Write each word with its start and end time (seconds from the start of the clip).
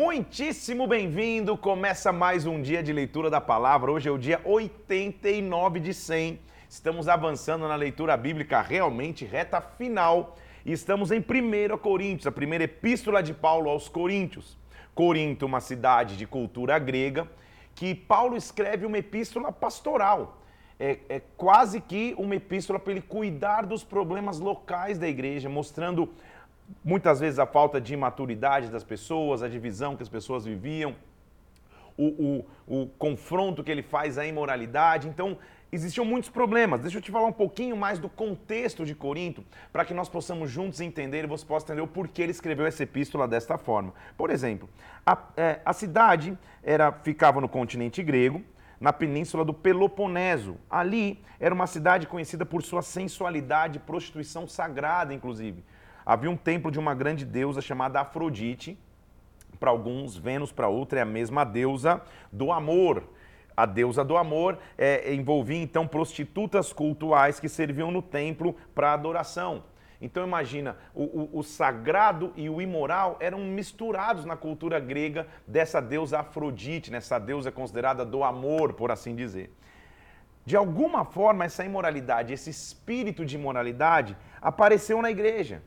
Muitíssimo 0.00 0.86
bem-vindo! 0.86 1.58
Começa 1.58 2.12
mais 2.12 2.46
um 2.46 2.62
dia 2.62 2.84
de 2.84 2.92
leitura 2.92 3.28
da 3.28 3.40
palavra. 3.40 3.90
Hoje 3.90 4.08
é 4.08 4.12
o 4.12 4.16
dia 4.16 4.40
89 4.44 5.80
de 5.80 5.92
100. 5.92 6.38
Estamos 6.70 7.08
avançando 7.08 7.66
na 7.66 7.74
leitura 7.74 8.16
bíblica 8.16 8.62
realmente 8.62 9.24
reta 9.24 9.60
final 9.60 10.36
e 10.64 10.70
estamos 10.70 11.10
em 11.10 11.18
1 11.18 11.76
Coríntios, 11.78 12.28
a 12.28 12.30
primeira 12.30 12.62
epístola 12.62 13.20
de 13.20 13.34
Paulo 13.34 13.68
aos 13.68 13.88
Coríntios. 13.88 14.56
Corinto, 14.94 15.46
uma 15.46 15.60
cidade 15.60 16.16
de 16.16 16.28
cultura 16.28 16.78
grega, 16.78 17.28
que 17.74 17.92
Paulo 17.92 18.36
escreve 18.36 18.86
uma 18.86 18.98
epístola 18.98 19.50
pastoral. 19.50 20.40
É, 20.78 20.98
é 21.08 21.22
quase 21.36 21.80
que 21.80 22.14
uma 22.16 22.36
epístola 22.36 22.78
para 22.78 22.92
ele 22.92 23.02
cuidar 23.02 23.66
dos 23.66 23.82
problemas 23.82 24.38
locais 24.38 24.96
da 24.96 25.08
igreja, 25.08 25.48
mostrando 25.48 26.08
muitas 26.84 27.20
vezes 27.20 27.38
a 27.38 27.46
falta 27.46 27.80
de 27.80 27.96
maturidade 27.96 28.68
das 28.68 28.84
pessoas, 28.84 29.42
a 29.42 29.48
divisão 29.48 29.96
que 29.96 30.02
as 30.02 30.08
pessoas 30.08 30.44
viviam, 30.44 30.94
o, 31.96 32.44
o, 32.66 32.82
o 32.82 32.86
confronto 32.98 33.64
que 33.64 33.70
ele 33.70 33.82
faz 33.82 34.16
à 34.18 34.26
imoralidade. 34.26 35.08
Então, 35.08 35.36
existiam 35.70 36.04
muitos 36.04 36.30
problemas. 36.30 36.80
Deixa 36.80 36.98
eu 36.98 37.02
te 37.02 37.10
falar 37.10 37.26
um 37.26 37.32
pouquinho 37.32 37.76
mais 37.76 37.98
do 37.98 38.08
contexto 38.08 38.86
de 38.86 38.94
Corinto, 38.94 39.44
para 39.72 39.84
que 39.84 39.92
nós 39.92 40.08
possamos 40.08 40.50
juntos 40.50 40.80
entender 40.80 41.24
e 41.24 41.26
você 41.26 41.44
possa 41.44 41.66
entender 41.66 41.82
o 41.82 41.88
porquê 41.88 42.22
ele 42.22 42.30
escreveu 42.30 42.66
essa 42.66 42.84
epístola 42.84 43.26
desta 43.26 43.58
forma. 43.58 43.92
Por 44.16 44.30
exemplo, 44.30 44.68
a, 45.04 45.18
é, 45.36 45.60
a 45.64 45.72
cidade 45.72 46.38
era, 46.62 46.92
ficava 46.92 47.40
no 47.40 47.48
continente 47.48 48.02
grego, 48.02 48.42
na 48.80 48.92
península 48.92 49.44
do 49.44 49.52
Peloponeso. 49.52 50.56
Ali 50.70 51.20
era 51.40 51.54
uma 51.54 51.66
cidade 51.66 52.06
conhecida 52.06 52.46
por 52.46 52.62
sua 52.62 52.80
sensualidade, 52.80 53.80
prostituição 53.80 54.46
sagrada, 54.46 55.12
inclusive. 55.12 55.64
Havia 56.08 56.30
um 56.30 56.38
templo 56.38 56.70
de 56.70 56.78
uma 56.78 56.94
grande 56.94 57.22
deusa 57.26 57.60
chamada 57.60 58.00
Afrodite. 58.00 58.78
Para 59.60 59.68
alguns, 59.68 60.16
Vênus, 60.16 60.50
para 60.50 60.66
outra, 60.66 61.00
é 61.00 61.02
a 61.02 61.04
mesma 61.04 61.44
deusa 61.44 62.00
do 62.32 62.50
amor. 62.50 63.04
A 63.54 63.66
deusa 63.66 64.02
do 64.02 64.16
amor 64.16 64.58
é, 64.78 65.12
envolvia 65.12 65.62
então 65.62 65.86
prostitutas 65.86 66.72
cultuais 66.72 67.38
que 67.38 67.46
serviam 67.46 67.90
no 67.90 68.00
templo 68.00 68.56
para 68.74 68.94
adoração. 68.94 69.64
Então 70.00 70.24
imagina, 70.26 70.78
o, 70.94 71.02
o, 71.02 71.40
o, 71.40 71.42
sagrado 71.42 72.32
e 72.34 72.48
o 72.48 72.62
imoral 72.62 73.18
eram 73.20 73.40
misturados 73.40 74.24
na 74.24 74.34
cultura 74.34 74.80
grega 74.80 75.26
dessa 75.46 75.78
deusa 75.78 76.20
Afrodite, 76.20 76.90
nessa 76.90 77.18
deusa 77.18 77.52
considerada 77.52 78.02
do 78.02 78.24
amor, 78.24 78.72
por 78.72 78.90
assim 78.90 79.14
dizer. 79.14 79.54
De 80.46 80.56
alguma 80.56 81.04
forma, 81.04 81.44
essa 81.44 81.66
imoralidade, 81.66 82.32
esse 82.32 82.48
espírito 82.48 83.26
de 83.26 83.36
imoralidade 83.36 84.16
apareceu 84.40 85.02
na 85.02 85.10
igreja. 85.10 85.62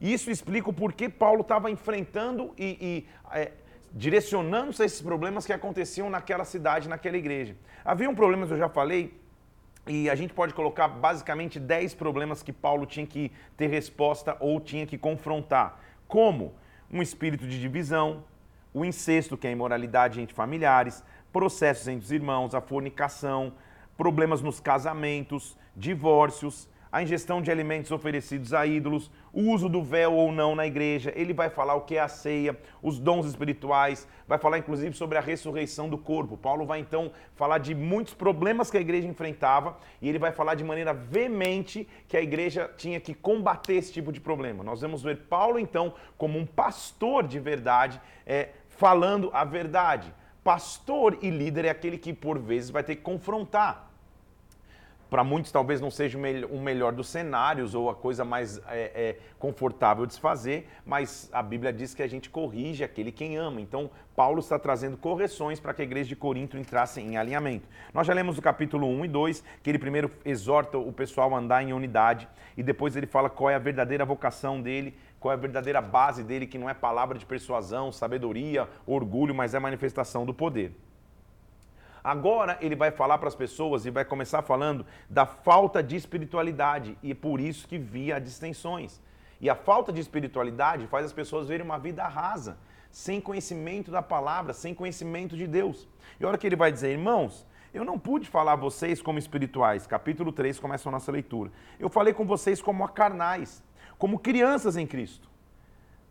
Isso 0.00 0.30
explica 0.30 0.70
o 0.70 0.72
porquê 0.72 1.08
Paulo 1.08 1.40
estava 1.40 1.70
enfrentando 1.70 2.54
e, 2.56 2.78
e 2.80 3.36
é, 3.36 3.52
direcionando-se 3.92 4.82
a 4.82 4.86
esses 4.86 5.02
problemas 5.02 5.44
que 5.44 5.52
aconteciam 5.52 6.08
naquela 6.08 6.44
cidade, 6.44 6.88
naquela 6.88 7.16
igreja. 7.16 7.56
Havia 7.84 8.08
um 8.08 8.14
problema, 8.14 8.46
eu 8.46 8.58
já 8.58 8.68
falei, 8.68 9.18
e 9.86 10.08
a 10.08 10.14
gente 10.14 10.34
pode 10.34 10.52
colocar 10.52 10.86
basicamente 10.86 11.58
10 11.58 11.94
problemas 11.94 12.42
que 12.42 12.52
Paulo 12.52 12.86
tinha 12.86 13.06
que 13.06 13.32
ter 13.56 13.68
resposta 13.68 14.36
ou 14.38 14.60
tinha 14.60 14.86
que 14.86 14.98
confrontar. 14.98 15.80
Como? 16.06 16.54
Um 16.90 17.02
espírito 17.02 17.46
de 17.46 17.58
divisão, 17.58 18.24
o 18.72 18.84
incesto, 18.84 19.36
que 19.36 19.46
é 19.46 19.50
a 19.50 19.52
imoralidade 19.52 20.20
entre 20.20 20.34
familiares, 20.34 21.02
processos 21.32 21.88
entre 21.88 22.04
os 22.04 22.12
irmãos, 22.12 22.54
a 22.54 22.60
fornicação, 22.60 23.52
problemas 23.96 24.42
nos 24.42 24.60
casamentos, 24.60 25.56
divórcios, 25.76 26.68
a 26.90 27.02
ingestão 27.02 27.42
de 27.42 27.50
alimentos 27.50 27.90
oferecidos 27.90 28.54
a 28.54 28.66
ídolos, 28.66 29.10
o 29.32 29.50
uso 29.50 29.68
do 29.68 29.82
véu 29.82 30.14
ou 30.14 30.32
não 30.32 30.54
na 30.54 30.66
igreja, 30.66 31.12
ele 31.14 31.34
vai 31.34 31.50
falar 31.50 31.74
o 31.74 31.82
que 31.82 31.96
é 31.96 32.00
a 32.00 32.08
ceia, 32.08 32.58
os 32.82 32.98
dons 32.98 33.26
espirituais, 33.26 34.08
vai 34.26 34.38
falar 34.38 34.58
inclusive 34.58 34.96
sobre 34.96 35.18
a 35.18 35.20
ressurreição 35.20 35.88
do 35.88 35.98
corpo. 35.98 36.36
Paulo 36.36 36.64
vai 36.64 36.80
então 36.80 37.12
falar 37.34 37.58
de 37.58 37.74
muitos 37.74 38.14
problemas 38.14 38.70
que 38.70 38.78
a 38.78 38.80
igreja 38.80 39.06
enfrentava 39.06 39.76
e 40.00 40.08
ele 40.08 40.18
vai 40.18 40.32
falar 40.32 40.54
de 40.54 40.64
maneira 40.64 40.94
veemente 40.94 41.86
que 42.08 42.16
a 42.16 42.22
igreja 42.22 42.70
tinha 42.76 42.98
que 42.98 43.14
combater 43.14 43.74
esse 43.74 43.92
tipo 43.92 44.10
de 44.10 44.20
problema. 44.20 44.64
Nós 44.64 44.80
vamos 44.80 45.02
ver 45.02 45.18
Paulo 45.28 45.58
então 45.58 45.94
como 46.16 46.38
um 46.38 46.46
pastor 46.46 47.26
de 47.26 47.38
verdade, 47.38 48.00
é, 48.26 48.50
falando 48.68 49.30
a 49.32 49.44
verdade. 49.44 50.12
Pastor 50.42 51.18
e 51.20 51.28
líder 51.28 51.66
é 51.66 51.70
aquele 51.70 51.98
que 51.98 52.12
por 52.12 52.38
vezes 52.38 52.70
vai 52.70 52.82
ter 52.82 52.96
que 52.96 53.02
confrontar 53.02 53.87
para 55.10 55.24
muitos 55.24 55.50
talvez 55.50 55.80
não 55.80 55.90
seja 55.90 56.18
o 56.18 56.60
melhor 56.60 56.92
dos 56.92 57.08
cenários 57.08 57.74
ou 57.74 57.88
a 57.88 57.94
coisa 57.94 58.24
mais 58.24 58.58
é, 58.68 58.92
é, 58.94 59.16
confortável 59.38 60.04
de 60.04 60.14
se 60.14 60.20
fazer, 60.20 60.68
mas 60.84 61.28
a 61.32 61.42
Bíblia 61.42 61.72
diz 61.72 61.94
que 61.94 62.02
a 62.02 62.06
gente 62.06 62.28
corrige 62.28 62.84
aquele 62.84 63.10
quem 63.10 63.36
ama. 63.36 63.60
Então, 63.60 63.90
Paulo 64.14 64.40
está 64.40 64.58
trazendo 64.58 64.96
correções 64.96 65.60
para 65.60 65.72
que 65.72 65.80
a 65.80 65.84
igreja 65.84 66.08
de 66.08 66.16
Corinto 66.16 66.58
entrasse 66.58 67.00
em 67.00 67.16
alinhamento. 67.16 67.68
Nós 67.94 68.06
já 68.06 68.12
lemos 68.12 68.36
o 68.36 68.42
capítulo 68.42 68.86
1 68.86 69.04
e 69.04 69.08
2, 69.08 69.44
que 69.62 69.70
ele 69.70 69.78
primeiro 69.78 70.10
exorta 70.24 70.76
o 70.76 70.92
pessoal 70.92 71.34
a 71.34 71.38
andar 71.38 71.62
em 71.62 71.72
unidade 71.72 72.28
e 72.56 72.62
depois 72.62 72.96
ele 72.96 73.06
fala 73.06 73.30
qual 73.30 73.50
é 73.50 73.54
a 73.54 73.58
verdadeira 73.58 74.04
vocação 74.04 74.60
dele, 74.60 74.94
qual 75.20 75.32
é 75.32 75.34
a 75.36 75.38
verdadeira 75.38 75.80
base 75.80 76.22
dele, 76.22 76.46
que 76.46 76.58
não 76.58 76.68
é 76.68 76.74
palavra 76.74 77.18
de 77.18 77.24
persuasão, 77.24 77.92
sabedoria, 77.92 78.68
orgulho, 78.86 79.34
mas 79.34 79.54
é 79.54 79.58
manifestação 79.58 80.26
do 80.26 80.34
poder. 80.34 80.72
Agora 82.02 82.58
ele 82.60 82.76
vai 82.76 82.90
falar 82.90 83.18
para 83.18 83.28
as 83.28 83.34
pessoas 83.34 83.84
e 83.84 83.90
vai 83.90 84.04
começar 84.04 84.42
falando 84.42 84.86
da 85.08 85.26
falta 85.26 85.82
de 85.82 85.96
espiritualidade 85.96 86.96
e 87.02 87.10
é 87.10 87.14
por 87.14 87.40
isso 87.40 87.66
que 87.66 87.78
via 87.78 88.20
distensões. 88.20 89.00
E 89.40 89.48
a 89.48 89.54
falta 89.54 89.92
de 89.92 90.00
espiritualidade 90.00 90.86
faz 90.86 91.06
as 91.06 91.12
pessoas 91.12 91.48
verem 91.48 91.64
uma 91.64 91.78
vida 91.78 92.06
rasa, 92.06 92.58
sem 92.90 93.20
conhecimento 93.20 93.90
da 93.90 94.02
palavra, 94.02 94.52
sem 94.52 94.74
conhecimento 94.74 95.36
de 95.36 95.46
Deus. 95.46 95.88
E 96.18 96.24
a 96.24 96.28
hora 96.28 96.38
que 96.38 96.46
ele 96.46 96.56
vai 96.56 96.72
dizer, 96.72 96.90
irmãos, 96.90 97.46
eu 97.72 97.84
não 97.84 97.98
pude 97.98 98.28
falar 98.28 98.54
a 98.54 98.56
vocês 98.56 99.00
como 99.00 99.18
espirituais. 99.18 99.86
Capítulo 99.86 100.32
3 100.32 100.58
começa 100.58 100.88
a 100.88 100.92
nossa 100.92 101.12
leitura. 101.12 101.52
Eu 101.78 101.88
falei 101.88 102.12
com 102.14 102.26
vocês 102.26 102.60
como 102.62 102.86
carnais, 102.88 103.62
como 103.98 104.18
crianças 104.18 104.76
em 104.76 104.86
Cristo. 104.86 105.28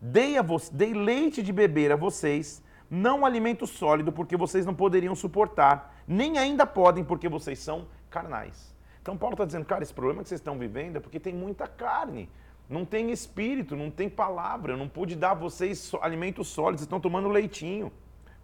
Dei, 0.00 0.38
a 0.38 0.42
vo 0.42 0.56
dei 0.72 0.94
leite 0.94 1.42
de 1.42 1.52
beber 1.52 1.90
a 1.90 1.96
vocês 1.96 2.62
não 2.90 3.24
alimento 3.24 3.66
sólido, 3.66 4.12
porque 4.12 4.36
vocês 4.36 4.64
não 4.64 4.74
poderiam 4.74 5.14
suportar, 5.14 5.94
nem 6.06 6.38
ainda 6.38 6.66
podem, 6.66 7.04
porque 7.04 7.28
vocês 7.28 7.58
são 7.58 7.86
carnais. 8.08 8.74
Então 9.02 9.16
Paulo 9.16 9.34
está 9.34 9.44
dizendo, 9.44 9.64
cara, 9.64 9.82
esse 9.82 9.92
problema 9.92 10.22
que 10.22 10.28
vocês 10.28 10.40
estão 10.40 10.58
vivendo 10.58 10.96
é 10.96 11.00
porque 11.00 11.20
tem 11.20 11.34
muita 11.34 11.66
carne, 11.66 12.28
não 12.68 12.84
tem 12.84 13.10
espírito, 13.10 13.76
não 13.76 13.90
tem 13.90 14.08
palavra, 14.08 14.72
eu 14.72 14.76
não 14.76 14.88
pude 14.88 15.16
dar 15.16 15.30
a 15.30 15.34
vocês 15.34 15.92
alimento 16.00 16.44
sólido, 16.44 16.78
vocês 16.78 16.86
estão 16.86 17.00
tomando 17.00 17.28
leitinho. 17.28 17.92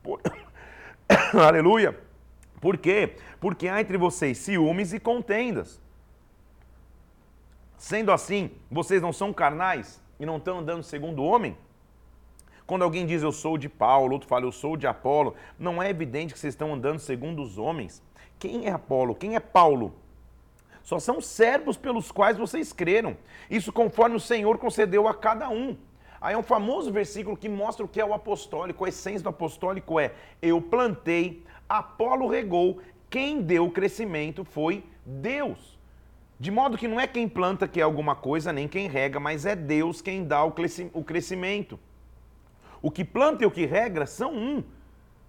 Por... 0.03 0.21
Aleluia! 1.35 1.99
Por 2.61 2.79
quê? 2.79 3.17
Porque 3.41 3.69
há 3.69 3.81
entre 3.81 3.99
vocês 3.99 4.39
ciúmes 4.39 4.95
e 4.95 5.01
contendas. 5.01 5.81
Sendo 7.77 8.11
assim, 8.11 8.51
vocês 8.71 9.03
não 9.03 9.13
são 9.13 9.33
carnais 9.35 10.01
e 10.19 10.25
não 10.25 10.39
estão 10.39 10.61
andando 10.61 10.83
segundo 10.83 11.21
o 11.21 11.27
homem? 11.27 11.55
Quando 12.67 12.83
alguém 12.83 13.05
diz 13.05 13.23
eu 13.23 13.33
sou 13.33 13.59
de 13.59 13.69
Paulo, 13.69 14.15
outro 14.15 14.29
fala 14.29 14.47
eu 14.47 14.53
sou 14.53 14.77
de 14.77 14.87
Apolo, 14.87 15.35
não 15.59 15.83
é 15.83 15.91
evidente 15.91 16.33
que 16.33 16.39
vocês 16.39 16.55
estão 16.55 16.73
andando 16.73 16.99
segundo 16.99 17.43
os 17.43 17.59
homens. 17.59 18.03
Quem 18.39 18.67
é 18.67 18.71
Apolo? 18.71 19.15
Quem 19.15 19.37
é 19.37 19.41
Paulo? 19.41 19.95
Só 20.83 20.99
são 20.99 21.21
servos 21.21 21.77
pelos 21.77 22.11
quais 22.11 22.39
vocês 22.39 22.73
creram. 22.73 23.17
Isso 23.51 23.73
conforme 23.73 24.17
o 24.17 24.21
Senhor 24.21 24.57
concedeu 24.59 25.07
a 25.07 25.15
cada 25.15 25.49
um. 25.51 25.77
Aí 26.21 26.35
é 26.35 26.39
um 26.39 26.43
famoso 26.43 26.91
versículo 26.91 27.37
que 27.37 27.51
mostra 27.51 27.85
o 27.85 27.89
que 27.89 28.01
é 28.01 28.05
o 28.05 28.15
apostólico. 28.15 28.85
A 28.85 28.89
essência 28.89 29.23
do 29.23 29.29
apostólico 29.29 30.01
é: 30.01 30.13
eu 30.41 30.61
plantei, 30.61 31.43
Apolo 31.69 32.27
regou, 32.29 32.81
quem 33.11 33.43
deu 33.43 33.67
o 33.67 33.71
crescimento 33.71 34.43
foi 34.43 34.85
Deus. 35.05 35.79
De 36.41 36.51
modo 36.51 36.79
que 36.79 36.89
não 36.89 36.99
é 36.99 37.07
quem 37.07 37.29
planta 37.29 37.69
que 37.69 37.81
é 37.81 37.83
alguma 37.83 38.17
coisa, 38.17 38.53
nem 38.53 38.67
quem 38.67 38.89
rega, 38.89 39.21
mas 39.21 39.45
é 39.47 39.55
Deus 39.55 40.01
quem 40.01 40.25
dá 40.25 40.43
o 40.45 40.53
crescimento. 41.05 41.79
O 42.85 42.91
que 42.91 43.03
planta 43.03 43.43
e 43.43 43.47
o 43.47 43.51
que 43.51 43.65
regra 43.65 44.05
são 44.05 44.35
um. 44.35 44.63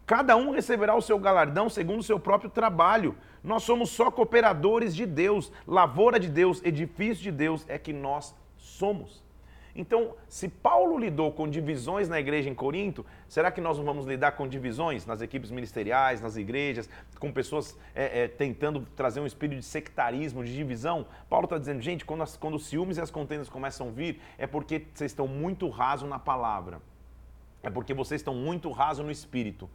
Cada 0.06 0.36
um 0.36 0.52
receberá 0.52 0.94
o 0.94 1.02
seu 1.02 1.18
galardão 1.18 1.70
segundo 1.70 2.02
o 2.02 2.04
seu 2.04 2.20
próprio 2.20 2.50
trabalho. 2.50 3.16
Nós 3.42 3.64
somos 3.64 3.92
só 3.92 4.12
cooperadores 4.12 4.94
de 4.94 5.06
Deus, 5.06 5.54
lavoura 5.66 6.20
de 6.20 6.28
Deus, 6.28 6.62
edifício 6.66 7.24
de 7.24 7.32
Deus 7.32 7.64
é 7.70 7.80
que 7.80 7.94
nós 7.94 8.36
somos. 8.58 9.24
Então, 9.74 10.16
se 10.28 10.50
Paulo 10.50 10.98
lidou 10.98 11.32
com 11.32 11.48
divisões 11.48 12.10
na 12.10 12.20
igreja 12.20 12.50
em 12.50 12.54
Corinto, 12.54 13.06
será 13.26 13.50
que 13.50 13.62
nós 13.62 13.78
não 13.78 13.86
vamos 13.86 14.06
lidar 14.06 14.34
com 14.34 14.46
divisões 14.46 15.06
nas 15.06 15.22
equipes 15.22 15.50
ministeriais, 15.50 16.20
nas 16.20 16.36
igrejas, 16.36 16.90
com 17.22 17.32
pessoas 17.32 17.80
é, 17.96 18.24
é, 18.24 18.28
tentando 18.28 18.86
trazer 18.98 19.22
um 19.22 19.26
espírito 19.26 19.60
de 19.60 19.66
sectarismo, 19.66 20.44
de 20.44 20.54
divisão? 20.54 21.08
Paulo 21.30 21.46
está 21.46 21.58
dizendo, 21.58 21.80
gente, 21.80 22.04
quando, 22.04 22.24
as, 22.24 22.36
quando 22.36 22.56
os 22.56 22.66
ciúmes 22.66 22.98
e 22.98 23.02
as 23.02 23.10
contendas 23.10 23.48
começam 23.48 23.88
a 23.88 23.92
vir, 23.92 24.20
é 24.38 24.46
porque 24.46 24.88
vocês 24.94 25.12
estão 25.12 25.26
muito 25.26 25.70
raso 25.70 26.06
na 26.06 26.20
palavra. 26.20 26.82
É 27.66 27.70
porque 27.72 27.96
vocês 27.96 28.22
estão 28.22 28.36
muito 28.36 28.70
rasos 28.70 29.04
no 29.04 29.12
espírito. 29.12 29.68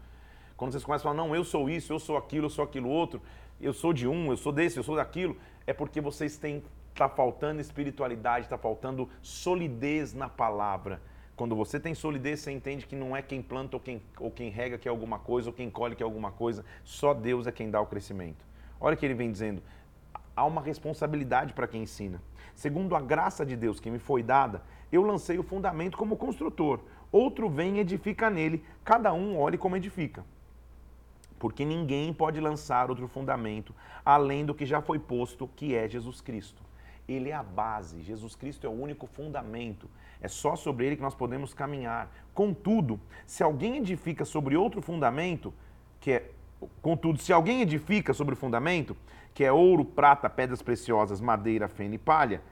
Quando 0.56 0.70
vocês 0.70 0.84
começam 0.84 1.10
a 1.10 1.12
falar, 1.12 1.26
não, 1.26 1.34
eu 1.34 1.42
sou 1.42 1.68
isso, 1.68 1.92
eu 1.92 1.98
sou 1.98 2.16
aquilo, 2.16 2.46
eu 2.46 2.50
sou 2.50 2.64
aquilo 2.64 2.88
outro, 2.88 3.20
eu 3.60 3.72
sou 3.72 3.92
de 3.92 4.06
um, 4.06 4.30
eu 4.30 4.36
sou 4.36 4.52
desse, 4.52 4.76
eu 4.76 4.84
sou 4.84 4.94
daquilo, 4.94 5.36
é 5.66 5.72
porque 5.72 6.00
vocês 6.00 6.36
têm, 6.36 6.62
está 6.92 7.08
faltando 7.08 7.60
espiritualidade, 7.60 8.46
está 8.46 8.56
faltando 8.56 9.08
solidez 9.20 10.14
na 10.14 10.28
palavra. 10.28 11.02
Quando 11.34 11.56
você 11.56 11.80
tem 11.80 11.92
solidez, 11.92 12.38
você 12.38 12.52
entende 12.52 12.86
que 12.86 12.94
não 12.94 13.16
é 13.16 13.22
quem 13.22 13.42
planta 13.42 13.74
ou 13.74 13.80
quem, 13.80 14.00
ou 14.20 14.30
quem 14.30 14.50
rega 14.50 14.78
que 14.78 14.86
é 14.86 14.90
alguma 14.90 15.18
coisa, 15.18 15.48
ou 15.48 15.52
quem 15.52 15.68
colhe 15.68 15.96
que 15.96 16.02
é 16.02 16.06
alguma 16.06 16.30
coisa. 16.30 16.64
Só 16.84 17.12
Deus 17.12 17.48
é 17.48 17.50
quem 17.50 17.72
dá 17.72 17.80
o 17.80 17.86
crescimento. 17.86 18.44
Olha 18.80 18.94
o 18.94 18.96
que 18.96 19.04
ele 19.04 19.14
vem 19.14 19.32
dizendo. 19.32 19.60
Há 20.36 20.44
uma 20.44 20.62
responsabilidade 20.62 21.54
para 21.54 21.66
quem 21.66 21.82
ensina. 21.82 22.22
Segundo 22.54 22.94
a 22.94 23.00
graça 23.00 23.44
de 23.44 23.56
Deus 23.56 23.80
que 23.80 23.90
me 23.90 23.98
foi 23.98 24.22
dada, 24.22 24.62
eu 24.92 25.02
lancei 25.02 25.38
o 25.38 25.42
fundamento 25.42 25.96
como 25.96 26.16
construtor. 26.16 26.80
Outro 27.12 27.48
vem 27.48 27.76
e 27.76 27.80
edifica 27.80 28.30
nele. 28.30 28.64
Cada 28.84 29.12
um 29.12 29.38
olhe 29.38 29.58
como 29.58 29.76
edifica. 29.76 30.24
Porque 31.38 31.64
ninguém 31.64 32.12
pode 32.12 32.40
lançar 32.40 32.90
outro 32.90 33.08
fundamento 33.08 33.74
além 34.04 34.44
do 34.44 34.54
que 34.54 34.66
já 34.66 34.80
foi 34.80 34.98
posto, 34.98 35.48
que 35.56 35.74
é 35.74 35.88
Jesus 35.88 36.20
Cristo. 36.20 36.62
Ele 37.08 37.30
é 37.30 37.34
a 37.34 37.42
base. 37.42 38.02
Jesus 38.02 38.36
Cristo 38.36 38.66
é 38.66 38.70
o 38.70 38.72
único 38.72 39.06
fundamento. 39.06 39.88
É 40.20 40.28
só 40.28 40.54
sobre 40.54 40.86
ele 40.86 40.96
que 40.96 41.02
nós 41.02 41.14
podemos 41.14 41.54
caminhar. 41.54 42.10
Contudo, 42.34 43.00
se 43.26 43.42
alguém 43.42 43.78
edifica 43.78 44.24
sobre 44.24 44.56
outro 44.56 44.80
fundamento, 44.80 45.52
que 45.98 46.12
é 46.12 46.30
Contudo, 46.82 47.18
se 47.18 47.32
alguém 47.32 47.62
edifica 47.62 48.12
sobre 48.12 48.34
o 48.34 48.36
fundamento, 48.36 48.96
que 49.32 49.44
é 49.44 49.52
ouro, 49.52 49.84
prata, 49.84 50.28
pedras 50.28 50.60
preciosas, 50.60 51.20
madeira, 51.20 51.68
feno 51.68 51.94
e 51.94 51.98
palha, 51.98 52.42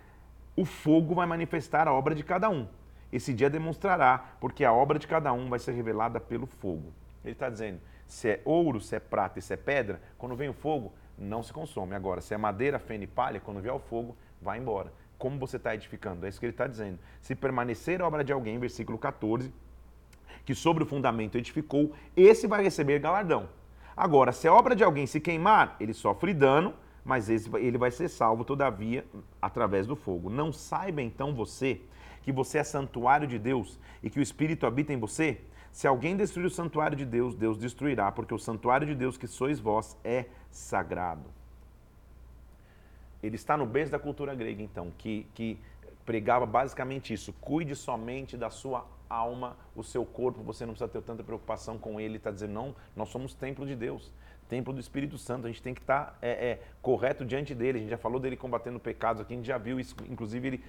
o 0.56 0.64
fogo 0.64 1.14
vai 1.14 1.26
manifestar 1.26 1.87
a 1.87 1.93
obra 1.93 2.14
de 2.14 2.22
cada 2.22 2.49
um. 2.49 2.66
Esse 3.12 3.32
dia 3.32 3.49
demonstrará, 3.49 4.37
porque 4.40 4.64
a 4.64 4.72
obra 4.72 4.99
de 4.99 5.06
cada 5.06 5.32
um 5.32 5.49
vai 5.49 5.58
ser 5.58 5.72
revelada 5.72 6.20
pelo 6.20 6.46
fogo. 6.46 6.93
Ele 7.25 7.32
está 7.32 7.49
dizendo: 7.49 7.81
se 8.06 8.28
é 8.28 8.43
ouro, 8.44 8.81
se 8.81 8.96
é 8.96 9.00
prata 9.00 9.38
e 9.38 9.43
se 9.43 9.52
é 9.55 9.56
pedra, 9.56 10.00
quando 10.16 10.37
vem 10.37 10.49
o 10.49 10.55
fogo, 10.55 10.93
não 11.16 11.43
se 11.43 11.52
consome. 11.52 11.94
Agora, 11.94 12.20
se 12.20 12.34
é 12.34 12.37
madeira, 12.37 12.78
feno 12.78 13.05
e 13.05 13.06
palha, 13.06 13.40
quando 13.40 13.60
vier 13.60 13.75
o 13.75 13.78
fogo, 13.78 14.16
vai 14.40 14.58
embora 14.58 14.93
como 15.19 15.38
você 15.38 15.56
está 15.56 15.75
edificando. 15.75 16.25
É 16.25 16.28
isso 16.28 16.38
que 16.38 16.46
ele 16.46 16.52
está 16.52 16.66
dizendo. 16.66 16.99
Se 17.20 17.34
permanecer 17.34 18.00
a 18.00 18.06
obra 18.06 18.22
de 18.22 18.32
alguém, 18.32 18.58
versículo 18.58 18.96
14, 18.96 19.52
que 20.44 20.55
sobre 20.55 20.84
o 20.84 20.87
fundamento 20.87 21.37
edificou, 21.37 21.93
esse 22.16 22.46
vai 22.46 22.62
receber 22.62 23.00
galardão. 23.00 23.49
Agora, 23.96 24.31
se 24.32 24.46
a 24.46 24.55
obra 24.55 24.76
de 24.76 24.84
alguém 24.84 25.06
se 25.06 25.20
queimar, 25.20 25.76
ele 25.81 25.93
sofre 25.93 26.32
dano, 26.32 26.72
mas 27.05 27.28
ele 27.28 27.76
vai 27.76 27.90
ser 27.90 28.08
salvo, 28.08 28.44
todavia, 28.44 29.05
através 29.43 29.87
do 29.87 29.96
fogo. 29.96 30.31
Não 30.31 30.52
saiba 30.52 31.02
então 31.02 31.34
você 31.34 31.81
que 32.23 32.32
você 32.32 32.59
é 32.59 32.65
santuário 32.65 33.26
de 33.26 33.38
Deus 33.38 33.79
e 34.03 34.11
que 34.11 34.19
o 34.19 34.23
Espírito 34.23 34.67
habita 34.67 34.93
em 34.93 34.99
você? 34.99 35.41
Se 35.73 35.87
alguém 35.87 36.17
destruir 36.17 36.47
o 36.47 36.50
santuário 36.50 36.97
de 36.97 37.05
Deus, 37.05 37.35
Deus 37.35 37.59
destruirá, 37.59 38.11
porque 38.11 38.35
o 38.35 38.38
santuário 38.38 38.87
de 38.87 38.94
Deus 38.94 39.17
que 39.17 39.26
sois 39.26 39.61
vós 39.61 39.97
é 40.03 40.26
sagrado 40.50 41.38
ele 43.23 43.37
está 43.37 43.56
no 43.56 43.67
berço 43.67 43.93
da 43.93 43.99
cultura 43.99 44.35
grega, 44.35 44.62
então, 44.62 44.93
que, 44.97 45.26
que 45.35 45.59
pregava 46.05 46.47
basicamente 46.47 47.12
isso: 47.12 47.32
cuide 47.41 47.75
somente 47.75 48.37
da 48.37 48.50
sua 48.50 48.87
alma, 49.09 49.56
o 49.75 49.82
seu 49.82 50.05
corpo, 50.05 50.43
você 50.43 50.65
não 50.65 50.73
precisa 50.73 50.88
ter 50.88 51.03
tanta 51.03 51.25
preocupação 51.25 51.79
com 51.79 52.00
ele. 52.00 52.17
Está 52.17 52.31
dizendo, 52.31 52.53
não, 52.53 52.76
nós 52.94 53.09
somos 53.09 53.35
templo 53.35 53.67
de 53.67 53.75
Deus, 53.75 54.12
templo 54.48 54.72
do 54.72 54.80
Espírito 54.80 55.18
Santo, 55.18 55.46
a 55.46 55.50
gente 55.50 55.62
tem 55.62 55.74
que 55.74 55.80
estar 55.80 56.06
tá, 56.06 56.18
é, 56.22 56.30
é, 56.30 56.62
correto 56.80 57.24
diante 57.24 57.54
dele. 57.54 57.78
A 57.78 57.80
gente 57.82 57.90
já 57.90 57.98
falou 57.98 58.18
dele 58.18 58.36
combatendo 58.36 58.80
pecados 58.80 59.20
aqui, 59.20 59.34
a 59.34 59.36
gente 59.36 59.46
já 59.46 59.58
viu 59.58 59.78
isso, 59.78 59.94
inclusive 60.08 60.48
ele, 60.48 60.64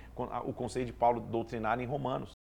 o 0.46 0.54
conselho 0.54 0.86
de 0.86 0.94
Paulo 0.94 1.20
doutrinário 1.20 1.82
em 1.82 1.88
Romanos. 1.88 2.32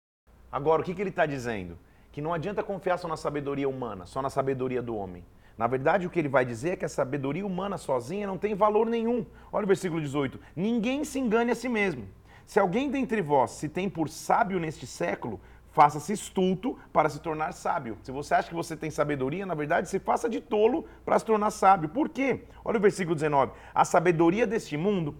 Agora, 0.52 0.82
o 0.82 0.86
que, 0.86 0.94
que 0.94 1.02
ele 1.02 1.10
está 1.10 1.26
dizendo? 1.26 1.78
Que 2.12 2.22
não 2.22 2.34
adianta 2.34 2.62
confiar 2.62 2.98
só 2.98 3.08
na 3.08 3.18
sabedoria 3.18 3.70
humana, 3.70 4.06
só 4.06 4.22
na 4.22 4.30
sabedoria 4.30 4.82
do 4.82 4.96
homem. 4.96 5.24
Na 5.58 5.68
verdade, 5.68 6.08
o 6.08 6.10
que 6.10 6.20
ele 6.20 6.30
vai 6.30 6.46
dizer 6.46 6.72
é 6.72 6.76
que 6.76 6.86
a 6.86 6.90
sabedoria 6.90 7.46
humana 7.46 7.78
sozinha 7.78 8.26
não 8.26 8.38
tem 8.38 8.56
valor 8.56 8.88
nenhum. 8.88 9.26
Olha 9.52 9.66
o 9.66 9.68
versículo 9.68 10.02
18: 10.02 10.40
Ninguém 10.56 11.04
se 11.04 11.20
engane 11.20 11.52
a 11.52 11.56
si 11.56 11.70
mesmo. 11.70 12.08
Se 12.46 12.60
alguém 12.60 12.90
dentre 12.90 13.22
vós 13.22 13.52
se 13.52 13.70
tem 13.70 13.90
por 13.90 14.10
sábio 14.10 14.60
neste 14.60 14.88
século, 14.88 15.40
faça-se 15.72 16.14
estulto 16.14 16.78
para 16.92 17.10
se 17.10 17.20
tornar 17.20 17.54
sábio. 17.54 17.98
Se 18.04 18.12
você 18.12 18.34
acha 18.34 18.50
que 18.50 18.56
você 18.56 18.76
tem 18.76 18.90
sabedoria, 18.90 19.46
na 19.46 19.56
verdade, 19.56 19.90
se 19.90 20.00
faça 20.00 20.30
de 20.30 20.42
tolo 20.42 20.86
para 21.06 21.18
se 21.20 21.26
tornar 21.26 21.52
sábio. 21.52 21.90
Por 21.90 22.10
quê? 22.10 22.44
Olha 22.64 22.78
o 22.78 22.82
versículo 22.82 23.16
19: 23.16 23.54
A 23.74 23.86
sabedoria 23.86 24.46
deste 24.46 24.78
mundo 24.78 25.16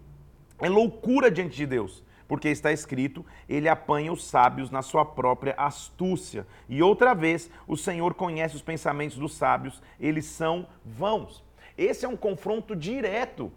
é 0.60 0.70
loucura 0.70 1.32
diante 1.32 1.56
de 1.56 1.66
Deus 1.66 2.04
porque 2.30 2.48
está 2.48 2.72
escrito: 2.72 3.26
ele 3.50 3.68
apanha 3.68 4.14
os 4.14 4.24
sábios 4.24 4.70
na 4.70 4.84
sua 4.84 5.04
própria 5.04 5.56
astúcia. 5.58 6.46
E 6.70 6.82
outra 6.82 7.14
vez, 7.16 7.50
o 7.68 7.76
Senhor 7.76 8.14
conhece 8.14 8.56
os 8.56 8.62
pensamentos 8.62 9.18
dos 9.18 9.34
sábios, 9.36 9.82
eles 10.00 10.26
são 10.26 10.68
vãos. 10.86 11.44
Esse 11.76 12.06
é 12.06 12.08
um 12.08 12.16
confronto 12.16 12.76
direto 12.76 13.52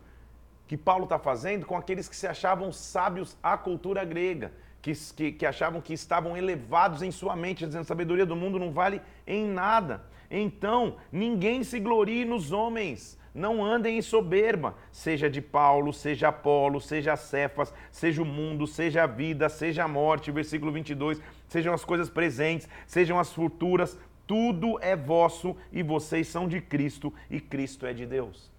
que 0.67 0.77
Paulo 0.77 1.05
está 1.05 1.19
fazendo 1.19 1.67
com 1.67 1.77
aqueles 1.77 2.09
que 2.09 2.17
se 2.17 2.27
achavam 2.27 2.73
sábios 2.73 3.37
à 3.43 3.59
cultura 3.59 4.05
grega. 4.05 4.53
Que, 4.83 4.93
que, 5.15 5.33
que, 5.33 5.47
achavam 5.47 5.81
que 5.81 5.95
estavam 5.95 6.37
elevados 6.37 7.03
em 7.03 7.11
sua 7.11 7.37
mente, 7.37 7.65
dizendo 7.65 7.85
sabedoria 7.85 8.27
do 8.27 8.37
mundo 8.37 8.59
não 8.59 8.73
vale 8.73 9.01
em 9.27 9.47
nada. 9.47 10.05
Então, 10.29 10.97
ninguém 11.13 11.63
se 11.63 11.79
glorie 11.79 12.25
nos 12.25 12.51
homens, 12.51 13.19
não 13.35 13.65
andem 13.65 13.99
em 13.99 14.03
soberba, 14.03 14.75
seja 14.91 15.31
de 15.31 15.41
Paulo, 15.41 15.93
seja 15.93 16.29
Apolo, 16.29 16.81
seja 16.81 17.17
Cefas, 17.17 17.73
seja 17.91 18.21
o 18.23 18.27
mundo, 18.27 18.67
seja 18.67 19.05
a 19.05 19.07
vida, 19.07 19.49
seja 19.49 19.85
a 19.85 19.89
morte, 19.89 20.31
versículo 20.31 20.73
22, 20.73 21.21
sejam 21.49 21.73
as 21.73 21.85
coisas 21.85 22.11
presentes, 22.11 22.69
sejam 22.87 23.19
as 23.19 23.33
futuras, 23.33 23.99
tudo 24.27 24.79
é 24.81 24.97
vosso 24.97 25.57
e 25.71 25.83
vocês 25.83 26.29
são 26.29 26.49
de 26.49 26.61
Cristo 26.61 27.13
e 27.31 27.41
Cristo 27.41 27.87
é 27.87 27.93
de 27.93 28.07
Deus. 28.07 28.51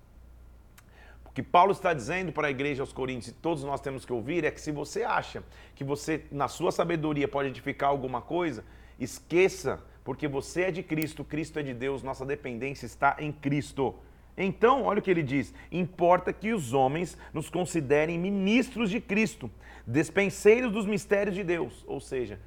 Que 1.33 1.41
Paulo 1.41 1.71
está 1.71 1.93
dizendo 1.93 2.31
para 2.31 2.47
a 2.47 2.51
igreja 2.51 2.83
aos 2.83 2.93
Coríntios, 2.93 3.29
e 3.29 3.33
todos 3.33 3.63
nós 3.63 3.81
temos 3.81 4.05
que 4.05 4.13
ouvir, 4.13 4.43
é 4.43 4.51
que 4.51 4.61
se 4.61 4.71
você 4.71 5.03
acha 5.03 5.43
que 5.75 5.83
você, 5.83 6.25
na 6.31 6.47
sua 6.47 6.71
sabedoria, 6.71 7.27
pode 7.27 7.49
edificar 7.49 7.89
alguma 7.89 8.21
coisa, 8.21 8.63
esqueça, 8.99 9.83
porque 10.03 10.27
você 10.27 10.63
é 10.63 10.71
de 10.71 10.83
Cristo, 10.83 11.23
Cristo 11.23 11.57
é 11.57 11.63
de 11.63 11.73
Deus, 11.73 12.03
nossa 12.03 12.25
dependência 12.25 12.85
está 12.85 13.15
em 13.19 13.31
Cristo. 13.31 13.95
Então, 14.37 14.83
olha 14.83 14.99
o 14.99 15.01
que 15.01 15.09
ele 15.09 15.23
diz: 15.23 15.53
importa 15.71 16.31
que 16.31 16.53
os 16.53 16.73
homens 16.73 17.17
nos 17.33 17.49
considerem 17.49 18.19
ministros 18.19 18.89
de 18.89 18.99
Cristo, 18.99 19.49
despenseiros 19.87 20.71
dos 20.71 20.85
mistérios 20.85 21.35
de 21.35 21.43
Deus. 21.43 21.83
Ou 21.87 21.99
seja, 21.99 22.39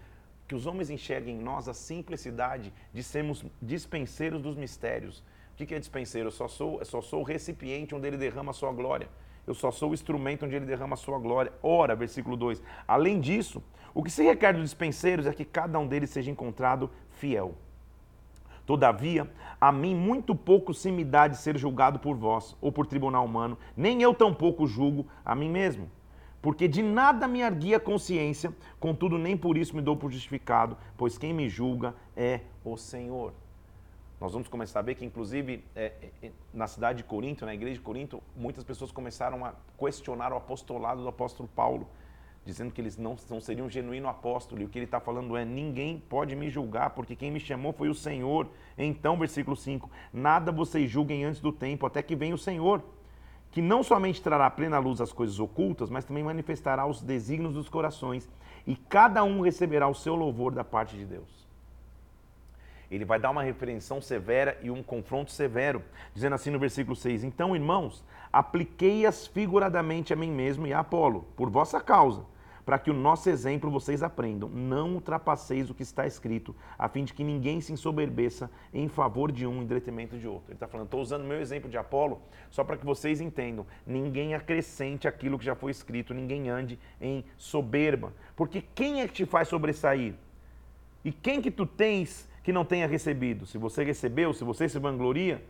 que 0.46 0.54
os 0.54 0.66
homens 0.66 0.90
enxerguem 0.90 1.36
em 1.36 1.42
nós 1.42 1.68
a 1.68 1.74
simplicidade 1.74 2.72
de 2.92 3.02
sermos 3.02 3.44
dispenseiros 3.60 4.40
dos 4.40 4.56
mistérios. 4.56 5.24
O 5.58 5.66
que 5.66 5.74
é 5.74 5.78
dispenseiro? 5.78 6.28
Eu 6.28 6.32
só 6.32 6.46
sou, 6.46 6.80
eu 6.80 6.84
só 6.84 7.00
sou 7.00 7.20
o 7.20 7.22
recipiente 7.22 7.94
onde 7.94 8.06
ele 8.06 8.18
derrama 8.18 8.50
a 8.50 8.54
sua 8.54 8.70
glória. 8.72 9.08
Eu 9.46 9.54
só 9.54 9.70
sou 9.70 9.90
o 9.90 9.94
instrumento 9.94 10.44
onde 10.44 10.54
ele 10.54 10.66
derrama 10.66 10.92
a 10.92 10.98
sua 10.98 11.18
glória. 11.18 11.50
Ora, 11.62 11.96
versículo 11.96 12.36
2. 12.36 12.62
Além 12.86 13.18
disso, 13.18 13.62
o 13.94 14.02
que 14.02 14.10
se 14.10 14.22
requer 14.22 14.52
dos 14.52 14.62
dispenseiros 14.62 15.24
é 15.24 15.32
que 15.32 15.46
cada 15.46 15.78
um 15.78 15.86
deles 15.86 16.10
seja 16.10 16.30
encontrado 16.30 16.90
fiel. 17.12 17.54
Todavia, 18.66 19.30
a 19.58 19.72
mim 19.72 19.94
muito 19.94 20.34
pouco 20.34 20.74
se 20.74 20.92
me 20.92 21.04
dá 21.04 21.26
de 21.26 21.38
ser 21.38 21.56
julgado 21.56 22.00
por 22.00 22.16
vós 22.16 22.54
ou 22.60 22.70
por 22.70 22.86
tribunal 22.86 23.24
humano, 23.24 23.56
nem 23.74 24.02
eu 24.02 24.12
tampouco 24.12 24.66
julgo 24.66 25.06
a 25.24 25.34
mim 25.34 25.48
mesmo. 25.48 25.88
Porque 26.42 26.68
de 26.68 26.82
nada 26.82 27.26
me 27.26 27.42
arguia 27.42 27.78
a 27.78 27.80
consciência, 27.80 28.52
contudo 28.78 29.16
nem 29.16 29.36
por 29.36 29.56
isso 29.56 29.74
me 29.74 29.80
dou 29.80 29.96
por 29.96 30.10
justificado, 30.10 30.76
pois 30.98 31.16
quem 31.16 31.32
me 31.32 31.48
julga 31.48 31.94
é 32.14 32.40
o 32.62 32.76
Senhor. 32.76 33.32
Nós 34.20 34.32
vamos 34.32 34.48
começar 34.48 34.78
a 34.78 34.82
ver 34.82 34.94
que, 34.94 35.04
inclusive, 35.04 35.62
é, 35.74 35.92
é, 36.22 36.30
na 36.52 36.66
cidade 36.66 36.98
de 36.98 37.04
Corinto, 37.04 37.44
na 37.44 37.54
igreja 37.54 37.74
de 37.74 37.80
Corinto, 37.80 38.22
muitas 38.34 38.64
pessoas 38.64 38.90
começaram 38.90 39.44
a 39.44 39.54
questionar 39.78 40.32
o 40.32 40.36
apostolado 40.36 41.02
do 41.02 41.08
apóstolo 41.08 41.48
Paulo 41.54 41.86
dizendo 42.46 42.72
que 42.72 42.80
eles 42.80 42.96
não, 42.96 43.16
não 43.28 43.40
seriam 43.40 43.66
um 43.66 43.70
genuíno 43.70 44.08
apóstolo. 44.08 44.62
E 44.62 44.64
o 44.64 44.68
que 44.68 44.78
ele 44.78 44.84
está 44.84 45.00
falando 45.00 45.36
é: 45.36 45.44
ninguém 45.44 45.98
pode 46.08 46.34
me 46.36 46.48
julgar, 46.48 46.90
porque 46.90 47.16
quem 47.16 47.30
me 47.30 47.40
chamou 47.40 47.72
foi 47.72 47.88
o 47.88 47.94
Senhor. 47.94 48.48
Então, 48.78 49.18
versículo 49.18 49.56
5: 49.56 49.90
Nada 50.12 50.52
vocês 50.52 50.88
julguem 50.88 51.24
antes 51.24 51.40
do 51.40 51.52
tempo, 51.52 51.84
até 51.84 52.00
que 52.02 52.14
venha 52.14 52.34
o 52.34 52.38
Senhor, 52.38 52.82
que 53.50 53.60
não 53.60 53.82
somente 53.82 54.22
trará 54.22 54.48
plena 54.48 54.78
luz 54.78 55.00
às 55.00 55.12
coisas 55.12 55.40
ocultas, 55.40 55.90
mas 55.90 56.04
também 56.04 56.22
manifestará 56.22 56.86
os 56.86 57.02
desígnios 57.02 57.52
dos 57.52 57.68
corações, 57.68 58.30
e 58.64 58.76
cada 58.76 59.24
um 59.24 59.40
receberá 59.40 59.88
o 59.88 59.94
seu 59.94 60.14
louvor 60.14 60.54
da 60.54 60.62
parte 60.64 60.96
de 60.96 61.04
Deus. 61.04 61.45
Ele 62.90 63.04
vai 63.04 63.18
dar 63.18 63.30
uma 63.30 63.42
repreensão 63.42 64.00
severa 64.00 64.58
e 64.62 64.70
um 64.70 64.82
confronto 64.82 65.30
severo, 65.30 65.82
dizendo 66.14 66.34
assim 66.34 66.50
no 66.50 66.58
versículo 66.58 66.94
6: 66.94 67.24
Então, 67.24 67.54
irmãos, 67.54 68.04
apliquei-as 68.32 69.26
figuradamente 69.26 70.12
a 70.12 70.16
mim 70.16 70.30
mesmo 70.30 70.66
e 70.66 70.72
a 70.72 70.80
Apolo, 70.80 71.26
por 71.36 71.50
vossa 71.50 71.80
causa 71.80 72.24
para 72.66 72.80
que 72.80 72.90
o 72.90 72.94
nosso 72.94 73.30
exemplo 73.30 73.70
vocês 73.70 74.02
aprendam. 74.02 74.48
Não 74.48 74.94
ultrapasseis 74.94 75.70
o 75.70 75.74
que 75.74 75.84
está 75.84 76.04
escrito, 76.04 76.54
a 76.76 76.88
fim 76.88 77.04
de 77.04 77.14
que 77.14 77.22
ninguém 77.22 77.60
se 77.60 77.72
ensoberbeça 77.72 78.50
em 78.74 78.88
favor 78.88 79.30
de 79.30 79.46
um 79.46 79.62
em 79.62 79.66
detrimento 79.66 80.18
de 80.18 80.26
outro. 80.26 80.46
Ele 80.48 80.56
está 80.56 80.66
falando, 80.66 80.86
estou 80.86 81.00
usando 81.00 81.24
meu 81.24 81.40
exemplo 81.40 81.70
de 81.70 81.78
Apolo 81.78 82.20
só 82.50 82.64
para 82.64 82.76
que 82.76 82.84
vocês 82.84 83.20
entendam. 83.20 83.64
Ninguém 83.86 84.34
acrescente 84.34 85.06
aquilo 85.06 85.38
que 85.38 85.44
já 85.44 85.54
foi 85.54 85.70
escrito, 85.70 86.12
ninguém 86.12 86.50
ande 86.50 86.76
em 87.00 87.24
soberba. 87.38 88.12
Porque 88.34 88.64
quem 88.74 89.00
é 89.00 89.06
que 89.06 89.14
te 89.14 89.24
faz 89.24 89.46
sobressair? 89.46 90.14
E 91.04 91.12
quem 91.12 91.40
que 91.40 91.52
tu 91.52 91.64
tens 91.64 92.28
que 92.46 92.52
não 92.52 92.64
tenha 92.64 92.86
recebido? 92.86 93.44
Se 93.44 93.58
você 93.58 93.82
recebeu, 93.82 94.32
se 94.32 94.44
você 94.44 94.68
se 94.68 94.78
vangloria, 94.78 95.44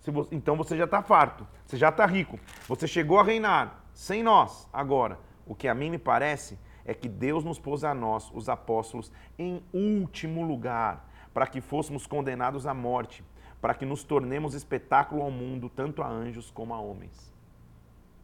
se 0.00 0.10
você, 0.10 0.34
então 0.34 0.56
você 0.56 0.74
já 0.74 0.86
está 0.86 1.02
farto, 1.02 1.46
você 1.66 1.76
já 1.76 1.90
está 1.90 2.06
rico, 2.06 2.40
você 2.66 2.88
chegou 2.88 3.20
a 3.20 3.22
reinar 3.22 3.84
sem 3.92 4.22
nós 4.22 4.66
agora. 4.72 5.18
O 5.46 5.54
que 5.54 5.68
a 5.68 5.74
mim 5.74 5.90
me 5.90 5.98
parece 5.98 6.58
é 6.82 6.94
que 6.94 7.10
Deus 7.10 7.44
nos 7.44 7.58
pôs 7.58 7.84
a 7.84 7.92
nós, 7.92 8.30
os 8.32 8.48
apóstolos, 8.48 9.12
em 9.38 9.62
último 9.70 10.42
lugar, 10.42 11.06
para 11.34 11.46
que 11.46 11.60
fôssemos 11.60 12.06
condenados 12.06 12.66
à 12.66 12.72
morte, 12.72 13.22
para 13.60 13.74
que 13.74 13.84
nos 13.84 14.02
tornemos 14.02 14.54
espetáculo 14.54 15.20
ao 15.20 15.30
mundo, 15.30 15.68
tanto 15.68 16.02
a 16.02 16.08
anjos 16.08 16.50
como 16.50 16.72
a 16.72 16.80
homens. 16.80 17.34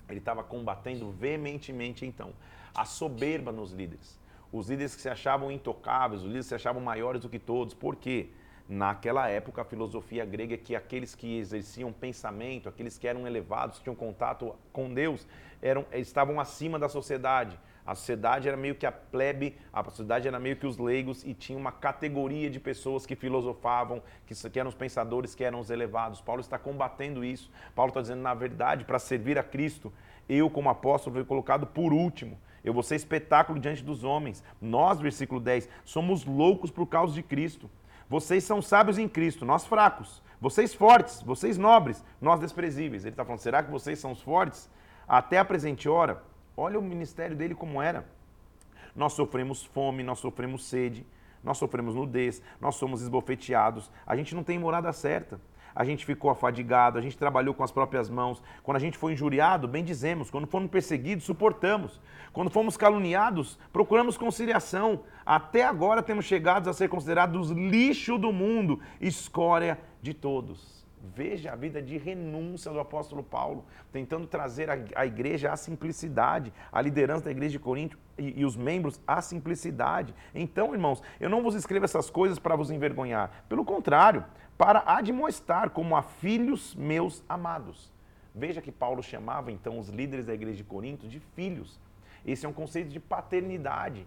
Ele 0.08 0.20
estava 0.20 0.42
combatendo 0.42 1.10
veementemente, 1.10 2.06
então, 2.06 2.30
a 2.74 2.86
soberba 2.86 3.52
nos 3.52 3.72
líderes. 3.72 4.18
Os 4.52 4.68
líderes 4.68 4.94
que 4.94 5.02
se 5.02 5.08
achavam 5.08 5.50
intocáveis, 5.50 6.20
os 6.20 6.26
líderes 6.26 6.46
que 6.46 6.50
se 6.50 6.54
achavam 6.54 6.82
maiores 6.82 7.20
do 7.20 7.28
que 7.28 7.38
todos. 7.38 7.74
Por 7.74 7.96
quê? 7.96 8.30
Naquela 8.68 9.28
época, 9.28 9.62
a 9.62 9.64
filosofia 9.64 10.24
grega 10.24 10.54
é 10.54 10.58
que 10.58 10.74
aqueles 10.74 11.14
que 11.14 11.38
exerciam 11.38 11.92
pensamento, 11.92 12.68
aqueles 12.68 12.98
que 12.98 13.06
eram 13.06 13.26
elevados, 13.26 13.78
que 13.78 13.84
tinham 13.84 13.94
contato 13.94 14.56
com 14.72 14.92
Deus, 14.92 15.26
eram, 15.62 15.86
estavam 15.92 16.40
acima 16.40 16.78
da 16.78 16.88
sociedade. 16.88 17.58
A 17.86 17.94
sociedade 17.94 18.48
era 18.48 18.56
meio 18.56 18.74
que 18.74 18.84
a 18.84 18.90
plebe, 18.90 19.56
a 19.72 19.84
sociedade 19.84 20.26
era 20.26 20.40
meio 20.40 20.56
que 20.56 20.66
os 20.66 20.76
leigos 20.76 21.24
e 21.24 21.32
tinha 21.32 21.56
uma 21.56 21.70
categoria 21.70 22.50
de 22.50 22.58
pessoas 22.58 23.06
que 23.06 23.14
filosofavam, 23.14 24.02
que, 24.26 24.34
que 24.50 24.58
eram 24.58 24.68
os 24.68 24.74
pensadores, 24.74 25.36
que 25.36 25.44
eram 25.44 25.60
os 25.60 25.70
elevados. 25.70 26.20
Paulo 26.20 26.40
está 26.40 26.58
combatendo 26.58 27.24
isso. 27.24 27.48
Paulo 27.76 27.90
está 27.90 28.00
dizendo, 28.00 28.22
na 28.22 28.34
verdade, 28.34 28.84
para 28.84 28.98
servir 28.98 29.38
a 29.38 29.44
Cristo, 29.44 29.92
eu, 30.28 30.50
como 30.50 30.68
apóstolo, 30.68 31.14
fui 31.14 31.24
colocado 31.24 31.64
por 31.64 31.92
último. 31.92 32.36
Eu 32.66 32.74
vou 32.74 32.82
ser 32.82 32.96
espetáculo 32.96 33.58
diante 33.58 33.82
dos 33.82 34.04
homens. 34.04 34.44
Nós, 34.60 35.00
versículo 35.00 35.40
10, 35.40 35.66
somos 35.84 36.26
loucos 36.26 36.70
por 36.70 36.86
causa 36.86 37.14
de 37.14 37.22
Cristo. 37.22 37.70
Vocês 38.10 38.44
são 38.44 38.60
sábios 38.60 38.98
em 38.98 39.08
Cristo, 39.08 39.46
nós 39.46 39.64
fracos. 39.64 40.22
Vocês 40.38 40.74
fortes, 40.74 41.22
vocês 41.22 41.56
nobres, 41.56 42.04
nós 42.20 42.38
desprezíveis. 42.38 43.04
Ele 43.04 43.14
está 43.14 43.24
falando, 43.24 43.40
será 43.40 43.62
que 43.62 43.70
vocês 43.70 43.98
são 43.98 44.12
os 44.12 44.20
fortes? 44.20 44.68
Até 45.08 45.38
a 45.38 45.44
presente 45.44 45.88
hora, 45.88 46.22
Olha 46.56 46.78
o 46.78 46.82
ministério 46.82 47.36
dele 47.36 47.54
como 47.54 47.82
era. 47.82 48.06
Nós 48.94 49.12
sofremos 49.12 49.62
fome, 49.62 50.02
nós 50.02 50.18
sofremos 50.18 50.64
sede, 50.64 51.06
nós 51.44 51.58
sofremos 51.58 51.94
nudez, 51.94 52.40
nós 52.58 52.76
somos 52.76 53.02
esbofeteados, 53.02 53.90
a 54.06 54.16
gente 54.16 54.34
não 54.34 54.42
tem 54.42 54.58
morada 54.58 54.90
certa. 54.92 55.38
A 55.76 55.84
gente 55.84 56.06
ficou 56.06 56.30
afadigado, 56.30 56.98
a 56.98 57.02
gente 57.02 57.18
trabalhou 57.18 57.52
com 57.52 57.62
as 57.62 57.70
próprias 57.70 58.08
mãos. 58.08 58.42
Quando 58.62 58.78
a 58.78 58.80
gente 58.80 58.96
foi 58.96 59.12
injuriado, 59.12 59.68
bem 59.68 59.84
dizemos. 59.84 60.30
Quando 60.30 60.46
fomos 60.46 60.70
perseguidos, 60.70 61.26
suportamos. 61.26 62.00
Quando 62.32 62.50
fomos 62.50 62.78
caluniados, 62.78 63.58
procuramos 63.74 64.16
conciliação. 64.16 65.02
Até 65.24 65.64
agora 65.64 66.02
temos 66.02 66.24
chegado 66.24 66.70
a 66.70 66.72
ser 66.72 66.88
considerados 66.88 67.50
lixo 67.50 68.16
do 68.16 68.32
mundo, 68.32 68.80
escória 69.02 69.78
de 70.00 70.14
todos. 70.14 70.86
Veja 71.14 71.52
a 71.52 71.56
vida 71.56 71.82
de 71.82 71.98
renúncia 71.98 72.72
do 72.72 72.80
apóstolo 72.80 73.22
Paulo, 73.22 73.64
tentando 73.92 74.26
trazer 74.26 74.70
a, 74.70 74.78
a 74.96 75.06
igreja 75.06 75.52
à 75.52 75.56
simplicidade, 75.56 76.52
a 76.72 76.80
liderança 76.80 77.26
da 77.26 77.30
igreja 77.30 77.52
de 77.52 77.58
Corinto 77.58 77.98
e, 78.18 78.40
e, 78.40 78.44
os 78.44 78.56
membros 78.56 79.00
à 79.06 79.20
simplicidade. 79.20 80.14
Então, 80.34 80.72
irmãos, 80.72 81.02
eu 81.20 81.28
não 81.28 81.42
vos 81.42 81.54
escrevo 81.54 81.84
essas 81.84 82.10
coisas 82.10 82.38
para 82.38 82.56
vos 82.56 82.70
envergonhar. 82.70 83.44
Pelo 83.48 83.64
contrário, 83.64 84.24
para 84.56 84.82
admoestar 84.86 85.70
como 85.70 85.96
a 85.96 86.02
filhos 86.02 86.74
meus 86.74 87.22
amados. 87.28 87.92
Veja 88.34 88.60
que 88.60 88.72
Paulo 88.72 89.02
chamava 89.02 89.50
então 89.50 89.78
os 89.78 89.88
líderes 89.88 90.26
da 90.26 90.34
igreja 90.34 90.58
de 90.58 90.64
Corinto 90.64 91.08
de 91.08 91.20
filhos. 91.20 91.80
Esse 92.24 92.44
é 92.44 92.48
um 92.48 92.52
conceito 92.52 92.90
de 92.90 93.00
paternidade, 93.00 94.06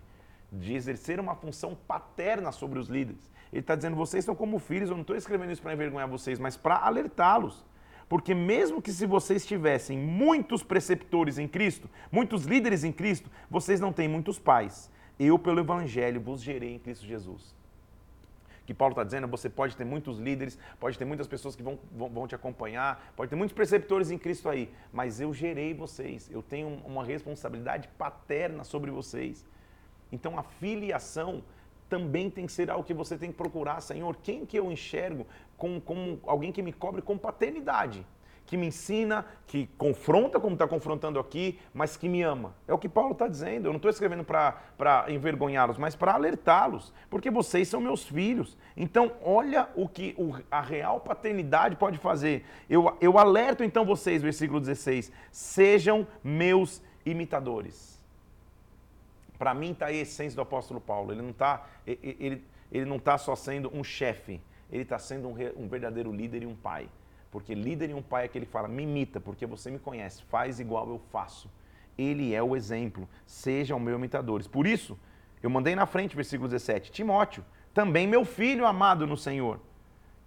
de 0.52 0.74
exercer 0.74 1.20
uma 1.20 1.36
função 1.36 1.76
paterna 1.88 2.52
sobre 2.52 2.80
os 2.80 2.88
líderes. 2.88 3.32
Ele 3.52 3.62
está 3.62 3.76
dizendo, 3.76 3.96
vocês 3.96 4.26
são 4.26 4.36
como 4.36 4.60
filhos, 4.60 4.90
eu 4.90 4.96
não 4.96 5.02
estou 5.02 5.16
escrevendo 5.16 5.52
isso 5.52 5.62
para 5.62 5.74
envergonhar 5.74 6.08
vocês, 6.08 6.38
mas 6.38 6.56
para 6.56 6.78
alertá-los. 6.78 7.66
Porque 8.08 8.34
mesmo 8.34 8.82
que 8.82 8.92
se 8.92 9.06
vocês 9.06 9.46
tivessem 9.46 9.98
muitos 9.98 10.64
preceptores 10.64 11.38
em 11.38 11.48
Cristo, 11.48 11.90
muitos 12.12 12.46
líderes 12.46 12.84
em 12.84 12.92
Cristo, 12.92 13.30
vocês 13.50 13.80
não 13.80 13.94
têm 13.94 14.08
muitos 14.08 14.40
pais. 14.40 14.92
Eu, 15.20 15.38
pelo 15.38 15.60
Evangelho, 15.60 16.20
vos 16.20 16.42
gerei 16.42 16.76
em 16.76 16.80
Cristo 16.80 17.06
Jesus. 17.06 17.56
Que 18.70 18.74
Paulo 18.76 18.92
está 18.92 19.04
dizendo, 19.04 19.28
você 19.28 19.50
pode 19.50 19.76
ter 19.76 19.84
muitos 19.84 20.20
líderes, 20.20 20.56
pode 20.80 20.96
ter 20.96 21.04
muitas 21.04 21.26
pessoas 21.26 21.56
que 21.56 21.64
vão, 21.64 21.80
vão, 21.92 22.08
vão, 22.08 22.28
te 22.28 22.36
acompanhar, 22.36 23.12
pode 23.16 23.28
ter 23.28 23.36
muitos 23.36 23.52
preceptores 23.52 24.12
em 24.12 24.18
Cristo 24.20 24.48
aí, 24.48 24.72
mas 24.94 25.20
eu 25.20 25.34
gerei 25.34 25.74
vocês, 25.74 26.30
eu 26.30 26.44
tenho 26.44 26.80
uma 26.86 27.04
responsabilidade 27.04 27.88
paterna 27.98 28.64
sobre 28.64 28.92
vocês. 28.92 29.44
Então 30.12 30.38
a 30.38 30.44
filiação 30.44 31.44
também 31.90 32.30
tem 32.30 32.46
que 32.46 32.52
ser 32.52 32.70
algo 32.70 32.84
que 32.84 32.94
você 32.94 33.18
tem 33.18 33.32
que 33.32 33.38
procurar, 33.38 33.82
Senhor. 33.82 34.16
Quem 34.18 34.46
que 34.46 34.60
eu 34.60 34.72
enxergo 34.72 35.26
como, 35.58 35.82
como 35.82 36.20
alguém 36.28 36.52
que 36.52 36.62
me 36.62 36.72
cobre 36.72 37.02
com 37.02 37.18
paternidade? 37.18 38.06
Que 38.50 38.58
me 38.58 38.66
ensina, 38.66 39.28
que 39.46 39.68
confronta 39.78 40.40
como 40.40 40.54
está 40.56 40.68
confrontando 40.68 41.20
aqui, 41.20 41.60
mas 41.72 41.96
que 41.96 42.10
me 42.10 42.24
ama. 42.24 42.56
É 42.68 42.74
o 42.74 42.80
que 42.80 42.90
Paulo 42.90 43.12
está 43.12 43.28
dizendo. 43.28 43.68
Eu 43.68 43.72
não 43.72 43.78
estou 43.78 43.92
escrevendo 43.92 44.24
para 44.24 45.06
envergonhá-los, 45.08 45.78
mas 45.78 45.96
para 45.96 46.14
alertá-los. 46.14 46.92
Porque 47.12 47.30
vocês 47.30 47.68
são 47.68 47.80
meus 47.80 48.08
filhos. 48.08 48.58
Então, 48.76 49.12
olha 49.22 49.70
o 49.76 49.88
que 49.88 50.16
o, 50.18 50.34
a 50.50 50.62
real 50.62 51.00
paternidade 51.00 51.76
pode 51.76 52.00
fazer. 52.00 52.44
Eu, 52.68 52.98
eu 53.00 53.20
alerto 53.20 53.64
então 53.64 53.86
vocês, 53.86 54.24
versículo 54.24 54.60
16: 54.60 55.12
sejam 55.32 56.08
meus 56.24 56.82
imitadores. 57.06 58.04
Para 59.38 59.54
mim 59.54 59.74
está 59.74 59.86
a 59.86 59.94
essência 59.94 60.36
do 60.36 60.42
apóstolo 60.42 60.82
Paulo. 60.82 61.12
Ele 61.12 61.22
não 61.22 61.30
está 61.30 61.68
ele, 61.86 62.44
ele 62.72 62.86
não 62.86 62.98
tá 62.98 63.16
só 63.16 63.36
sendo 63.36 63.72
um 63.72 63.84
chefe, 63.84 64.42
ele 64.72 64.82
está 64.82 64.98
sendo 64.98 65.28
um, 65.28 65.36
um 65.56 65.68
verdadeiro 65.68 66.12
líder 66.12 66.42
e 66.42 66.48
um 66.48 66.56
pai. 66.56 66.90
Porque 67.32 67.54
líder 67.54 67.92
e 67.92 67.94
um 67.94 68.02
pai 68.02 68.26
é 68.26 68.28
que 68.28 68.38
ele 68.38 68.46
fala, 68.46 68.68
me 68.68 68.84
imita, 68.84 69.20
porque 69.20 69.46
você 69.46 69.70
me 69.70 69.80
conhece, 69.80 70.24
faz 70.24 70.60
igual 70.60 70.90
eu 70.90 71.00
faço. 71.12 71.50
Ele 71.98 72.34
é 72.34 72.42
o 72.42 72.56
exemplo, 72.56 73.08
sejam 73.26 73.80
meus 73.80 73.98
imitadores. 73.98 74.48
Por 74.48 74.66
isso, 74.66 74.98
eu 75.44 75.50
mandei 75.50 75.76
na 75.76 75.86
frente, 75.86 76.16
versículo 76.16 76.50
17, 76.50 76.92
Timóteo, 76.92 77.44
também 77.74 78.08
meu 78.08 78.26
filho 78.26 78.66
amado 78.66 79.06
no 79.06 79.18
Senhor. 79.18 79.60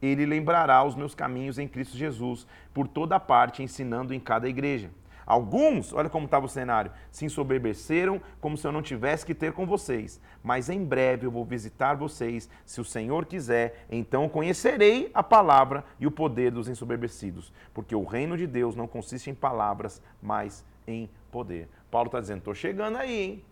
Ele 0.00 0.26
lembrará 0.26 0.82
os 0.84 0.94
meus 0.94 1.14
caminhos 1.14 1.58
em 1.58 1.68
Cristo 1.68 1.96
Jesus, 1.96 2.46
por 2.74 2.86
toda 2.86 3.18
parte, 3.18 3.62
ensinando 3.62 4.14
em 4.14 4.20
cada 4.20 4.48
igreja 4.48 4.90
Alguns, 5.26 5.92
olha 5.92 6.08
como 6.08 6.24
estava 6.24 6.46
o 6.46 6.48
cenário, 6.48 6.90
se 7.10 7.24
ensoberbeceram 7.24 8.20
como 8.40 8.56
se 8.56 8.66
eu 8.66 8.72
não 8.72 8.82
tivesse 8.82 9.24
que 9.24 9.34
ter 9.34 9.52
com 9.52 9.66
vocês. 9.66 10.20
Mas 10.42 10.68
em 10.68 10.84
breve 10.84 11.26
eu 11.26 11.30
vou 11.30 11.44
visitar 11.44 11.94
vocês, 11.94 12.48
se 12.64 12.80
o 12.80 12.84
Senhor 12.84 13.24
quiser, 13.26 13.86
então 13.90 14.28
conhecerei 14.28 15.10
a 15.14 15.22
palavra 15.22 15.84
e 16.00 16.06
o 16.06 16.10
poder 16.10 16.50
dos 16.50 16.68
ensoberbecidos. 16.68 17.52
Porque 17.72 17.94
o 17.94 18.04
reino 18.04 18.36
de 18.36 18.46
Deus 18.46 18.74
não 18.74 18.86
consiste 18.86 19.30
em 19.30 19.34
palavras, 19.34 20.02
mas 20.20 20.64
em 20.86 21.08
poder. 21.30 21.68
Paulo 21.90 22.06
está 22.06 22.20
dizendo: 22.20 22.38
estou 22.38 22.54
chegando 22.54 22.98
aí, 22.98 23.22
hein? 23.22 23.44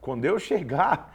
Quando 0.00 0.24
eu 0.24 0.38
chegar, 0.38 1.14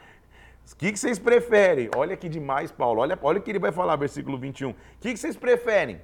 o 0.72 0.76
que, 0.76 0.92
que, 0.92 0.98
vocês 0.98 1.18
preferem? 1.18 1.90
Olha 1.94 2.16
que 2.16 2.28
demais, 2.28 2.70
Paulo. 2.72 3.00
Olha, 3.00 3.18
olha 3.22 3.38
o 3.38 3.42
que 3.42 3.50
ele 3.50 3.58
vai 3.58 3.72
falar, 3.72 3.96
versículo 3.96 4.38
21. 4.38 4.70
O 4.70 4.74
que, 5.00 5.12
que 5.12 5.18
vocês 5.18 5.36
preferem? 5.36 6.00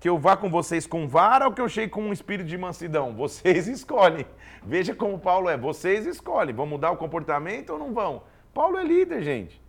Que 0.00 0.08
eu 0.08 0.16
vá 0.16 0.36
com 0.36 0.48
vocês 0.48 0.86
com 0.86 1.08
vara 1.08 1.46
ou 1.46 1.52
que 1.52 1.60
eu 1.60 1.68
chegue 1.68 1.90
com 1.90 2.02
um 2.02 2.12
espírito 2.12 2.46
de 2.46 2.56
mansidão? 2.56 3.14
Vocês 3.14 3.66
escolhem. 3.68 4.26
Veja 4.62 4.94
como 4.94 5.18
Paulo 5.18 5.48
é. 5.48 5.56
Vocês 5.56 6.06
escolhem. 6.06 6.54
Vão 6.54 6.66
mudar 6.66 6.92
o 6.92 6.96
comportamento 6.96 7.70
ou 7.70 7.78
não 7.78 7.92
vão? 7.92 8.22
Paulo 8.54 8.78
é 8.78 8.84
líder, 8.84 9.22
gente. 9.22 9.60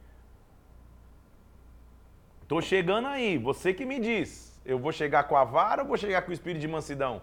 Estou 2.43 2.62
chegando 2.62 3.07
aí. 3.07 3.38
Você 3.38 3.74
que 3.74 3.86
me 3.86 4.00
diz. 4.00 4.59
Eu 4.63 4.77
vou 4.77 4.91
chegar 4.91 5.24
com 5.24 5.36
a 5.36 5.43
vara 5.43 5.81
ou 5.81 5.88
vou 5.88 5.98
chegar 5.98 6.21
com 6.21 6.29
o 6.29 6.33
espírito 6.33 6.62
de 6.62 6.67
mansidão? 6.67 7.21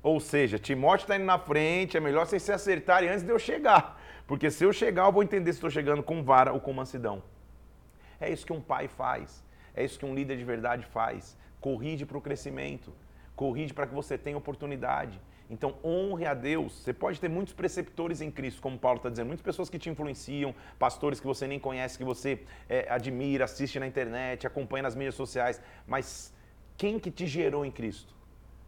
Ou 0.00 0.20
seja, 0.20 0.56
Timóteo 0.56 1.04
está 1.04 1.16
indo 1.16 1.24
na 1.24 1.38
frente. 1.38 1.96
É 1.96 2.00
melhor 2.00 2.26
vocês 2.26 2.42
se 2.42 2.52
acertarem 2.52 3.08
antes 3.08 3.24
de 3.24 3.30
eu 3.30 3.40
chegar. 3.40 4.00
Porque 4.24 4.52
se 4.52 4.62
eu 4.62 4.72
chegar, 4.72 5.06
eu 5.06 5.12
vou 5.12 5.22
entender 5.22 5.52
se 5.52 5.56
estou 5.56 5.70
chegando 5.70 6.02
com 6.02 6.22
vara 6.22 6.52
ou 6.52 6.60
com 6.60 6.72
mansidão. 6.72 7.24
É 8.20 8.30
isso 8.30 8.46
que 8.46 8.52
um 8.52 8.60
pai 8.60 8.86
faz. 8.86 9.44
É 9.74 9.84
isso 9.84 9.98
que 9.98 10.06
um 10.06 10.14
líder 10.14 10.36
de 10.36 10.44
verdade 10.44 10.86
faz 10.86 11.36
corrige 11.60 12.04
para 12.04 12.18
o 12.18 12.20
crescimento, 12.20 12.92
corrige 13.34 13.72
para 13.72 13.86
que 13.86 13.94
você 13.94 14.16
tenha 14.16 14.36
oportunidade. 14.36 15.20
Então, 15.48 15.76
honre 15.84 16.26
a 16.26 16.34
Deus. 16.34 16.72
Você 16.72 16.92
pode 16.92 17.20
ter 17.20 17.28
muitos 17.28 17.54
preceptores 17.54 18.20
em 18.20 18.30
Cristo, 18.30 18.60
como 18.60 18.78
Paulo 18.78 18.96
está 18.96 19.08
dizendo, 19.08 19.28
muitas 19.28 19.44
pessoas 19.44 19.70
que 19.70 19.78
te 19.78 19.88
influenciam, 19.88 20.54
pastores 20.78 21.20
que 21.20 21.26
você 21.26 21.46
nem 21.46 21.58
conhece, 21.58 21.96
que 21.96 22.04
você 22.04 22.40
é, 22.68 22.86
admira, 22.90 23.44
assiste 23.44 23.78
na 23.78 23.86
internet, 23.86 24.46
acompanha 24.46 24.82
nas 24.82 24.96
mídias 24.96 25.14
sociais, 25.14 25.60
mas 25.86 26.34
quem 26.76 26.98
que 26.98 27.10
te 27.10 27.26
gerou 27.26 27.64
em 27.64 27.70
Cristo? 27.70 28.14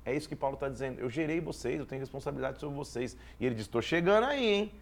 É 0.04 0.14
isso 0.14 0.28
que 0.28 0.36
Paulo 0.36 0.54
está 0.54 0.68
dizendo. 0.68 1.00
Eu 1.00 1.10
gerei 1.10 1.40
vocês, 1.40 1.78
eu 1.78 1.84
tenho 1.84 2.00
responsabilidade 2.00 2.58
sobre 2.58 2.74
vocês. 2.76 3.16
E 3.38 3.44
ele 3.44 3.54
diz: 3.54 3.66
estou 3.66 3.82
chegando 3.82 4.24
aí, 4.24 4.46
hein? 4.46 4.72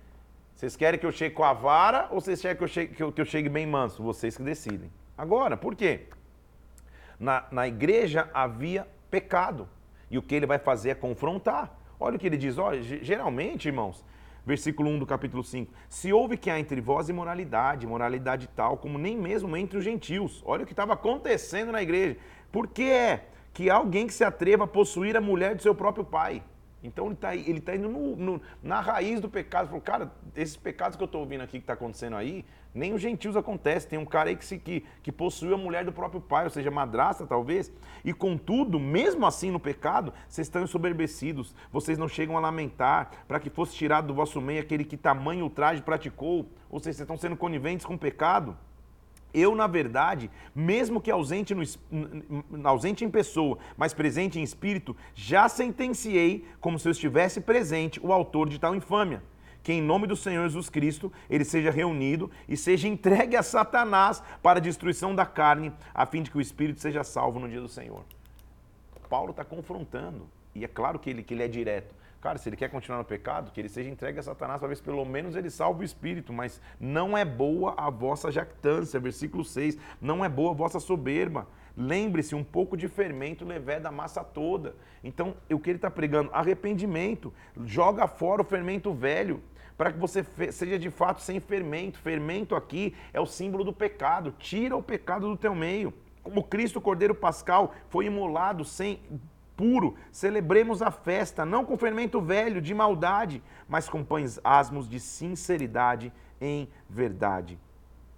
Vocês 0.54 0.76
querem 0.76 1.00
que 1.00 1.04
eu 1.04 1.12
chegue 1.12 1.34
com 1.34 1.44
a 1.44 1.52
vara 1.52 2.08
ou 2.10 2.20
vocês 2.20 2.40
querem 2.40 2.56
que 2.56 2.62
eu 2.62 2.68
chegue, 2.68 2.94
que 2.94 3.02
eu, 3.02 3.12
que 3.12 3.20
eu 3.20 3.24
chegue 3.24 3.48
bem 3.48 3.66
manso? 3.66 4.02
Vocês 4.02 4.36
que 4.36 4.42
decidem. 4.42 4.90
Agora, 5.18 5.56
por 5.56 5.74
quê? 5.74 6.06
Na, 7.18 7.44
na 7.50 7.66
igreja 7.66 8.28
havia 8.32 8.86
pecado. 9.10 9.68
E 10.10 10.18
o 10.18 10.22
que 10.22 10.34
ele 10.34 10.46
vai 10.46 10.58
fazer 10.58 10.90
é 10.90 10.94
confrontar. 10.94 11.76
Olha 11.98 12.16
o 12.16 12.18
que 12.18 12.26
ele 12.26 12.36
diz, 12.36 12.58
olha, 12.58 12.82
geralmente, 12.82 13.66
irmãos, 13.66 14.04
versículo 14.44 14.88
1 14.90 14.98
do 15.00 15.06
capítulo 15.06 15.42
5. 15.42 15.72
Se 15.88 16.12
houve 16.12 16.36
que 16.36 16.50
há 16.50 16.60
entre 16.60 16.80
vós 16.80 17.08
imoralidade, 17.08 17.86
moralidade 17.86 18.48
tal 18.54 18.76
como 18.76 18.98
nem 18.98 19.16
mesmo 19.16 19.56
entre 19.56 19.78
os 19.78 19.84
gentios. 19.84 20.42
Olha 20.46 20.62
o 20.62 20.66
que 20.66 20.72
estava 20.72 20.92
acontecendo 20.92 21.72
na 21.72 21.82
igreja. 21.82 22.16
Por 22.52 22.68
que 22.68 22.84
é 22.84 23.26
que 23.52 23.68
alguém 23.68 24.06
que 24.06 24.14
se 24.14 24.22
atreva 24.22 24.64
a 24.64 24.68
possuir 24.68 25.16
a 25.16 25.20
mulher 25.20 25.56
do 25.56 25.62
seu 25.62 25.74
próprio 25.74 26.04
pai? 26.04 26.42
Então 26.82 27.06
ele 27.06 27.14
está 27.14 27.34
ele 27.34 27.60
tá 27.60 27.74
indo 27.74 27.88
no, 27.88 28.14
no, 28.14 28.42
na 28.62 28.80
raiz 28.80 29.20
do 29.20 29.28
pecado. 29.28 29.66
Falou, 29.66 29.80
cara, 29.80 30.12
esses 30.36 30.56
pecados 30.56 30.96
que 30.96 31.02
eu 31.02 31.06
estou 31.06 31.22
ouvindo 31.22 31.40
aqui 31.40 31.52
que 31.52 31.64
está 31.64 31.72
acontecendo 31.72 32.14
aí, 32.14 32.44
nem 32.76 32.92
os 32.92 33.00
gentios 33.00 33.36
acontece. 33.36 33.88
Tem 33.88 33.98
um 33.98 34.04
cara 34.04 34.28
aí 34.28 34.36
que, 34.36 34.44
se, 34.44 34.58
que, 34.58 34.84
que 35.02 35.10
possuiu 35.10 35.54
a 35.54 35.58
mulher 35.58 35.84
do 35.84 35.92
próprio 35.92 36.20
pai, 36.20 36.44
ou 36.44 36.50
seja, 36.50 36.70
madrasta 36.70 37.26
talvez. 37.26 37.72
E 38.04 38.12
contudo, 38.12 38.78
mesmo 38.78 39.24
assim 39.26 39.50
no 39.50 39.58
pecado, 39.58 40.12
vocês 40.28 40.46
estão 40.46 40.62
ensoberbecidos. 40.62 41.54
Vocês 41.72 41.96
não 41.96 42.06
chegam 42.06 42.36
a 42.36 42.40
lamentar 42.40 43.10
para 43.26 43.40
que 43.40 43.48
fosse 43.48 43.74
tirado 43.74 44.08
do 44.08 44.14
vosso 44.14 44.40
meio 44.40 44.60
aquele 44.60 44.84
que 44.84 44.96
tamanho 44.96 45.44
ultraje 45.44 45.80
praticou. 45.80 46.46
Ou 46.70 46.78
seja, 46.78 46.98
vocês 46.98 47.00
estão 47.00 47.16
sendo 47.16 47.36
coniventes 47.36 47.86
com 47.86 47.94
o 47.94 47.98
pecado. 47.98 48.56
Eu, 49.32 49.54
na 49.54 49.66
verdade, 49.66 50.30
mesmo 50.54 51.00
que 51.00 51.10
ausente, 51.10 51.54
no, 51.54 51.62
ausente 52.64 53.04
em 53.04 53.10
pessoa, 53.10 53.58
mas 53.76 53.92
presente 53.92 54.38
em 54.38 54.42
espírito, 54.42 54.96
já 55.14 55.48
sentenciei, 55.48 56.46
como 56.60 56.78
se 56.78 56.88
eu 56.88 56.92
estivesse 56.92 57.40
presente, 57.40 58.00
o 58.02 58.12
autor 58.12 58.48
de 58.48 58.58
tal 58.58 58.74
infâmia. 58.74 59.22
Que 59.66 59.72
em 59.72 59.82
nome 59.82 60.06
do 60.06 60.14
Senhor 60.14 60.44
Jesus 60.44 60.68
Cristo 60.68 61.12
ele 61.28 61.44
seja 61.44 61.72
reunido 61.72 62.30
e 62.48 62.56
seja 62.56 62.86
entregue 62.86 63.34
a 63.34 63.42
Satanás 63.42 64.22
para 64.40 64.60
a 64.60 64.62
destruição 64.62 65.12
da 65.12 65.26
carne, 65.26 65.72
a 65.92 66.06
fim 66.06 66.22
de 66.22 66.30
que 66.30 66.38
o 66.38 66.40
espírito 66.40 66.80
seja 66.80 67.02
salvo 67.02 67.40
no 67.40 67.48
dia 67.48 67.60
do 67.60 67.66
Senhor. 67.66 68.04
Paulo 69.10 69.32
está 69.32 69.44
confrontando, 69.44 70.28
e 70.54 70.64
é 70.64 70.68
claro 70.68 71.00
que 71.00 71.10
ele, 71.10 71.20
que 71.24 71.34
ele 71.34 71.42
é 71.42 71.48
direto. 71.48 71.96
Cara, 72.20 72.38
se 72.38 72.48
ele 72.48 72.56
quer 72.56 72.70
continuar 72.70 72.98
no 72.98 73.04
pecado, 73.04 73.50
que 73.50 73.60
ele 73.60 73.68
seja 73.68 73.90
entregue 73.90 74.20
a 74.20 74.22
Satanás 74.22 74.60
para 74.60 74.68
ver 74.68 74.76
se 74.76 74.82
pelo 74.84 75.04
menos 75.04 75.34
ele 75.34 75.50
salva 75.50 75.80
o 75.80 75.84
espírito. 75.84 76.32
Mas 76.32 76.60
não 76.78 77.18
é 77.18 77.24
boa 77.24 77.74
a 77.76 77.90
vossa 77.90 78.30
jactância, 78.30 79.00
versículo 79.00 79.44
6. 79.44 79.76
Não 80.00 80.24
é 80.24 80.28
boa 80.28 80.52
a 80.52 80.54
vossa 80.54 80.78
soberba. 80.78 81.46
Lembre-se, 81.76 82.36
um 82.36 82.44
pouco 82.44 82.76
de 82.76 82.86
fermento 82.86 83.44
levé 83.44 83.80
da 83.80 83.90
massa 83.90 84.22
toda. 84.22 84.76
Então, 85.04 85.34
o 85.50 85.58
que 85.58 85.70
ele 85.70 85.76
está 85.78 85.90
pregando? 85.90 86.30
Arrependimento. 86.32 87.34
Joga 87.64 88.06
fora 88.06 88.42
o 88.42 88.44
fermento 88.44 88.94
velho 88.94 89.42
para 89.76 89.92
que 89.92 89.98
você 89.98 90.24
seja 90.50 90.78
de 90.78 90.90
fato 90.90 91.20
sem 91.20 91.40
fermento. 91.40 91.98
Fermento 91.98 92.54
aqui 92.54 92.94
é 93.12 93.20
o 93.20 93.26
símbolo 93.26 93.64
do 93.64 93.72
pecado. 93.72 94.34
Tira 94.38 94.76
o 94.76 94.82
pecado 94.82 95.28
do 95.28 95.36
teu 95.36 95.54
meio. 95.54 95.92
Como 96.22 96.42
Cristo 96.42 96.80
Cordeiro 96.80 97.14
Pascal 97.14 97.74
foi 97.88 98.06
imolado 98.06 98.64
sem 98.64 99.00
puro, 99.56 99.94
celebremos 100.12 100.82
a 100.82 100.90
festa, 100.90 101.46
não 101.46 101.64
com 101.64 101.78
fermento 101.78 102.20
velho 102.20 102.60
de 102.60 102.74
maldade, 102.74 103.42
mas 103.66 103.88
com 103.88 104.04
pães 104.04 104.38
asmos 104.44 104.88
de 104.88 105.00
sinceridade 105.00 106.12
em 106.40 106.68
verdade. 106.88 107.58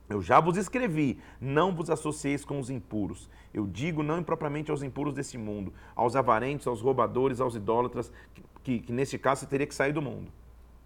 Eu 0.08 0.20
já 0.22 0.40
vos 0.40 0.56
escrevi, 0.56 1.20
não 1.40 1.74
vos 1.74 1.90
associeis 1.90 2.44
com 2.44 2.58
os 2.58 2.70
impuros. 2.70 3.28
Eu 3.52 3.66
digo 3.66 4.02
não 4.02 4.18
impropriamente 4.18 4.70
aos 4.70 4.82
impuros 4.82 5.12
desse 5.14 5.36
mundo, 5.38 5.72
aos 5.94 6.16
avarentos, 6.16 6.66
aos 6.66 6.80
roubadores, 6.80 7.40
aos 7.40 7.54
idólatras, 7.54 8.10
que, 8.34 8.42
que, 8.64 8.78
que 8.80 8.92
neste 8.92 9.18
caso 9.18 9.46
teria 9.46 9.66
que 9.66 9.74
sair 9.74 9.92
do 9.92 10.02
mundo. 10.02 10.32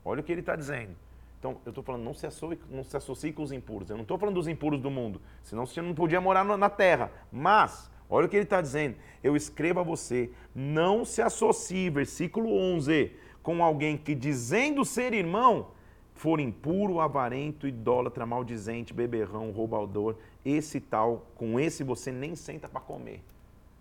Olha 0.04 0.20
o 0.20 0.22
que 0.24 0.32
ele 0.32 0.40
está 0.40 0.56
dizendo. 0.56 0.96
Então, 1.38 1.56
eu 1.64 1.70
estou 1.70 1.82
falando, 1.82 2.04
não 2.04 2.14
se, 2.14 2.26
associe, 2.26 2.58
não 2.70 2.84
se 2.84 2.96
associe 2.96 3.32
com 3.32 3.42
os 3.42 3.50
impuros. 3.50 3.90
Eu 3.90 3.96
não 3.96 4.02
estou 4.02 4.18
falando 4.18 4.36
dos 4.36 4.46
impuros 4.46 4.80
do 4.80 4.90
mundo, 4.90 5.20
senão 5.42 5.66
você 5.66 5.82
não 5.82 5.94
podia 5.94 6.20
morar 6.20 6.44
na 6.44 6.70
terra. 6.70 7.10
Mas 7.32 7.90
Olha 8.12 8.26
o 8.26 8.28
que 8.28 8.36
ele 8.36 8.44
está 8.44 8.60
dizendo. 8.60 8.96
Eu 9.24 9.34
escrevo 9.34 9.80
a 9.80 9.82
você, 9.82 10.30
não 10.54 11.02
se 11.02 11.22
associe, 11.22 11.88
versículo 11.88 12.54
11, 12.54 13.10
com 13.42 13.64
alguém 13.64 13.96
que 13.96 14.14
dizendo 14.14 14.84
ser 14.84 15.14
irmão, 15.14 15.68
for 16.14 16.38
impuro, 16.38 17.00
avarento, 17.00 17.66
idólatra, 17.66 18.26
maldizente, 18.26 18.92
beberrão, 18.92 19.50
roubador, 19.50 20.16
esse 20.44 20.78
tal, 20.78 21.26
com 21.34 21.58
esse 21.58 21.82
você 21.82 22.12
nem 22.12 22.36
senta 22.36 22.68
para 22.68 22.82
comer. 22.82 23.22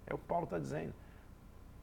É 0.08 0.14
o 0.14 0.18
que 0.18 0.24
Paulo 0.24 0.46
está 0.46 0.58
dizendo. 0.58 0.94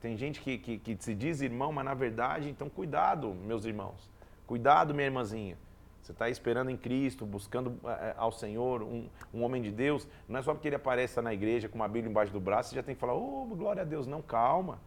Tem 0.00 0.16
gente 0.16 0.40
que, 0.40 0.56
que, 0.56 0.78
que 0.78 0.96
se 0.98 1.14
diz 1.14 1.42
irmão, 1.42 1.70
mas 1.70 1.84
na 1.84 1.92
verdade, 1.92 2.48
então 2.48 2.70
cuidado, 2.70 3.34
meus 3.46 3.66
irmãos. 3.66 4.08
Cuidado, 4.48 4.94
minha 4.94 5.04
irmãzinha. 5.04 5.58
Você 6.00 6.12
está 6.12 6.30
esperando 6.30 6.70
em 6.70 6.76
Cristo, 6.76 7.26
buscando 7.26 7.78
é, 7.84 8.14
ao 8.16 8.32
Senhor, 8.32 8.82
um, 8.82 9.06
um, 9.32 9.42
homem 9.42 9.60
de 9.60 9.70
Deus. 9.70 10.08
Não 10.26 10.40
é 10.40 10.42
só 10.42 10.54
porque 10.54 10.68
ele 10.68 10.74
apareça 10.74 11.20
na 11.20 11.34
igreja 11.34 11.68
com 11.68 11.74
uma 11.74 11.86
Bíblia 11.86 12.10
embaixo 12.10 12.32
do 12.32 12.40
braço, 12.40 12.70
você 12.70 12.76
já 12.76 12.82
tem 12.82 12.94
que 12.94 13.00
falar, 13.00 13.12
oh, 13.14 13.44
glória 13.54 13.82
a 13.82 13.84
Deus. 13.84 14.06
Não, 14.06 14.22
calma. 14.22 14.80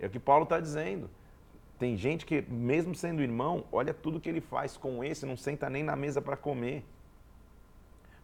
É 0.00 0.06
o 0.06 0.10
que 0.10 0.18
Paulo 0.18 0.44
está 0.44 0.58
dizendo. 0.58 1.10
Tem 1.78 1.98
gente 1.98 2.24
que, 2.24 2.40
mesmo 2.48 2.94
sendo 2.94 3.20
irmão, 3.20 3.64
olha 3.70 3.92
tudo 3.92 4.18
que 4.18 4.28
ele 4.28 4.40
faz 4.40 4.74
com 4.74 5.04
esse, 5.04 5.26
não 5.26 5.36
senta 5.36 5.68
nem 5.68 5.82
na 5.82 5.94
mesa 5.94 6.22
para 6.22 6.34
comer. 6.34 6.82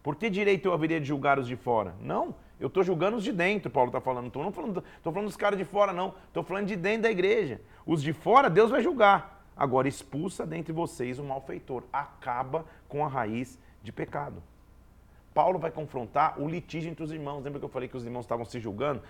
Por 0.03 0.17
que 0.17 0.31
direito 0.31 0.65
eu 0.65 0.73
haveria 0.73 0.99
de 0.99 1.07
julgar 1.07 1.39
os 1.39 1.47
de 1.47 1.57
fora? 1.57 1.95
Não, 2.01 2.35
eu 2.59 2.69
estou 2.69 2.83
julgando 2.83 3.19
os 3.19 3.25
de 3.25 3.33
dentro, 3.33 3.71
Paulo 3.71 3.91
está 3.91 4.01
falando. 4.01 4.29
Estou 4.29 4.51
falando, 4.51 4.83
falando 5.03 5.27
dos 5.27 5.37
caras 5.37 5.59
de 5.59 5.67
fora, 5.67 5.93
não. 5.93 6.15
Estou 6.29 6.43
falando 6.43 6.69
de 6.69 6.77
dentro 6.77 7.03
da 7.03 7.11
igreja. 7.11 7.61
Os 7.85 8.03
de 8.03 8.15
fora, 8.15 8.49
Deus 8.49 8.71
vai 8.71 8.83
julgar. 8.83 9.40
Agora 9.61 9.87
expulsa 9.87 10.47
dentre 10.47 10.73
vocês 10.73 11.19
o 11.19 11.23
malfeitor, 11.23 11.83
acaba 11.93 12.65
com 12.89 13.05
a 13.05 13.09
raiz 13.09 13.59
de 13.83 13.93
pecado. 13.93 14.43
Paulo 15.35 15.59
vai 15.59 15.71
confrontar 15.71 16.41
o 16.41 16.49
litígio 16.49 16.91
entre 16.91 17.05
os 17.05 17.13
irmãos. 17.13 17.45
Lembra 17.45 17.59
que 17.59 17.67
eu 17.67 17.69
falei 17.69 17.87
que 17.87 17.97
os 17.97 18.07
irmãos 18.07 18.23
estavam 18.23 18.47
se 18.47 18.59
julgando, 18.59 19.03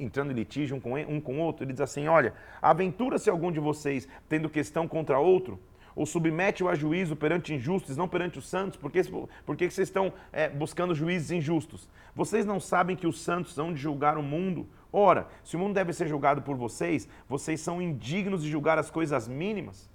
entrando 0.00 0.32
em 0.32 0.34
litígio 0.34 0.76
um 0.76 0.80
com 0.80 0.94
um 0.94 1.20
com 1.20 1.38
outro? 1.38 1.64
Ele 1.64 1.72
diz 1.72 1.80
assim: 1.80 2.08
Olha, 2.08 2.34
aventura-se 2.60 3.30
algum 3.30 3.52
de 3.52 3.60
vocês 3.60 4.08
tendo 4.28 4.50
questão 4.50 4.88
contra 4.88 5.20
outro, 5.20 5.56
ou 5.94 6.04
submete-o 6.04 6.68
a 6.68 6.74
juízo 6.74 7.14
perante 7.14 7.54
injustos, 7.54 7.96
não 7.96 8.08
perante 8.08 8.40
os 8.40 8.48
santos? 8.48 8.76
Por 8.76 8.90
que, 8.90 9.02
por 9.46 9.56
que 9.56 9.70
vocês 9.70 9.86
estão 9.86 10.12
é, 10.32 10.48
buscando 10.48 10.96
juízes 10.96 11.30
injustos? 11.30 11.88
Vocês 12.12 12.44
não 12.44 12.58
sabem 12.58 12.96
que 12.96 13.06
os 13.06 13.20
santos 13.20 13.56
hão 13.56 13.72
de 13.72 13.80
julgar 13.80 14.18
o 14.18 14.22
mundo? 14.22 14.66
Ora, 14.92 15.28
se 15.44 15.54
o 15.54 15.60
mundo 15.60 15.74
deve 15.74 15.92
ser 15.92 16.08
julgado 16.08 16.42
por 16.42 16.56
vocês, 16.56 17.08
vocês 17.28 17.60
são 17.60 17.80
indignos 17.80 18.42
de 18.42 18.50
julgar 18.50 18.80
as 18.80 18.90
coisas 18.90 19.28
mínimas? 19.28 19.91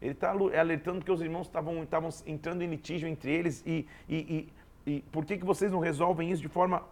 Ele 0.00 0.12
está 0.12 0.30
alertando 0.30 1.04
que 1.04 1.12
os 1.12 1.20
irmãos 1.20 1.46
estavam, 1.46 1.86
entrando 2.26 2.62
em 2.62 2.66
litígio 2.66 3.08
entre 3.08 3.30
eles 3.30 3.62
e, 3.66 3.86
e, 4.08 4.48
e, 4.86 4.92
e 4.92 5.00
por 5.12 5.24
que, 5.26 5.36
que 5.36 5.44
vocês 5.44 5.70
não 5.70 5.78
resolvem 5.78 6.30
isso 6.30 6.40
de 6.40 6.48
forma 6.48 6.82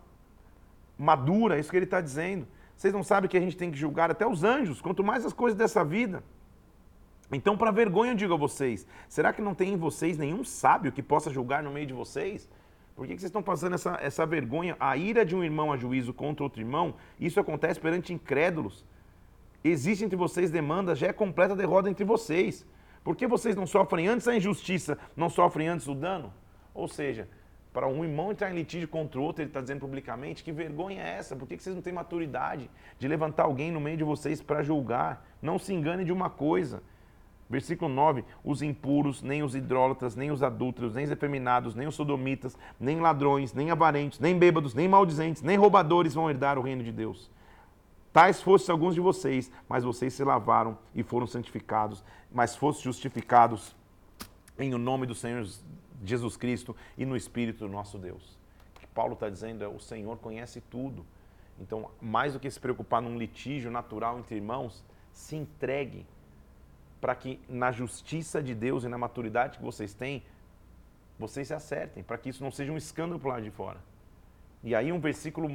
madura? 0.99 1.57
É 1.57 1.61
isso 1.61 1.71
que 1.71 1.77
ele 1.77 1.85
está 1.85 2.01
dizendo. 2.01 2.47
Vocês 2.77 2.93
não 2.93 3.03
sabem 3.03 3.29
que 3.29 3.37
a 3.37 3.41
gente 3.41 3.57
tem 3.57 3.71
que 3.71 3.79
julgar 3.79 4.11
até 4.11 4.27
os 4.27 4.45
anjos, 4.45 4.81
quanto 4.81 5.03
mais 5.03 5.25
as 5.25 5.33
coisas 5.33 5.59
dessa 5.59 5.83
vida. 5.85 6.23
Então, 7.33 7.57
para 7.57 7.71
vergonha, 7.71 8.13
eu 8.13 8.17
digo 8.17 8.35
a 8.35 8.37
vocês: 8.37 8.87
será 9.09 9.33
que 9.33 9.43
não 9.43 9.55
tem 9.55 9.73
em 9.73 9.77
vocês 9.77 10.17
nenhum 10.17 10.45
sábio 10.45 10.93
que 10.93 11.03
possa 11.03 11.31
julgar 11.31 11.63
no 11.63 11.71
meio 11.71 11.87
de 11.87 11.93
vocês? 11.95 12.49
Por 12.95 13.07
que, 13.07 13.15
que 13.15 13.21
vocês 13.21 13.29
estão 13.29 13.43
passando 13.43 13.75
essa, 13.75 13.99
essa 14.03 14.27
vergonha? 14.27 14.77
A 14.79 14.97
ira 14.97 15.25
de 15.25 15.35
um 15.35 15.45
irmão 15.45 15.73
a 15.73 15.77
juízo 15.77 16.13
contra 16.13 16.43
outro 16.43 16.61
irmão, 16.61 16.95
isso 17.19 17.39
acontece 17.39 17.79
perante 17.81 18.13
incrédulos. 18.13 18.85
Existe 19.63 20.05
entre 20.05 20.17
vocês 20.17 20.51
demandas, 20.51 20.99
já 20.99 21.09
é 21.09 21.13
completa 21.13 21.55
derrota 21.55 21.89
entre 21.89 22.05
vocês. 22.05 22.67
Por 23.09 23.17
que 23.17 23.27
vocês 23.27 23.57
não 23.57 23.67
sofrem 23.67 24.07
antes 24.07 24.29
a 24.29 24.37
injustiça, 24.37 24.99
não 25.17 25.31
sofrem 25.31 25.67
antes 25.67 25.89
o 25.89 25.95
dano? 25.95 26.31
Ou 26.75 26.87
seja, 26.87 27.27
para 27.73 27.89
um 27.89 28.05
irmão 28.05 28.31
entrar 28.31 28.51
em 28.51 28.55
litígio 28.55 28.87
contra 28.87 29.19
o 29.19 29.23
outro, 29.23 29.41
ele 29.41 29.49
está 29.49 29.63
dizendo 29.63 29.81
publicamente, 29.81 30.45
que 30.45 30.53
vergonha 30.53 31.01
é 31.01 31.17
essa? 31.17 31.35
Por 31.35 31.49
que 31.49 31.57
vocês 31.57 31.75
não 31.75 31.81
têm 31.81 31.91
maturidade 31.91 32.69
de 32.99 33.09
levantar 33.09 33.45
alguém 33.45 33.73
no 33.73 33.81
meio 33.81 33.97
de 33.97 34.05
vocês 34.05 34.43
para 34.43 34.63
julgar? 34.63 35.27
Não 35.41 35.59
se 35.59 35.73
engane 35.73 36.05
de 36.05 36.13
uma 36.13 36.29
coisa. 36.29 36.83
Versículo 37.49 37.91
9: 37.91 38.27
Os 38.45 38.61
impuros, 38.61 39.23
nem 39.23 39.43
os 39.43 39.55
idólatras, 39.55 40.15
nem 40.15 40.31
os 40.31 40.43
adúlteros, 40.43 40.95
nem 40.95 41.07
os 41.07 41.11
efeminados, 41.11 41.75
nem 41.75 41.89
os 41.89 41.95
sodomitas, 41.95 42.59
nem 42.79 43.01
ladrões, 43.01 43.55
nem 43.55 43.71
avarentos, 43.71 44.21
nem 44.21 44.39
bêbados, 44.39 44.75
nem 44.75 44.87
maldizentes, 44.87 45.41
nem 45.41 45.57
roubadores 45.57 46.13
vão 46.13 46.29
herdar 46.29 46.59
o 46.59 46.63
reino 46.63 46.85
de 46.85 46.93
Deus. 46.93 47.31
Tais 48.13 48.43
fossem 48.43 48.73
alguns 48.73 48.95
de 48.95 49.01
vocês, 49.01 49.51
mas 49.69 49.85
vocês 49.85 50.15
se 50.15 50.25
lavaram 50.25 50.79
e 50.95 51.03
foram 51.03 51.27
santificados, 51.27 52.03
mas 52.33 52.57
fossem 52.57 52.85
justificados 52.85 53.77
em 54.59 54.75
o 54.75 54.79
nome 54.79 55.07
do 55.07 55.15
Senhor 55.15 55.47
Jesus 56.05 56.37
Cristo 56.37 56.75
e 56.97 57.05
no 57.05 57.17
Espírito 57.17 57.67
do 57.67 57.73
nosso 57.73 57.99
Deus. 57.99 58.39
O 58.77 58.81
que 58.81 58.87
Paulo 58.89 59.15
está 59.15 59.29
dizendo 59.29 59.63
é: 59.63 59.69
o 59.69 59.79
Senhor 59.79 60.17
conhece 60.19 60.61
tudo. 60.61 61.05
Então, 61.61 61.91
mais 62.01 62.33
do 62.33 62.41
que 62.41 62.51
se 62.51 62.59
preocupar 62.59 63.03
num 63.03 63.19
litígio 63.19 63.71
natural 63.71 64.19
entre 64.19 64.37
irmãos, 64.37 64.85
se 65.13 65.37
entregue 65.37 66.07
para 67.01 67.15
que 67.15 67.41
na 67.49 67.71
justiça 67.73 68.43
de 68.43 68.55
Deus 68.55 68.85
e 68.85 68.89
na 68.89 68.99
maturidade 68.99 69.59
que 69.59 69.65
vocês 69.65 69.93
têm, 69.93 70.23
vocês 71.19 71.49
se 71.49 71.55
acertem, 71.55 72.03
para 72.03 72.17
que 72.17 72.29
isso 72.29 72.43
não 72.43 72.51
seja 72.51 72.73
um 72.73 72.77
escândalo 72.77 73.19
para 73.19 73.35
lá 73.35 73.41
de 73.41 73.51
fora. 73.51 73.79
E 74.63 74.75
aí 74.75 74.93
um 74.93 75.01
versículo 75.01 75.49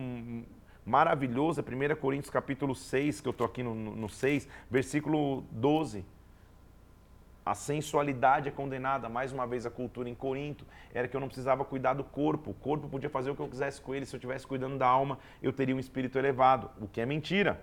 maravilhoso, 0.86 1.62
é 1.62 1.64
1 1.64 1.96
Coríntios 1.96 2.30
capítulo 2.30 2.76
6, 2.76 3.22
que 3.22 3.28
eu 3.28 3.32
estou 3.32 3.46
aqui 3.46 3.64
no, 3.64 3.74
no 3.74 4.10
6, 4.10 4.48
versículo 4.70 5.44
12. 5.52 6.06
A 7.46 7.54
sensualidade 7.54 8.48
é 8.48 8.52
condenada, 8.52 9.10
mais 9.10 9.34
uma 9.34 9.46
vez 9.46 9.66
a 9.66 9.70
cultura 9.70 10.10
em 10.10 10.16
Corinto, 10.16 10.66
era 10.94 11.08
que 11.08 11.16
eu 11.16 11.20
não 11.20 11.28
precisava 11.28 11.66
cuidar 11.66 11.94
do 11.94 12.04
corpo, 12.04 12.52
o 12.52 12.54
corpo 12.54 12.88
podia 12.88 13.10
fazer 13.10 13.32
o 13.32 13.36
que 13.36 13.42
eu 13.42 13.50
quisesse 13.50 13.82
com 13.82 13.94
ele, 13.94 14.06
se 14.06 14.16
eu 14.16 14.18
estivesse 14.18 14.48
cuidando 14.48 14.78
da 14.78 14.88
alma, 14.88 15.20
eu 15.42 15.52
teria 15.52 15.76
um 15.76 15.80
espírito 15.80 16.18
elevado, 16.18 16.70
o 16.80 16.88
que 16.88 17.02
é 17.02 17.06
mentira. 17.06 17.62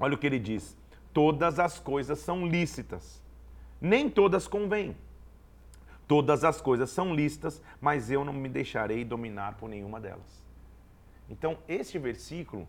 Olha 0.00 0.14
o 0.14 0.18
que 0.18 0.26
ele 0.26 0.38
diz: 0.38 0.76
todas 1.12 1.58
as 1.58 1.78
coisas 1.78 2.18
são 2.18 2.46
lícitas, 2.46 3.22
nem 3.80 4.08
todas 4.08 4.48
convêm. 4.48 4.96
Todas 6.06 6.44
as 6.44 6.60
coisas 6.60 6.90
são 6.90 7.14
listas, 7.14 7.62
mas 7.80 8.10
eu 8.10 8.24
não 8.24 8.32
me 8.32 8.48
deixarei 8.48 9.04
dominar 9.04 9.56
por 9.56 9.68
nenhuma 9.68 10.00
delas. 10.00 10.44
Então, 11.30 11.58
este 11.66 11.98
versículo, 11.98 12.68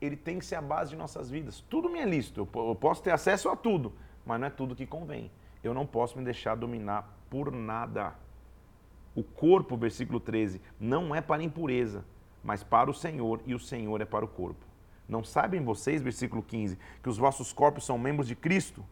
ele 0.00 0.16
tem 0.16 0.38
que 0.38 0.44
ser 0.44 0.56
a 0.56 0.62
base 0.62 0.90
de 0.90 0.96
nossas 0.96 1.30
vidas. 1.30 1.60
Tudo 1.70 1.88
me 1.88 2.00
é 2.00 2.04
lícito, 2.04 2.48
eu 2.54 2.74
posso 2.74 3.02
ter 3.02 3.12
acesso 3.12 3.48
a 3.48 3.56
tudo, 3.56 3.92
mas 4.26 4.40
não 4.40 4.46
é 4.48 4.50
tudo 4.50 4.74
que 4.74 4.86
convém. 4.86 5.30
Eu 5.62 5.72
não 5.72 5.86
posso 5.86 6.18
me 6.18 6.24
deixar 6.24 6.56
dominar 6.56 7.16
por 7.30 7.52
nada. 7.52 8.14
O 9.14 9.22
corpo, 9.22 9.76
versículo 9.76 10.18
13, 10.18 10.60
não 10.78 11.14
é 11.14 11.20
para 11.20 11.42
impureza, 11.42 12.04
mas 12.42 12.64
para 12.64 12.90
o 12.90 12.94
Senhor, 12.94 13.40
e 13.46 13.54
o 13.54 13.58
Senhor 13.60 14.00
é 14.00 14.04
para 14.04 14.24
o 14.24 14.28
corpo. 14.28 14.66
Não 15.08 15.22
sabem 15.22 15.62
vocês, 15.62 16.02
versículo 16.02 16.42
15, 16.42 16.78
que 17.02 17.08
os 17.08 17.16
vossos 17.16 17.52
corpos 17.52 17.84
são 17.86 17.96
membros 17.96 18.26
de 18.26 18.34
Cristo? 18.34 18.84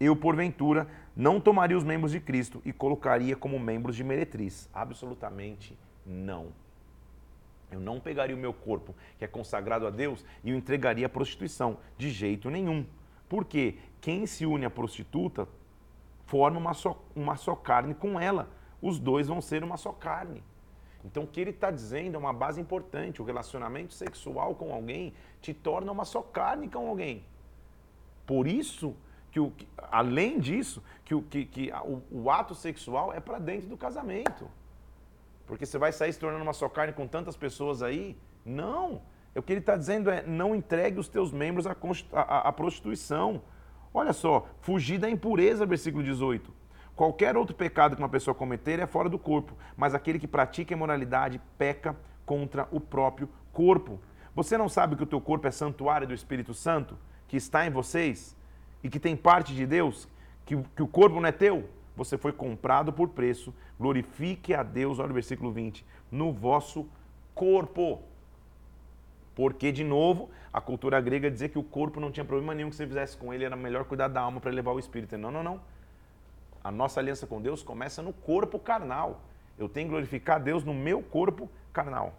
Eu, 0.00 0.16
porventura, 0.16 0.88
não 1.14 1.38
tomaria 1.38 1.76
os 1.76 1.84
membros 1.84 2.12
de 2.12 2.20
Cristo 2.20 2.62
e 2.64 2.72
colocaria 2.72 3.36
como 3.36 3.60
membros 3.60 3.94
de 3.94 4.02
meretriz. 4.02 4.68
Absolutamente 4.72 5.78
não. 6.06 6.48
Eu 7.70 7.78
não 7.78 8.00
pegaria 8.00 8.34
o 8.34 8.38
meu 8.38 8.54
corpo, 8.54 8.94
que 9.18 9.24
é 9.24 9.28
consagrado 9.28 9.86
a 9.86 9.90
Deus, 9.90 10.24
e 10.42 10.52
o 10.52 10.56
entregaria 10.56 11.04
à 11.04 11.08
prostituição. 11.08 11.76
De 11.98 12.10
jeito 12.10 12.50
nenhum. 12.50 12.86
Porque 13.28 13.76
quem 14.00 14.26
se 14.26 14.46
une 14.46 14.64
à 14.64 14.70
prostituta 14.70 15.46
forma 16.24 16.58
uma 16.58 16.74
só, 16.74 17.00
uma 17.14 17.36
só 17.36 17.54
carne 17.54 17.94
com 17.94 18.18
ela. 18.18 18.48
Os 18.80 18.98
dois 18.98 19.28
vão 19.28 19.40
ser 19.40 19.62
uma 19.62 19.76
só 19.76 19.92
carne. 19.92 20.42
Então, 21.04 21.24
o 21.24 21.26
que 21.26 21.40
ele 21.40 21.50
está 21.50 21.70
dizendo 21.70 22.14
é 22.16 22.18
uma 22.18 22.32
base 22.32 22.60
importante. 22.60 23.22
O 23.22 23.24
relacionamento 23.24 23.94
sexual 23.94 24.54
com 24.54 24.72
alguém 24.72 25.12
te 25.40 25.52
torna 25.54 25.92
uma 25.92 26.04
só 26.04 26.22
carne 26.22 26.68
com 26.68 26.88
alguém. 26.88 27.24
Por 28.26 28.46
isso, 28.46 28.96
que, 29.30 29.40
o, 29.40 29.50
que 29.50 29.66
além 29.90 30.38
disso, 30.38 30.82
que, 31.04 31.14
o, 31.14 31.22
que, 31.22 31.44
que 31.44 31.72
o, 31.84 32.02
o 32.10 32.30
ato 32.30 32.54
sexual 32.54 33.12
é 33.12 33.20
para 33.20 33.38
dentro 33.38 33.68
do 33.68 33.76
casamento. 33.76 34.50
Porque 35.46 35.66
você 35.66 35.78
vai 35.78 35.92
sair 35.92 36.12
se 36.12 36.18
tornando 36.18 36.42
uma 36.42 36.52
só 36.52 36.68
carne 36.68 36.92
com 36.92 37.06
tantas 37.06 37.36
pessoas 37.36 37.82
aí? 37.82 38.16
Não. 38.44 39.02
O 39.34 39.42
que 39.42 39.52
ele 39.52 39.60
está 39.60 39.76
dizendo 39.76 40.10
é: 40.10 40.22
não 40.26 40.54
entregue 40.54 40.98
os 40.98 41.08
teus 41.08 41.32
membros 41.32 41.66
à, 41.66 41.76
à, 42.12 42.48
à 42.48 42.52
prostituição. 42.52 43.42
Olha 43.92 44.12
só, 44.12 44.46
fugir 44.60 44.98
da 44.98 45.10
impureza, 45.10 45.66
versículo 45.66 46.02
18. 46.04 46.52
Qualquer 46.94 47.36
outro 47.36 47.56
pecado 47.56 47.96
que 47.96 48.02
uma 48.02 48.08
pessoa 48.08 48.34
cometer 48.34 48.78
é 48.78 48.86
fora 48.86 49.08
do 49.08 49.18
corpo, 49.18 49.56
mas 49.76 49.94
aquele 49.94 50.18
que 50.18 50.28
pratica 50.28 50.74
imoralidade 50.74 51.40
peca 51.56 51.96
contra 52.26 52.68
o 52.70 52.78
próprio 52.78 53.28
corpo. 53.52 54.00
Você 54.34 54.56
não 54.56 54.68
sabe 54.68 54.94
que 54.94 55.02
o 55.02 55.06
teu 55.06 55.20
corpo 55.20 55.48
é 55.48 55.50
santuário 55.50 56.06
do 56.06 56.14
Espírito 56.14 56.54
Santo, 56.54 56.96
que 57.26 57.36
está 57.36 57.66
em 57.66 57.70
vocês 57.70 58.36
e 58.82 58.88
que 58.88 58.98
tem 58.98 59.16
parte 59.16 59.54
de 59.54 59.66
Deus, 59.66 60.08
que, 60.50 60.56
que 60.74 60.82
o 60.82 60.88
corpo 60.88 61.20
não 61.20 61.28
é 61.28 61.32
teu? 61.32 61.68
Você 61.96 62.18
foi 62.18 62.32
comprado 62.32 62.92
por 62.92 63.10
preço. 63.10 63.54
Glorifique 63.78 64.52
a 64.52 64.62
Deus, 64.64 64.98
olha 64.98 65.10
o 65.10 65.14
versículo 65.14 65.52
20, 65.52 65.84
no 66.10 66.32
vosso 66.32 66.88
corpo. 67.34 68.02
Porque, 69.34 69.70
de 69.70 69.84
novo, 69.84 70.28
a 70.52 70.60
cultura 70.60 71.00
grega 71.00 71.30
dizia 71.30 71.48
que 71.48 71.58
o 71.58 71.62
corpo 71.62 72.00
não 72.00 72.10
tinha 72.10 72.24
problema 72.24 72.52
nenhum 72.52 72.68
que 72.68 72.74
você 72.74 72.86
fizesse 72.86 73.16
com 73.16 73.32
ele, 73.32 73.44
era 73.44 73.54
melhor 73.54 73.84
cuidar 73.84 74.08
da 74.08 74.20
alma 74.20 74.40
para 74.40 74.50
levar 74.50 74.72
o 74.72 74.78
espírito. 74.78 75.16
Não, 75.16 75.30
não, 75.30 75.42
não. 75.42 75.60
A 76.62 76.70
nossa 76.70 76.98
aliança 77.00 77.26
com 77.26 77.40
Deus 77.40 77.62
começa 77.62 78.02
no 78.02 78.12
corpo 78.12 78.58
carnal. 78.58 79.20
Eu 79.56 79.68
tenho 79.68 79.86
que 79.86 79.90
glorificar 79.92 80.42
Deus 80.42 80.64
no 80.64 80.74
meu 80.74 81.00
corpo 81.00 81.48
carnal. 81.72 82.14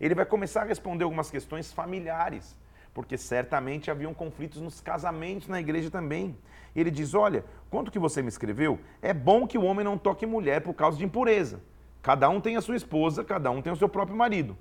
Ele 0.00 0.14
vai 0.14 0.26
começar 0.26 0.62
a 0.62 0.64
responder 0.64 1.04
algumas 1.04 1.30
questões 1.30 1.72
familiares 1.72 2.58
porque 2.94 3.16
certamente 3.16 3.90
haviam 3.90 4.12
conflitos 4.12 4.60
nos 4.60 4.80
casamentos 4.80 5.48
na 5.48 5.60
igreja 5.60 5.90
também. 5.90 6.36
Ele 6.74 6.90
diz: 6.90 7.14
Olha, 7.14 7.44
quanto 7.70 7.90
que 7.90 7.98
você 7.98 8.22
me 8.22 8.28
escreveu, 8.28 8.78
é 9.00 9.14
bom 9.14 9.46
que 9.46 9.58
o 9.58 9.64
homem 9.64 9.84
não 9.84 9.98
toque 9.98 10.26
mulher 10.26 10.60
por 10.60 10.74
causa 10.74 10.98
de 10.98 11.04
impureza. 11.04 11.60
Cada 12.02 12.28
um 12.28 12.40
tem 12.40 12.56
a 12.56 12.60
sua 12.60 12.76
esposa, 12.76 13.22
cada 13.22 13.50
um 13.50 13.62
tem 13.62 13.72
o 13.72 13.76
seu 13.76 13.88
próprio 13.88 14.16
marido. 14.16 14.56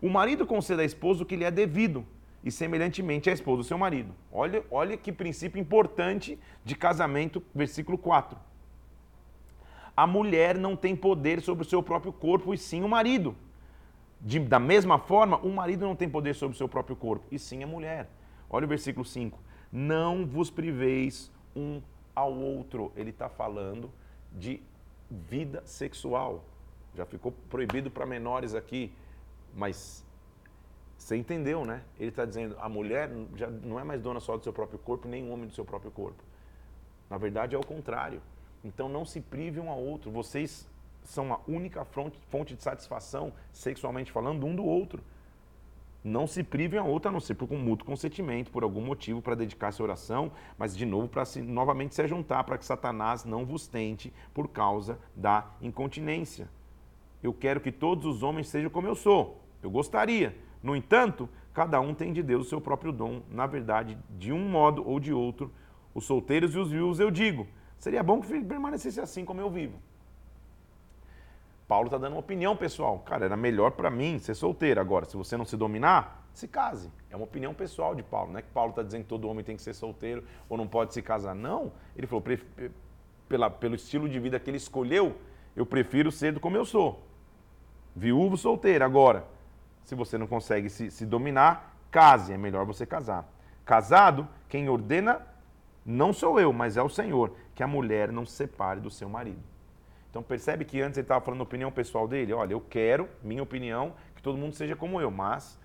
O 0.00 0.08
marido 0.08 0.46
concede 0.46 0.82
à 0.82 0.84
esposa 0.84 1.22
o 1.22 1.26
que 1.26 1.36
lhe 1.36 1.44
é 1.44 1.50
devido, 1.50 2.06
e 2.42 2.50
semelhantemente 2.50 3.28
a 3.28 3.32
esposa 3.32 3.60
o 3.60 3.64
seu 3.64 3.78
marido. 3.78 4.14
Olha, 4.32 4.64
olha 4.70 4.96
que 4.96 5.12
princípio 5.12 5.60
importante 5.60 6.38
de 6.64 6.74
casamento, 6.74 7.42
versículo 7.54 7.98
4. 7.98 8.38
A 9.96 10.06
mulher 10.06 10.58
não 10.58 10.76
tem 10.76 10.94
poder 10.94 11.40
sobre 11.40 11.64
o 11.64 11.68
seu 11.68 11.82
próprio 11.82 12.12
corpo, 12.12 12.52
e 12.52 12.58
sim 12.58 12.82
o 12.82 12.88
marido. 12.88 13.34
De, 14.20 14.40
da 14.40 14.58
mesma 14.58 14.98
forma, 14.98 15.38
o 15.38 15.50
marido 15.50 15.86
não 15.86 15.94
tem 15.94 16.08
poder 16.08 16.34
sobre 16.34 16.54
o 16.54 16.58
seu 16.58 16.68
próprio 16.68 16.96
corpo, 16.96 17.26
e 17.30 17.38
sim 17.38 17.62
a 17.62 17.66
mulher. 17.66 18.08
Olha 18.48 18.64
o 18.64 18.68
versículo 18.68 19.04
5. 19.04 19.38
Não 19.70 20.26
vos 20.26 20.50
priveis 20.50 21.30
um 21.54 21.80
ao 22.14 22.32
outro. 22.32 22.92
Ele 22.96 23.10
está 23.10 23.28
falando 23.28 23.90
de 24.32 24.62
vida 25.10 25.62
sexual. 25.64 26.44
Já 26.94 27.04
ficou 27.04 27.32
proibido 27.50 27.90
para 27.90 28.06
menores 28.06 28.54
aqui, 28.54 28.92
mas 29.54 30.04
você 30.96 31.16
entendeu, 31.16 31.64
né? 31.64 31.82
Ele 31.98 32.08
está 32.08 32.24
dizendo 32.24 32.56
a 32.58 32.68
mulher 32.68 33.10
já 33.36 33.48
não 33.48 33.78
é 33.78 33.84
mais 33.84 34.00
dona 34.00 34.18
só 34.18 34.36
do 34.36 34.42
seu 34.42 34.52
próprio 34.52 34.78
corpo, 34.78 35.06
nem 35.06 35.28
o 35.28 35.30
homem 35.30 35.46
do 35.46 35.54
seu 35.54 35.64
próprio 35.64 35.90
corpo. 35.90 36.22
Na 37.08 37.18
verdade 37.18 37.54
é 37.54 37.58
o 37.58 37.64
contrário. 37.64 38.20
Então 38.64 38.88
não 38.88 39.04
se 39.04 39.20
prive 39.20 39.60
um 39.60 39.70
ao 39.70 39.78
outro. 39.78 40.10
Vocês 40.10 40.68
são 41.06 41.32
a 41.32 41.40
única 41.46 41.84
fonte 41.84 42.54
de 42.54 42.62
satisfação, 42.62 43.32
sexualmente 43.52 44.12
falando, 44.12 44.44
um 44.44 44.54
do 44.54 44.64
outro. 44.64 45.02
Não 46.02 46.26
se 46.26 46.44
privem 46.44 46.78
a 46.78 46.84
outra, 46.84 47.08
a 47.08 47.12
não 47.12 47.18
ser 47.18 47.34
por 47.34 47.52
um 47.52 47.58
mútuo 47.58 47.86
consentimento, 47.86 48.50
por 48.50 48.62
algum 48.62 48.80
motivo, 48.80 49.20
para 49.22 49.34
dedicar-se 49.34 49.80
à 49.80 49.84
oração, 49.84 50.30
mas 50.56 50.76
de 50.76 50.86
novo 50.86 51.08
para 51.08 51.24
se, 51.24 51.42
novamente 51.42 51.94
se 51.94 52.06
juntar, 52.06 52.44
para 52.44 52.58
que 52.58 52.64
Satanás 52.64 53.24
não 53.24 53.44
vos 53.44 53.66
tente 53.66 54.12
por 54.32 54.48
causa 54.48 54.98
da 55.16 55.50
incontinência. 55.60 56.48
Eu 57.22 57.32
quero 57.32 57.60
que 57.60 57.72
todos 57.72 58.04
os 58.04 58.22
homens 58.22 58.48
sejam 58.48 58.70
como 58.70 58.86
eu 58.86 58.94
sou. 58.94 59.40
Eu 59.62 59.70
gostaria. 59.70 60.36
No 60.62 60.76
entanto, 60.76 61.28
cada 61.52 61.80
um 61.80 61.92
tem 61.94 62.12
de 62.12 62.22
Deus 62.22 62.46
o 62.46 62.48
seu 62.48 62.60
próprio 62.60 62.92
dom, 62.92 63.22
na 63.30 63.46
verdade, 63.46 63.98
de 64.10 64.32
um 64.32 64.48
modo 64.48 64.86
ou 64.86 65.00
de 65.00 65.12
outro. 65.12 65.52
Os 65.92 66.04
solteiros 66.04 66.54
e 66.54 66.58
os 66.58 66.70
viúvos, 66.70 67.00
eu 67.00 67.10
digo, 67.10 67.48
seria 67.78 68.02
bom 68.02 68.20
que 68.20 68.44
permanecesse 68.44 69.00
assim 69.00 69.24
como 69.24 69.40
eu 69.40 69.50
vivo. 69.50 69.78
Paulo 71.68 71.86
está 71.86 71.98
dando 71.98 72.12
uma 72.12 72.20
opinião 72.20 72.56
pessoal. 72.56 73.00
Cara, 73.00 73.24
era 73.24 73.36
melhor 73.36 73.72
para 73.72 73.90
mim 73.90 74.18
ser 74.18 74.34
solteiro. 74.34 74.80
Agora, 74.80 75.04
se 75.04 75.16
você 75.16 75.36
não 75.36 75.44
se 75.44 75.56
dominar, 75.56 76.24
se 76.32 76.46
case. 76.46 76.92
É 77.10 77.16
uma 77.16 77.24
opinião 77.24 77.52
pessoal 77.52 77.94
de 77.94 78.02
Paulo. 78.02 78.32
Não 78.32 78.38
é 78.38 78.42
que 78.42 78.50
Paulo 78.50 78.70
está 78.70 78.82
dizendo 78.82 79.02
que 79.02 79.08
todo 79.08 79.28
homem 79.28 79.44
tem 79.44 79.56
que 79.56 79.62
ser 79.62 79.74
solteiro 79.74 80.22
ou 80.48 80.56
não 80.56 80.68
pode 80.68 80.94
se 80.94 81.02
casar. 81.02 81.34
Não. 81.34 81.72
Ele 81.96 82.06
falou, 82.06 82.22
pela, 83.28 83.50
pelo 83.50 83.74
estilo 83.74 84.08
de 84.08 84.20
vida 84.20 84.38
que 84.38 84.48
ele 84.48 84.58
escolheu, 84.58 85.16
eu 85.56 85.66
prefiro 85.66 86.12
ser 86.12 86.32
do 86.32 86.40
como 86.40 86.56
eu 86.56 86.64
sou. 86.64 87.02
Viúvo, 87.94 88.36
solteiro. 88.36 88.84
Agora, 88.84 89.26
se 89.82 89.94
você 89.94 90.16
não 90.16 90.26
consegue 90.26 90.68
se, 90.68 90.90
se 90.90 91.04
dominar, 91.04 91.76
case. 91.90 92.32
É 92.32 92.36
melhor 92.36 92.64
você 92.64 92.86
casar. 92.86 93.28
Casado, 93.64 94.28
quem 94.48 94.68
ordena 94.68 95.26
não 95.84 96.12
sou 96.12 96.38
eu, 96.38 96.52
mas 96.52 96.76
é 96.76 96.82
o 96.82 96.88
Senhor, 96.88 97.34
que 97.54 97.62
a 97.62 97.66
mulher 97.66 98.12
não 98.12 98.24
se 98.24 98.32
separe 98.32 98.78
do 98.78 98.90
seu 98.90 99.08
marido. 99.08 99.55
Então 100.16 100.22
percebe 100.22 100.64
que 100.64 100.80
antes 100.80 100.96
ele 100.96 101.04
estava 101.04 101.22
falando 101.22 101.40
a 101.40 101.42
opinião 101.42 101.70
pessoal 101.70 102.08
dele. 102.08 102.32
Olha, 102.32 102.54
eu 102.54 102.60
quero, 102.62 103.06
minha 103.22 103.42
opinião, 103.42 103.92
que 104.14 104.22
todo 104.22 104.38
mundo 104.38 104.54
seja 104.54 104.74
como 104.74 104.98
eu, 104.98 105.10
mas 105.10 105.60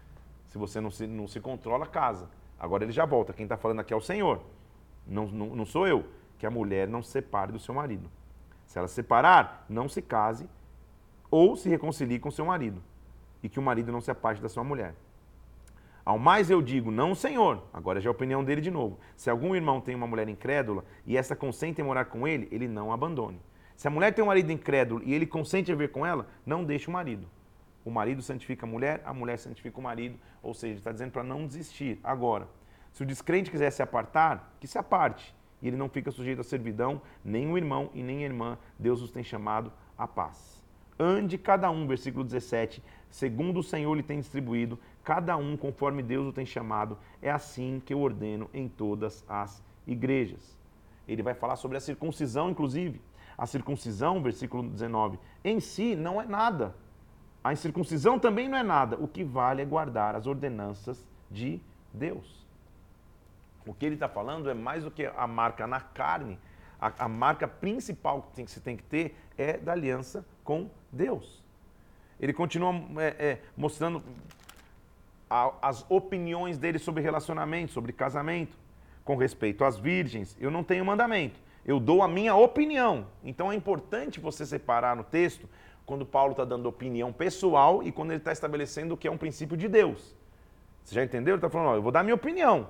se 0.47 0.57
você 0.57 0.81
não 0.81 0.91
se, 0.91 1.07
não 1.07 1.25
se 1.25 1.39
controla, 1.39 1.87
casa. 1.87 2.29
Agora 2.59 2.83
ele 2.83 2.91
já 2.91 3.05
volta. 3.05 3.31
Quem 3.31 3.45
está 3.45 3.55
falando 3.55 3.79
aqui 3.79 3.93
é 3.93 3.95
o 3.95 4.01
Senhor. 4.01 4.41
Não, 5.07 5.25
não, 5.27 5.55
não 5.55 5.65
sou 5.65 5.87
eu. 5.87 6.05
Que 6.37 6.45
a 6.45 6.51
mulher 6.51 6.85
não 6.85 7.01
se 7.01 7.11
separe 7.11 7.53
do 7.53 7.59
seu 7.59 7.73
marido. 7.73 8.11
Se 8.65 8.77
ela 8.77 8.89
se 8.89 8.95
separar, 8.95 9.65
não 9.69 9.87
se 9.87 10.01
case 10.01 10.49
ou 11.29 11.55
se 11.55 11.69
reconcilie 11.69 12.19
com 12.19 12.29
seu 12.29 12.43
marido. 12.43 12.83
E 13.41 13.47
que 13.47 13.57
o 13.57 13.63
marido 13.63 13.89
não 13.89 14.01
se 14.01 14.11
aparte 14.11 14.41
da 14.41 14.49
sua 14.49 14.65
mulher. 14.65 14.93
Ao 16.03 16.19
mais 16.19 16.49
eu 16.49 16.61
digo, 16.61 16.91
não, 16.91 17.15
Senhor. 17.15 17.63
Agora 17.71 18.01
já 18.01 18.09
é 18.09 18.11
a 18.11 18.11
opinião 18.11 18.43
dele 18.43 18.59
de 18.59 18.69
novo. 18.69 18.99
Se 19.15 19.29
algum 19.29 19.55
irmão 19.55 19.79
tem 19.79 19.95
uma 19.95 20.07
mulher 20.07 20.27
incrédula 20.27 20.83
e 21.05 21.15
essa 21.15 21.37
consente 21.37 21.79
em 21.79 21.85
morar 21.85 22.03
com 22.03 22.27
ele, 22.27 22.49
ele 22.51 22.67
não 22.67 22.91
abandone. 22.91 23.39
Se 23.81 23.87
a 23.87 23.89
mulher 23.89 24.13
tem 24.13 24.23
um 24.23 24.27
marido 24.27 24.51
incrédulo 24.51 25.01
e 25.03 25.11
ele 25.11 25.25
consente 25.25 25.71
a 25.71 25.75
ver 25.75 25.89
com 25.89 26.05
ela, 26.05 26.27
não 26.45 26.63
deixe 26.63 26.87
o 26.87 26.91
marido. 26.91 27.27
O 27.83 27.89
marido 27.89 28.21
santifica 28.21 28.63
a 28.63 28.69
mulher, 28.69 29.01
a 29.03 29.11
mulher 29.11 29.39
santifica 29.39 29.79
o 29.79 29.81
marido, 29.81 30.19
ou 30.43 30.53
seja, 30.53 30.77
está 30.77 30.91
dizendo 30.91 31.11
para 31.11 31.23
não 31.23 31.47
desistir. 31.47 31.99
Agora, 32.03 32.47
se 32.91 33.01
o 33.01 33.05
descrente 33.07 33.49
quiser 33.49 33.71
se 33.71 33.81
apartar, 33.81 34.55
que 34.59 34.67
se 34.67 34.77
aparte. 34.77 35.35
E 35.63 35.67
ele 35.67 35.77
não 35.77 35.89
fica 35.89 36.11
sujeito 36.11 36.41
à 36.41 36.43
servidão, 36.43 37.01
nem 37.25 37.51
o 37.51 37.57
irmão 37.57 37.89
e 37.95 38.03
nem 38.03 38.19
a 38.19 38.27
irmã. 38.27 38.55
Deus 38.77 39.01
os 39.01 39.11
tem 39.11 39.23
chamado 39.23 39.73
à 39.97 40.07
paz. 40.07 40.63
Ande 40.99 41.35
cada 41.39 41.71
um, 41.71 41.87
versículo 41.87 42.23
17, 42.23 42.83
segundo 43.09 43.61
o 43.61 43.63
Senhor 43.63 43.95
lhe 43.95 44.03
tem 44.03 44.19
distribuído, 44.19 44.77
cada 45.03 45.35
um 45.37 45.57
conforme 45.57 46.03
Deus 46.03 46.27
o 46.27 46.31
tem 46.31 46.45
chamado. 46.45 46.99
É 47.19 47.31
assim 47.31 47.81
que 47.83 47.95
eu 47.95 47.99
ordeno 47.99 48.47
em 48.53 48.69
todas 48.69 49.25
as 49.27 49.63
igrejas. 49.87 50.55
Ele 51.07 51.23
vai 51.23 51.33
falar 51.33 51.55
sobre 51.55 51.77
a 51.77 51.81
circuncisão, 51.81 52.47
inclusive. 52.47 53.01
A 53.37 53.45
circuncisão, 53.45 54.21
versículo 54.21 54.69
19, 54.69 55.19
em 55.43 55.59
si 55.59 55.95
não 55.95 56.21
é 56.21 56.25
nada. 56.25 56.75
A 57.43 57.51
incircuncisão 57.51 58.19
também 58.19 58.47
não 58.47 58.57
é 58.57 58.63
nada. 58.63 58.95
O 58.97 59.07
que 59.07 59.23
vale 59.23 59.61
é 59.61 59.65
guardar 59.65 60.15
as 60.15 60.27
ordenanças 60.27 61.03
de 61.29 61.59
Deus. 61.91 62.45
O 63.65 63.73
que 63.73 63.85
ele 63.85 63.95
está 63.95 64.07
falando 64.07 64.49
é 64.49 64.53
mais 64.53 64.83
do 64.83 64.91
que 64.91 65.05
a 65.05 65.27
marca 65.27 65.65
na 65.65 65.79
carne. 65.79 66.37
A, 66.79 67.05
a 67.05 67.07
marca 67.07 67.47
principal 67.47 68.23
que, 68.23 68.35
tem, 68.35 68.45
que 68.45 68.51
se 68.51 68.59
tem 68.59 68.77
que 68.77 68.83
ter 68.83 69.15
é 69.37 69.57
da 69.57 69.71
aliança 69.71 70.25
com 70.43 70.69
Deus. 70.91 71.43
Ele 72.19 72.33
continua 72.33 72.73
é, 72.97 73.07
é, 73.19 73.41
mostrando 73.57 74.03
a, 75.29 75.53
as 75.61 75.85
opiniões 75.89 76.57
dele 76.57 76.77
sobre 76.77 77.01
relacionamento, 77.01 77.71
sobre 77.71 77.91
casamento. 77.91 78.55
Com 79.03 79.15
respeito 79.15 79.63
às 79.63 79.79
virgens, 79.79 80.37
eu 80.39 80.51
não 80.51 80.63
tenho 80.63 80.85
mandamento. 80.85 81.39
Eu 81.65 81.79
dou 81.79 82.01
a 82.01 82.07
minha 82.07 82.35
opinião. 82.35 83.07
Então 83.23 83.51
é 83.51 83.55
importante 83.55 84.19
você 84.19 84.45
separar 84.45 84.95
no 84.95 85.03
texto 85.03 85.47
quando 85.85 86.05
Paulo 86.05 86.31
está 86.31 86.45
dando 86.45 86.67
opinião 86.67 87.11
pessoal 87.11 87.83
e 87.83 87.91
quando 87.91 88.11
ele 88.11 88.19
está 88.19 88.31
estabelecendo 88.31 88.93
o 88.93 88.97
que 88.97 89.07
é 89.07 89.11
um 89.11 89.17
princípio 89.17 89.57
de 89.57 89.67
Deus. 89.67 90.15
Você 90.83 90.95
já 90.95 91.03
entendeu? 91.03 91.33
Ele 91.33 91.37
está 91.37 91.49
falando, 91.49 91.69
ó, 91.69 91.75
eu 91.75 91.81
vou 91.81 91.91
dar 91.91 92.03
minha 92.03 92.15
opinião, 92.15 92.69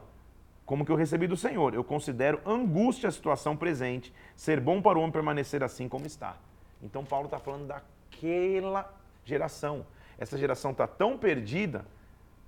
como 0.66 0.86
que 0.86 0.92
eu 0.92 0.96
recebi 0.96 1.28
do 1.28 1.38
Senhor. 1.38 1.74
Eu 1.74 1.84
considero 1.84 2.42
angústia 2.46 3.10
a 3.10 3.12
situação 3.12 3.56
presente, 3.56 4.14
ser 4.36 4.60
bom 4.60 4.82
para 4.82 4.98
o 4.98 5.02
homem 5.02 5.12
permanecer 5.12 5.64
assim 5.64 5.88
como 5.88 6.06
está. 6.06 6.36
Então 6.82 7.06
Paulo 7.06 7.26
está 7.26 7.40
falando 7.40 7.68
daquela 7.68 8.94
geração. 9.24 9.86
Essa 10.18 10.38
geração 10.38 10.72
está 10.72 10.86
tão 10.86 11.18
perdida, 11.18 11.86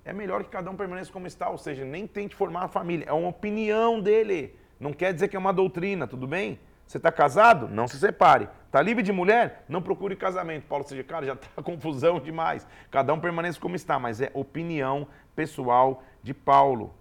é 0.04 0.12
melhor 0.12 0.44
que 0.44 0.50
cada 0.50 0.70
um 0.70 0.76
permaneça 0.76 1.10
como 1.10 1.26
está, 1.26 1.48
ou 1.48 1.58
seja, 1.58 1.84
nem 1.84 2.06
tente 2.06 2.34
formar 2.34 2.60
uma 2.60 2.68
família. 2.68 3.06
É 3.08 3.12
uma 3.12 3.28
opinião 3.28 4.00
dele. 4.00 4.54
Não 4.84 4.92
quer 4.92 5.14
dizer 5.14 5.28
que 5.28 5.36
é 5.36 5.38
uma 5.38 5.50
doutrina, 5.50 6.06
tudo 6.06 6.26
bem? 6.26 6.60
Você 6.86 6.98
está 6.98 7.10
casado? 7.10 7.70
Não 7.70 7.88
se 7.88 7.98
separe. 7.98 8.50
Está 8.66 8.82
livre 8.82 9.02
de 9.02 9.12
mulher? 9.12 9.64
Não 9.66 9.80
procure 9.80 10.14
casamento. 10.14 10.66
Paulo 10.66 10.86
seja, 10.86 11.02
cara, 11.02 11.24
já 11.24 11.32
está 11.40 11.62
confusão 11.62 12.20
demais. 12.20 12.66
Cada 12.90 13.14
um 13.14 13.18
permanece 13.18 13.58
como 13.58 13.76
está, 13.76 13.98
mas 13.98 14.20
é 14.20 14.30
opinião 14.34 15.08
pessoal 15.34 16.02
de 16.22 16.34
Paulo. 16.34 16.92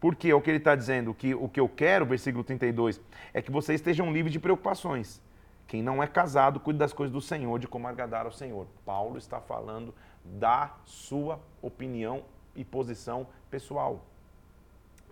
Porque 0.00 0.30
é 0.30 0.34
o 0.34 0.40
que 0.40 0.50
ele 0.50 0.58
está 0.58 0.74
dizendo, 0.74 1.14
que 1.14 1.32
o 1.32 1.48
que 1.48 1.60
eu 1.60 1.68
quero, 1.68 2.04
versículo 2.04 2.42
32, 2.42 3.00
é 3.32 3.40
que 3.40 3.52
vocês 3.52 3.80
estejam 3.80 4.12
livres 4.12 4.32
de 4.32 4.40
preocupações. 4.40 5.22
Quem 5.68 5.80
não 5.80 6.02
é 6.02 6.08
casado, 6.08 6.58
cuide 6.58 6.80
das 6.80 6.92
coisas 6.92 7.12
do 7.12 7.20
Senhor, 7.20 7.56
de 7.60 7.68
como 7.68 7.86
agradar 7.86 8.26
ao 8.26 8.32
Senhor. 8.32 8.66
Paulo 8.84 9.16
está 9.16 9.40
falando 9.40 9.94
da 10.24 10.74
sua 10.84 11.38
opinião 11.62 12.24
e 12.56 12.64
posição 12.64 13.28
pessoal. 13.48 14.04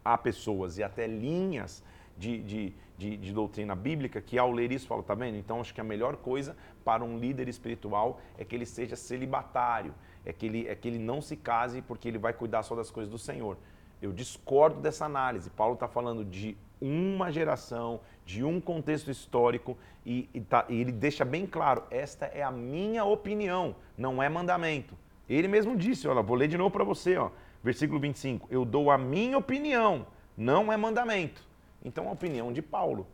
Há 0.05 0.19
pessoas 0.19 0.77
e 0.77 0.83
até 0.83 1.07
linhas 1.07 1.85
de, 2.21 2.43
de, 2.43 2.75
de, 2.99 3.17
de, 3.17 3.33
doutrina 3.33 3.75
bíblica 3.75 4.21
que 4.21 4.39
ao 4.39 4.53
ler 4.53 4.71
isso 4.71 4.87
falam, 4.87 5.03
tá 5.03 5.15
vendo? 5.15 5.39
Então 5.39 5.59
acho 5.59 5.73
que 5.73 5.81
a 5.81 5.85
melhor 5.85 6.19
coisa 6.19 6.55
para 6.85 7.03
um 7.03 7.19
líder 7.19 7.49
espiritual 7.49 8.21
é 8.37 8.45
que 8.45 8.55
ele 8.55 8.67
seja 8.67 8.95
celibatário, 8.95 9.95
é 10.25 10.31
que 10.31 10.45
ele, 10.45 10.69
é 10.69 10.75
que 10.75 10.87
ele 10.87 10.99
não 10.99 11.23
se 11.23 11.35
case 11.35 11.81
porque 11.81 12.07
ele 12.07 12.19
vai 12.19 12.35
cuidar 12.35 12.63
só 12.63 12.77
das 12.77 12.91
coisas 12.91 13.11
do 13.11 13.19
Senhor. 13.19 13.57
Eu 14.03 14.13
discordo 14.13 14.81
dessa 14.81 15.07
análise. 15.07 15.49
Paulo 15.49 15.75
está 15.75 15.89
falando 15.89 16.23
de 16.23 16.59
uma 16.79 17.33
geração, 17.33 18.01
de 18.25 18.45
um 18.45 18.61
contexto 18.61 19.11
histórico 19.11 19.79
e, 20.05 20.29
e, 20.35 20.41
tá, 20.43 20.67
e 20.69 20.79
ele 20.79 20.93
deixa 20.93 21.25
bem 21.25 21.47
claro: 21.47 21.83
esta 21.91 22.27
é 22.27 22.43
a 22.43 22.51
minha 22.51 23.03
opinião, 23.05 23.75
não 23.97 24.23
é 24.23 24.29
mandamento. 24.29 24.95
Ele 25.27 25.49
mesmo 25.49 25.75
disse, 25.75 26.07
olha, 26.07 26.23
vou 26.23 26.37
ler 26.37 26.49
de 26.49 26.59
novo 26.59 26.71
para 26.71 26.85
você, 26.85 27.17
ó, 27.17 27.31
versículo 27.63 27.99
25: 27.99 28.47
Eu 28.51 28.67
dou 28.67 28.91
a 28.91 28.99
minha 28.99 29.39
opinião, 29.39 30.07
não 30.37 30.71
é 30.71 30.77
mandamento. 30.77 31.50
Então, 31.85 32.09
a 32.09 32.13
opinião 32.13 32.53
de 32.53 32.63
Paulo. 32.63 33.07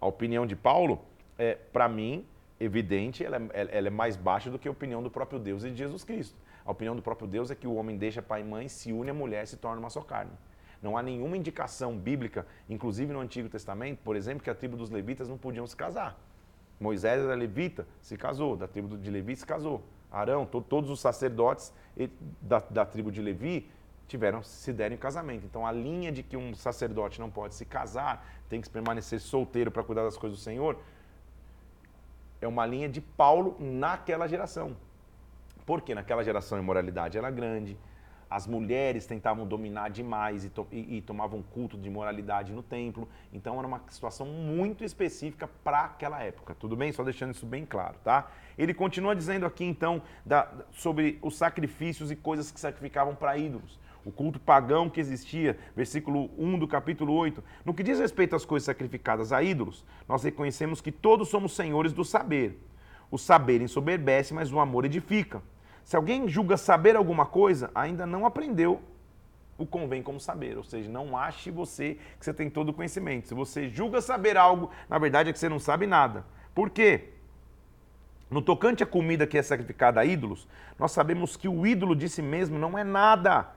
A 0.00 0.06
opinião 0.06 0.46
de 0.46 0.56
Paulo, 0.56 1.00
é, 1.38 1.54
para 1.54 1.88
mim, 1.88 2.26
evidente, 2.58 3.24
ela 3.24 3.36
é, 3.52 3.76
ela 3.78 3.88
é 3.88 3.90
mais 3.90 4.16
baixa 4.16 4.50
do 4.50 4.58
que 4.58 4.68
a 4.68 4.70
opinião 4.70 5.02
do 5.02 5.10
próprio 5.10 5.38
Deus 5.38 5.64
e 5.64 5.70
de 5.70 5.76
Jesus 5.76 6.04
Cristo. 6.04 6.36
A 6.64 6.70
opinião 6.70 6.94
do 6.94 7.02
próprio 7.02 7.26
Deus 7.26 7.50
é 7.50 7.54
que 7.54 7.66
o 7.66 7.74
homem 7.74 7.96
deixa 7.96 8.20
pai 8.20 8.42
e 8.42 8.44
mãe, 8.44 8.68
se 8.68 8.92
une 8.92 9.10
à 9.10 9.14
mulher, 9.14 9.46
se 9.46 9.56
torna 9.56 9.80
uma 9.80 9.90
só 9.90 10.02
carne. 10.02 10.32
Não 10.82 10.96
há 10.96 11.02
nenhuma 11.02 11.36
indicação 11.36 11.96
bíblica, 11.96 12.46
inclusive 12.68 13.12
no 13.12 13.20
Antigo 13.20 13.48
Testamento, 13.48 13.98
por 14.02 14.16
exemplo, 14.16 14.42
que 14.42 14.50
a 14.50 14.54
tribo 14.54 14.76
dos 14.76 14.90
levitas 14.90 15.28
não 15.28 15.36
podiam 15.36 15.66
se 15.66 15.76
casar. 15.76 16.18
Moisés 16.80 17.22
era 17.22 17.34
levita, 17.34 17.86
se 18.00 18.16
casou, 18.16 18.56
da 18.56 18.66
tribo 18.66 18.96
de 18.96 19.10
Levi 19.10 19.36
se 19.36 19.44
casou. 19.44 19.82
Arão, 20.10 20.46
to, 20.46 20.62
todos 20.62 20.88
os 20.88 20.98
sacerdotes 20.98 21.72
da, 22.40 22.58
da, 22.58 22.86
tribo 22.86 23.12
de 23.12 23.20
Levi 23.20 23.70
tiveram 24.10 24.42
se 24.42 24.72
deram 24.72 24.94
em 24.94 24.98
casamento. 24.98 25.46
Então 25.46 25.66
a 25.66 25.72
linha 25.72 26.10
de 26.10 26.22
que 26.22 26.36
um 26.36 26.54
sacerdote 26.54 27.20
não 27.20 27.30
pode 27.30 27.54
se 27.54 27.64
casar, 27.64 28.26
tem 28.48 28.60
que 28.60 28.68
permanecer 28.68 29.20
solteiro 29.20 29.70
para 29.70 29.82
cuidar 29.82 30.02
das 30.02 30.16
coisas 30.16 30.38
do 30.38 30.42
Senhor, 30.42 30.76
é 32.40 32.48
uma 32.48 32.66
linha 32.66 32.88
de 32.88 33.00
Paulo 33.00 33.56
naquela 33.58 34.26
geração. 34.26 34.76
Porque 35.64 35.94
naquela 35.94 36.24
geração 36.24 36.58
a 36.58 36.60
imoralidade 36.60 37.16
era 37.16 37.30
grande, 37.30 37.76
as 38.30 38.46
mulheres 38.46 39.06
tentavam 39.06 39.44
dominar 39.44 39.90
demais 39.90 40.44
e, 40.44 40.50
to 40.50 40.66
e, 40.70 40.98
e, 40.98 41.02
tomavam 41.02 41.42
culto 41.42 41.76
de 41.76 41.90
moralidade 41.90 42.52
no 42.52 42.62
templo. 42.62 43.08
Então 43.32 43.58
era 43.58 43.66
uma 43.66 43.82
situação 43.88 44.24
muito 44.24 44.84
específica 44.84 45.50
para 45.64 45.86
aquela 45.86 46.22
época. 46.22 46.54
Tudo 46.54 46.76
bem? 46.76 46.92
Só 46.92 47.02
deixando 47.02 47.34
isso 47.34 47.44
bem 47.44 47.66
claro, 47.66 47.96
tá? 48.04 48.30
Ele 48.56 48.72
continua 48.72 49.16
dizendo 49.16 49.44
aqui 49.44 49.64
então 49.64 50.00
da, 50.24 50.48
sobre 50.70 51.18
os 51.20 51.36
sacrifícios 51.36 52.12
e 52.12 52.16
coisas 52.16 52.52
que 52.52 52.60
sacrificavam 52.60 53.16
para 53.16 53.36
ídolos. 53.36 53.80
O 54.04 54.10
culto 54.10 54.40
pagão 54.40 54.88
que 54.88 55.00
existia, 55.00 55.58
versículo 55.76 56.30
1 56.38 56.58
do 56.58 56.66
capítulo 56.66 57.12
8. 57.12 57.42
No 57.64 57.74
que 57.74 57.82
diz 57.82 57.98
respeito 57.98 58.34
às 58.34 58.44
coisas 58.44 58.64
sacrificadas 58.64 59.32
a 59.32 59.42
ídolos, 59.42 59.84
nós 60.08 60.22
reconhecemos 60.22 60.80
que 60.80 60.90
todos 60.90 61.28
somos 61.28 61.54
senhores 61.54 61.92
do 61.92 62.04
saber. 62.04 62.58
O 63.10 63.18
saber 63.18 63.60
ensoberbece, 63.60 64.32
mas 64.32 64.52
o 64.52 64.60
amor 64.60 64.84
edifica. 64.84 65.42
Se 65.84 65.96
alguém 65.96 66.28
julga 66.28 66.56
saber 66.56 66.96
alguma 66.96 67.26
coisa, 67.26 67.70
ainda 67.74 68.06
não 68.06 68.24
aprendeu 68.24 68.80
o 69.58 69.66
convém 69.66 70.02
como 70.02 70.18
saber. 70.18 70.56
Ou 70.56 70.64
seja, 70.64 70.88
não 70.88 71.16
ache 71.16 71.50
você 71.50 71.98
que 72.18 72.24
você 72.24 72.32
tem 72.32 72.48
todo 72.48 72.70
o 72.70 72.72
conhecimento. 72.72 73.28
Se 73.28 73.34
você 73.34 73.68
julga 73.68 74.00
saber 74.00 74.36
algo, 74.36 74.70
na 74.88 74.98
verdade 74.98 75.28
é 75.28 75.32
que 75.32 75.38
você 75.38 75.48
não 75.48 75.58
sabe 75.58 75.86
nada. 75.86 76.24
Por 76.54 76.70
quê? 76.70 77.10
No 78.30 78.40
tocante 78.40 78.82
à 78.82 78.86
comida 78.86 79.26
que 79.26 79.36
é 79.36 79.42
sacrificada 79.42 80.00
a 80.00 80.04
ídolos, 80.04 80.46
nós 80.78 80.92
sabemos 80.92 81.36
que 81.36 81.48
o 81.48 81.66
ídolo 81.66 81.96
de 81.96 82.08
si 82.08 82.22
mesmo 82.22 82.58
não 82.58 82.78
é 82.78 82.84
nada. 82.84 83.48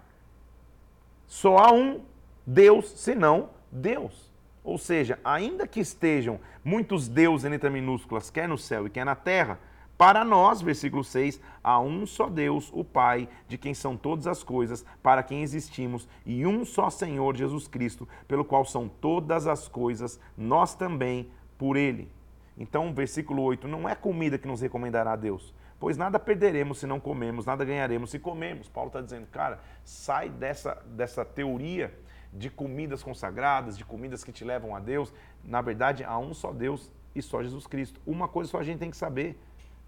Só 1.27 1.57
há 1.57 1.71
um 1.71 2.01
Deus, 2.45 2.89
senão 2.91 3.49
Deus. 3.71 4.31
Ou 4.63 4.77
seja, 4.77 5.19
ainda 5.23 5.67
que 5.67 5.79
estejam 5.79 6.39
muitos 6.63 7.07
deuses 7.07 7.45
em 7.45 7.49
letra 7.49 7.69
minúsculas, 7.69 8.29
quer 8.29 8.47
no 8.47 8.57
céu 8.57 8.87
e 8.87 8.89
quer 8.89 9.05
na 9.05 9.15
terra, 9.15 9.59
para 9.97 10.25
nós, 10.25 10.61
versículo 10.61 11.03
6, 11.03 11.39
há 11.63 11.79
um 11.79 12.05
só 12.05 12.29
Deus, 12.29 12.69
o 12.73 12.83
Pai, 12.83 13.29
de 13.47 13.57
quem 13.57 13.73
são 13.73 13.95
todas 13.95 14.25
as 14.25 14.43
coisas, 14.43 14.85
para 15.03 15.21
quem 15.21 15.43
existimos, 15.43 16.07
e 16.25 16.45
um 16.45 16.65
só 16.65 16.89
Senhor 16.89 17.35
Jesus 17.35 17.67
Cristo, 17.67 18.07
pelo 18.27 18.43
qual 18.43 18.65
são 18.65 18.89
todas 18.89 19.45
as 19.47 19.67
coisas, 19.67 20.19
nós 20.37 20.75
também 20.75 21.29
por 21.57 21.77
ele. 21.77 22.09
Então, 22.57 22.93
versículo 22.93 23.41
8, 23.43 23.67
não 23.67 23.87
é 23.87 23.95
comida 23.95 24.37
que 24.37 24.47
nos 24.47 24.61
recomendará 24.61 25.13
a 25.13 25.17
Deus, 25.17 25.53
pois 25.83 25.97
nada 25.97 26.17
perderemos 26.17 26.77
se 26.77 26.87
não 26.87 26.97
comemos, 26.97 27.45
nada 27.45 27.65
ganharemos 27.65 28.09
se 28.09 28.17
comemos. 28.17 28.69
Paulo 28.69 28.87
está 28.87 29.01
dizendo, 29.01 29.27
cara, 29.27 29.59
sai 29.83 30.29
dessa, 30.29 30.81
dessa 30.85 31.25
teoria 31.25 31.93
de 32.31 32.49
comidas 32.49 33.03
consagradas, 33.03 33.77
de 33.77 33.83
comidas 33.83 34.23
que 34.23 34.31
te 34.31 34.45
levam 34.45 34.73
a 34.73 34.79
Deus. 34.79 35.13
Na 35.43 35.61
verdade, 35.61 36.05
há 36.05 36.17
um 36.17 36.33
só 36.33 36.53
Deus 36.53 36.89
e 37.13 37.21
só 37.21 37.43
Jesus 37.43 37.67
Cristo. 37.67 37.99
Uma 38.07 38.29
coisa 38.29 38.49
só 38.49 38.59
a 38.59 38.63
gente 38.63 38.79
tem 38.79 38.89
que 38.89 38.95
saber 38.95 39.37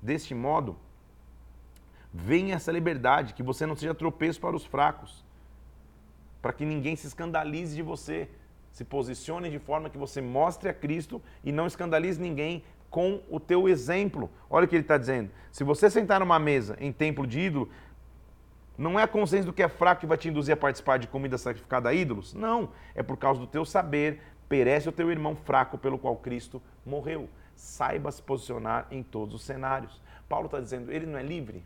Deste 0.06 0.36
modo, 0.36 0.78
venha 2.14 2.56
essa 2.56 2.72
liberdade, 2.72 3.34
que 3.34 3.42
você 3.42 3.66
não 3.66 3.76
seja 3.76 3.96
tropeço 3.96 4.40
para 4.40 4.56
os 4.56 4.64
fracos, 4.64 5.26
para 6.42 6.54
que 6.54 6.64
ninguém 6.64 6.96
se 6.96 7.08
escandalize 7.08 7.76
de 7.76 7.82
você. 7.82 8.30
Se 8.72 8.84
posicione 8.84 9.50
de 9.50 9.58
forma 9.58 9.90
que 9.90 9.98
você 9.98 10.22
mostre 10.22 10.70
a 10.70 10.74
Cristo 10.74 11.20
e 11.44 11.52
não 11.52 11.66
escandalize 11.66 12.22
ninguém 12.22 12.64
com 12.96 13.20
o 13.30 13.42
teu 13.42 13.68
exemplo. 13.68 14.30
Olha 14.50 14.64
o 14.64 14.68
que 14.70 14.74
ele 14.74 14.84
está 14.84 14.98
dizendo. 14.98 15.30
Se 15.52 15.66
você 15.66 15.90
sentar 15.90 16.22
numa 16.22 16.40
mesa 16.40 16.78
em 16.80 16.94
templo 16.94 17.28
de 17.28 17.42
ídolo, 17.42 17.70
não 18.78 18.98
é 18.98 19.04
a 19.04 19.08
consciência 19.08 19.48
do 19.48 19.52
que 19.52 19.62
é 19.62 19.68
fraco 19.68 20.00
que 20.00 20.08
vai 20.08 20.18
te 20.18 20.30
induzir 20.30 20.54
a 20.54 20.58
participar 20.58 20.98
de 20.98 21.06
comida 21.06 21.38
sacrificada 21.38 21.90
a 21.90 21.94
ídolos? 21.94 22.34
Não. 22.34 22.70
É 22.96 23.04
por 23.04 23.18
causa 23.18 23.42
do 23.42 23.48
teu 23.48 23.66
saber, 23.66 24.22
perece 24.48 24.88
o 24.88 24.94
teu 24.94 25.12
irmão 25.12 25.36
fraco 25.36 25.78
pelo 25.78 26.00
qual 26.00 26.16
Cristo 26.16 26.62
morreu 26.86 27.28
saiba 27.54 28.10
se 28.14 28.22
posicionar 28.22 28.88
em 28.90 29.04
todos 29.04 29.36
os 29.36 29.44
cenários. 29.44 30.02
Paulo 30.30 30.46
está 30.46 30.62
dizendo, 30.62 30.90
ele 30.90 31.06
não 31.06 31.20
é 31.20 31.24
livre? 31.24 31.66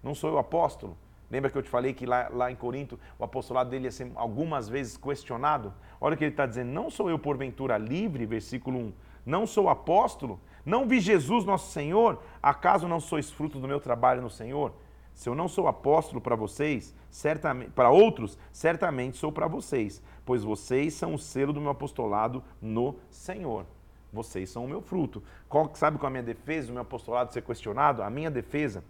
Não 0.00 0.14
sou 0.14 0.30
eu 0.30 0.38
apóstolo? 0.38 0.96
Lembra 1.28 1.50
que 1.50 1.58
eu 1.58 1.62
te 1.62 1.68
falei 1.68 1.92
que 1.92 2.06
lá, 2.06 2.28
lá 2.32 2.52
em 2.52 2.56
Corinto 2.56 3.00
o 3.18 3.24
apostolado 3.24 3.68
dele 3.68 3.86
ia 3.86 3.90
ser 3.90 4.12
algumas 4.14 4.68
vezes 4.68 4.96
questionado? 4.96 5.74
Olha 6.00 6.14
o 6.14 6.16
que 6.16 6.22
ele 6.22 6.32
está 6.32 6.46
dizendo, 6.46 6.70
não 6.70 6.88
sou 6.88 7.10
eu 7.10 7.18
porventura 7.18 7.76
livre, 7.76 8.24
versículo 8.26 8.78
1, 8.78 8.92
não 9.26 9.44
sou 9.44 9.68
apóstolo? 9.68 10.40
Não 10.64 10.86
vi 10.86 11.00
Jesus 11.00 11.44
nosso 11.44 11.72
Senhor? 11.72 12.22
Acaso 12.42 12.88
não 12.88 13.00
sois 13.00 13.30
fruto 13.30 13.58
do 13.58 13.68
meu 13.68 13.80
trabalho 13.80 14.22
no 14.22 14.30
Senhor? 14.30 14.72
Se 15.14 15.28
eu 15.28 15.34
não 15.34 15.48
sou 15.48 15.66
apóstolo 15.66 16.20
para 16.20 16.36
vocês, 16.36 16.94
certamente 17.10 17.70
para 17.70 17.90
outros, 17.90 18.38
certamente 18.52 19.16
sou 19.16 19.32
para 19.32 19.48
vocês, 19.48 20.02
pois 20.24 20.44
vocês 20.44 20.94
são 20.94 21.14
o 21.14 21.18
selo 21.18 21.52
do 21.52 21.60
meu 21.60 21.70
apostolado 21.70 22.42
no 22.62 22.96
Senhor. 23.10 23.66
Vocês 24.12 24.48
são 24.48 24.64
o 24.64 24.68
meu 24.68 24.80
fruto. 24.80 25.22
Qual, 25.48 25.70
sabe 25.74 25.98
qual 25.98 26.06
é 26.06 26.10
a 26.10 26.10
minha 26.10 26.22
defesa, 26.22 26.70
o 26.70 26.72
meu 26.72 26.82
apostolado 26.82 27.32
ser 27.32 27.42
questionado? 27.42 28.02
A 28.02 28.08
minha 28.08 28.30
defesa 28.30 28.84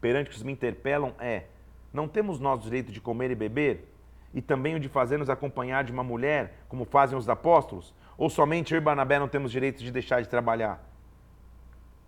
perante 0.00 0.30
os 0.30 0.36
que 0.36 0.44
me 0.44 0.52
interpelam 0.52 1.14
é: 1.18 1.44
não 1.92 2.06
temos 2.06 2.38
nós 2.38 2.60
o 2.60 2.62
direito 2.64 2.92
de 2.92 3.00
comer 3.00 3.30
e 3.30 3.34
beber? 3.34 3.90
E 4.34 4.42
também 4.42 4.74
o 4.74 4.80
de 4.80 4.88
fazer-nos 4.88 5.30
acompanhar 5.30 5.84
de 5.84 5.92
uma 5.92 6.04
mulher, 6.04 6.58
como 6.68 6.84
fazem 6.84 7.16
os 7.16 7.28
apóstolos? 7.28 7.94
Ou 8.16 8.30
somente 8.30 8.72
eu 8.72 8.78
e 8.78 8.80
Barnabé 8.80 9.18
não 9.18 9.28
temos 9.28 9.50
direito 9.50 9.82
de 9.82 9.90
deixar 9.90 10.22
de 10.22 10.28
trabalhar? 10.28 10.82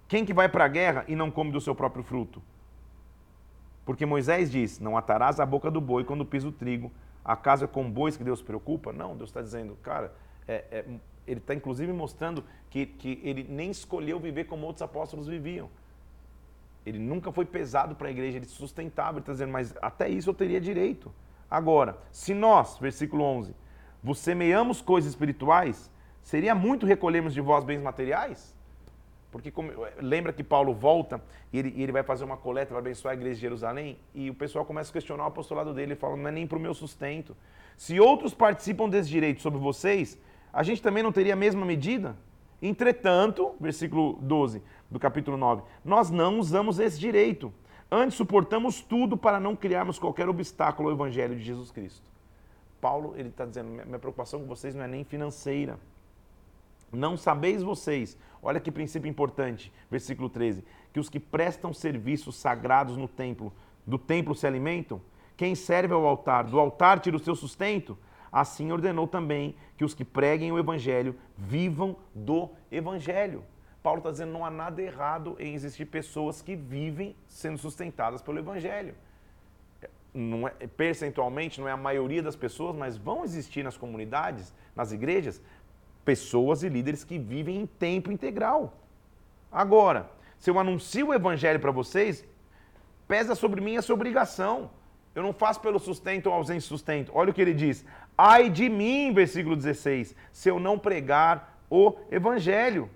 Quem 0.09 0.25
que 0.25 0.33
vai 0.33 0.49
para 0.49 0.65
a 0.65 0.69
guerra 0.69 1.05
e 1.09 1.17
não 1.17 1.31
come 1.31 1.51
do 1.51 1.61
seu 1.61 1.75
próprio 1.75 2.05
fruto? 2.05 2.43
Porque 3.85 4.07
Moisés 4.07 4.51
diz: 4.51 4.79
Não 4.79 4.97
atarás 4.97 5.41
a 5.41 5.47
boca 5.47 5.71
do 5.71 5.81
boi 5.81 6.05
quando 6.05 6.25
pisa 6.25 6.49
o 6.49 6.53
trigo. 6.53 6.93
Acaso 7.25 7.65
é 7.65 7.69
com 7.69 7.91
bois 7.91 8.17
que 8.17 8.23
Deus 8.23 8.41
preocupa? 8.41 8.93
Não, 8.93 9.17
Deus 9.17 9.31
está 9.31 9.43
dizendo, 9.43 9.77
cara, 9.83 10.15
é, 10.47 10.65
é, 10.71 10.85
ele 11.27 11.41
está 11.41 11.55
inclusive 11.55 11.93
mostrando 11.93 12.45
que, 12.71 12.87
que 12.87 13.21
ele 13.25 13.45
nem 13.49 13.69
escolheu 13.69 14.21
viver 14.21 14.45
como 14.45 14.65
outros 14.65 14.83
apóstolos 14.83 15.27
viviam. 15.27 15.69
Ele 16.85 17.01
nunca 17.01 17.33
foi 17.33 17.45
pesado 17.45 17.97
para 17.97 18.07
a 18.07 18.11
igreja, 18.13 18.37
ele 18.37 18.47
sustentava, 18.47 19.15
ele 19.15 19.21
está 19.21 19.33
dizendo, 19.33 19.51
mas 19.51 19.75
até 19.83 20.09
isso 20.09 20.31
eu 20.31 20.35
teria 20.35 20.61
direito. 20.61 21.13
Agora, 21.51 21.99
se 22.13 22.33
nós, 22.33 22.79
versículo 22.79 23.25
11, 23.25 23.57
vos 24.03 24.21
semeamos 24.21 24.81
coisas 24.81 25.11
espirituais, 25.11 25.91
seria 26.27 26.57
muito 26.57 26.85
recolhermos 26.85 27.33
de 27.33 27.41
vós 27.41 27.63
bens 27.63 27.81
materiais? 27.81 28.53
Porque 29.31 29.49
como, 29.49 29.71
lembra 29.99 30.33
que 30.33 30.43
Paulo 30.43 30.75
volta 30.75 31.23
e 31.53 31.59
ele, 31.59 31.73
ele 31.81 31.93
vai 31.93 32.03
fazer 32.03 32.25
uma 32.25 32.37
coleta 32.37 32.71
para 32.71 32.79
abençoar 32.79 33.13
a 33.13 33.15
igreja 33.15 33.37
de 33.37 33.41
Jerusalém 33.43 33.97
e 34.13 34.29
o 34.29 34.35
pessoal 34.35 34.65
começa 34.65 34.91
a 34.91 34.93
questionar 34.93 35.23
o 35.23 35.27
apostolado 35.29 35.73
dele 35.73 35.93
e 35.93 35.97
fala, 35.97 36.17
não 36.17 36.29
é 36.29 36.33
nem 36.33 36.45
para 36.45 36.59
o 36.59 36.61
meu 36.61 36.75
sustento. 36.75 37.37
Se 37.77 38.01
outros 38.01 38.35
participam 38.35 38.89
desse 38.89 39.09
direito 39.09 39.41
sobre 39.41 39.61
vocês, 39.61 40.19
a 40.53 40.65
gente 40.65 40.83
também 40.83 41.01
não 41.01 41.13
teria 41.13 41.35
a 41.35 41.37
mesma 41.37 41.65
medida? 41.65 42.17
Entretanto, 42.61 43.55
versículo 43.61 44.19
12 44.21 44.61
do 44.91 44.99
capítulo 44.99 45.37
9, 45.37 45.63
nós 45.85 46.11
não 46.11 46.41
usamos 46.41 46.81
esse 46.81 46.99
direito. 46.99 47.53
Antes 47.89 48.17
suportamos 48.17 48.81
tudo 48.81 49.17
para 49.17 49.39
não 49.39 49.55
criarmos 49.55 49.97
qualquer 49.97 50.29
obstáculo 50.29 50.89
ao 50.89 50.95
evangelho 50.97 51.37
de 51.37 51.45
Jesus 51.45 51.71
Cristo. 51.71 52.03
Paulo, 52.81 53.15
ele 53.17 53.29
está 53.29 53.45
dizendo, 53.45 53.71
minha 53.71 53.99
preocupação 53.99 54.41
com 54.41 54.47
vocês 54.47 54.75
não 54.75 54.83
é 54.83 54.89
nem 54.89 55.05
financeira. 55.05 55.79
Não 56.93 57.17
sabeis 57.17 57.63
vocês, 57.63 58.17
olha 58.43 58.61
que 58.61 58.71
princípio 58.71 59.09
importante, 59.09 59.73
versículo 59.91 60.29
13, 60.29 60.65
que 60.93 61.01
os 61.01 61.09
que 61.09 61.21
prestam 61.21 61.73
serviços 61.73 62.37
sagrados 62.37 62.97
no 62.97 63.09
templo, 63.09 63.53
do 63.87 63.99
templo 63.99 64.35
se 64.35 64.47
alimentam? 64.47 65.01
Quem 65.37 65.55
serve 65.55 65.93
ao 65.93 66.07
altar, 66.07 66.45
do 66.45 66.59
altar 66.59 67.01
tira 67.01 67.17
o 67.17 67.21
seu 67.21 67.35
sustento? 67.35 67.99
Assim 68.33 68.73
ordenou 68.73 69.07
também 69.07 69.55
que 69.77 69.85
os 69.85 69.95
que 69.95 70.05
preguem 70.05 70.53
o 70.53 70.59
evangelho 70.59 71.17
vivam 71.37 71.97
do 72.15 72.51
evangelho. 72.71 73.45
Paulo 73.83 73.99
está 73.99 74.11
dizendo 74.11 74.33
não 74.33 74.45
há 74.45 74.51
nada 74.51 74.83
errado 74.83 75.37
em 75.39 75.55
existir 75.55 75.85
pessoas 75.85 76.43
que 76.43 76.57
vivem 76.57 77.15
sendo 77.27 77.57
sustentadas 77.57 78.21
pelo 78.21 78.39
evangelho. 78.39 78.95
Não 80.13 80.49
é, 80.49 80.51
percentualmente 80.67 81.61
não 81.61 81.69
é 81.69 81.73
a 81.73 81.77
maioria 81.77 82.23
das 82.23 82.35
pessoas, 82.35 82.75
mas 82.75 82.97
vão 82.97 83.23
existir 83.23 83.63
nas 83.63 83.77
comunidades, 83.77 84.53
nas 84.75 84.91
igrejas, 84.91 85.41
pessoas 86.07 86.63
e 86.63 86.69
líderes 86.69 87.05
que 87.05 87.19
vivem 87.19 87.57
em 87.61 87.67
tempo 87.67 88.11
integral. 88.11 88.73
Agora, 89.51 90.09
se 90.39 90.49
eu 90.49 90.59
anuncio 90.59 91.09
o 91.09 91.15
evangelho 91.15 91.61
para 91.61 91.73
vocês, 91.73 92.25
pesa 93.09 93.35
sobre 93.35 93.61
mim 93.61 93.77
essa 93.77 93.93
obrigação. 93.93 94.71
Eu 95.15 95.23
não 95.23 95.33
faço 95.33 95.61
pelo 95.61 95.79
sustento 95.79 96.29
ou 96.29 96.33
ausente 96.33 96.65
sustento. 96.65 97.11
Olha 97.15 97.31
o 97.31 97.35
que 97.35 97.43
ele 97.43 97.55
diz. 97.55 97.85
Ai 98.17 98.49
de 98.49 98.69
mim, 98.69 99.13
versículo 99.13 99.57
16, 99.57 100.15
se 100.33 100.49
eu 100.49 100.61
não 100.61 100.79
pregar 100.79 101.59
o 101.69 101.95
evangelho. 102.11 102.89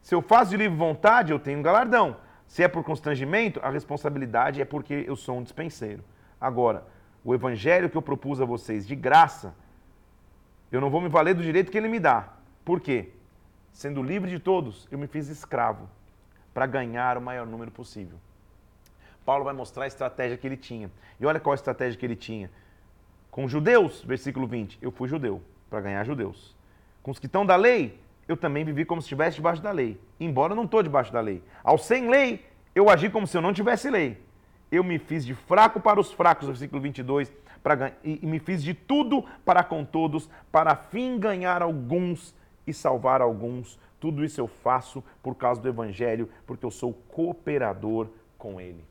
Se 0.00 0.14
eu 0.14 0.22
faço 0.22 0.52
de 0.52 0.56
livre 0.56 0.76
vontade, 0.76 1.32
eu 1.32 1.38
tenho 1.38 1.58
um 1.58 1.62
galardão. 1.62 2.16
Se 2.46 2.62
é 2.62 2.68
por 2.68 2.84
constrangimento, 2.84 3.60
a 3.62 3.70
responsabilidade 3.70 4.60
é 4.60 4.64
porque 4.64 5.04
eu 5.06 5.16
sou 5.16 5.38
um 5.38 5.42
dispenseiro. 5.42 6.04
Agora, 6.40 6.86
o 7.24 7.34
evangelho 7.34 7.90
que 7.90 7.96
eu 7.96 8.02
propus 8.02 8.40
a 8.40 8.44
vocês 8.44 8.86
de 8.86 8.94
graça, 8.94 9.54
eu 10.70 10.80
não 10.80 10.90
vou 10.90 11.00
me 11.00 11.08
valer 11.08 11.34
do 11.34 11.42
direito 11.42 11.70
que 11.70 11.78
ele 11.78 11.88
me 11.88 11.98
dá. 11.98 12.28
Por 12.64 12.80
quê? 12.80 13.10
Sendo 13.72 14.02
livre 14.02 14.30
de 14.30 14.38
todos, 14.38 14.88
eu 14.90 14.98
me 14.98 15.06
fiz 15.06 15.28
escravo 15.28 15.88
para 16.52 16.66
ganhar 16.66 17.16
o 17.16 17.20
maior 17.22 17.46
número 17.46 17.70
possível. 17.70 18.18
Paulo 19.24 19.44
vai 19.44 19.54
mostrar 19.54 19.84
a 19.84 19.86
estratégia 19.86 20.36
que 20.36 20.46
ele 20.46 20.56
tinha. 20.56 20.90
E 21.20 21.26
olha 21.26 21.38
qual 21.38 21.52
a 21.52 21.54
estratégia 21.54 21.98
que 21.98 22.06
ele 22.06 22.16
tinha. 22.16 22.50
Com 23.30 23.46
judeus, 23.46 24.02
versículo 24.02 24.46
20, 24.46 24.78
eu 24.80 24.90
fui 24.90 25.08
judeu 25.08 25.42
para 25.68 25.80
ganhar 25.80 26.04
judeus. 26.04 26.56
Com 27.02 27.10
os 27.10 27.18
que 27.18 27.26
estão 27.26 27.44
da 27.44 27.54
lei, 27.54 28.00
eu 28.26 28.36
também 28.36 28.64
vivi 28.64 28.84
como 28.84 29.00
se 29.00 29.06
estivesse 29.06 29.36
debaixo 29.36 29.62
da 29.62 29.70
lei, 29.70 30.00
embora 30.18 30.52
eu 30.52 30.56
não 30.56 30.64
estou 30.64 30.82
debaixo 30.82 31.12
da 31.12 31.20
lei. 31.20 31.42
Ao 31.62 31.78
sem 31.78 32.08
lei, 32.08 32.44
eu 32.74 32.90
agi 32.90 33.08
como 33.08 33.26
se 33.26 33.36
eu 33.36 33.42
não 33.42 33.52
tivesse 33.52 33.90
lei. 33.90 34.20
Eu 34.72 34.82
me 34.82 34.98
fiz 34.98 35.24
de 35.24 35.34
fraco 35.34 35.80
para 35.80 36.00
os 36.00 36.12
fracos, 36.12 36.48
versículo 36.48 36.80
22, 36.80 37.32
para, 37.62 37.92
e, 38.02 38.20
e 38.22 38.26
me 38.26 38.38
fiz 38.38 38.62
de 38.62 38.74
tudo 38.74 39.24
para 39.44 39.62
com 39.62 39.84
todos, 39.84 40.28
para 40.50 40.74
fim 40.76 41.18
ganhar 41.18 41.62
alguns 41.62 42.34
e 42.66 42.72
salvar 42.72 43.20
alguns. 43.20 43.78
Tudo 44.00 44.24
isso 44.24 44.40
eu 44.40 44.46
faço 44.46 45.02
por 45.22 45.34
causa 45.34 45.60
do 45.60 45.68
Evangelho, 45.68 46.28
porque 46.46 46.64
eu 46.64 46.70
sou 46.70 46.92
cooperador 47.08 48.08
com 48.36 48.60
ele. 48.60 48.84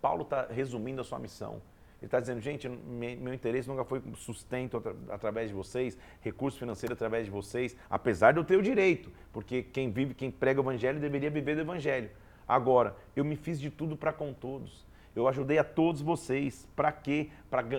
Paulo 0.00 0.22
está 0.22 0.46
resumindo 0.50 1.00
a 1.00 1.04
sua 1.04 1.18
missão. 1.18 1.60
Ele 2.02 2.08
está 2.08 2.18
dizendo, 2.18 2.40
gente, 2.40 2.68
meu 2.68 3.32
interesse 3.32 3.68
nunca 3.68 3.84
foi 3.84 4.02
sustento 4.16 4.82
através 5.08 5.50
de 5.50 5.54
vocês, 5.54 5.96
recurso 6.20 6.58
financeiro 6.58 6.94
através 6.94 7.26
de 7.26 7.30
vocês, 7.30 7.76
apesar 7.88 8.32
de 8.32 8.40
eu 8.40 8.44
ter 8.44 8.56
o 8.56 8.62
direito, 8.62 9.08
porque 9.32 9.62
quem 9.62 9.88
vive, 9.88 10.12
quem 10.12 10.28
prega 10.28 10.60
o 10.60 10.64
evangelho 10.64 10.98
deveria 10.98 11.30
viver 11.30 11.54
do 11.54 11.60
evangelho. 11.60 12.10
Agora, 12.46 12.96
eu 13.14 13.24
me 13.24 13.36
fiz 13.36 13.60
de 13.60 13.70
tudo 13.70 13.96
para 13.96 14.12
com 14.12 14.32
todos. 14.32 14.84
Eu 15.14 15.28
ajudei 15.28 15.58
a 15.58 15.64
todos 15.64 16.00
vocês. 16.00 16.66
Para 16.74 16.90
quê? 16.90 17.28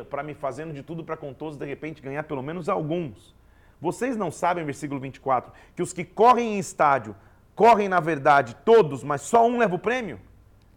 Para 0.09 0.23
me 0.23 0.33
fazendo 0.33 0.73
de 0.73 0.83
tudo 0.83 1.03
para 1.03 1.17
com 1.17 1.33
todos, 1.33 1.57
de 1.57 1.65
repente 1.65 2.01
ganhar 2.01 2.23
pelo 2.23 2.43
menos 2.43 2.69
alguns. 2.69 3.35
Vocês 3.81 4.15
não 4.15 4.31
sabem, 4.31 4.63
versículo 4.63 4.99
24, 4.99 5.51
que 5.75 5.81
os 5.81 5.91
que 5.91 6.05
correm 6.05 6.55
em 6.55 6.59
estádio, 6.59 7.15
correm 7.55 7.89
na 7.89 7.99
verdade 7.99 8.55
todos, 8.63 9.03
mas 9.03 9.21
só 9.21 9.45
um 9.45 9.57
leva 9.57 9.75
o 9.75 9.79
prêmio? 9.79 10.19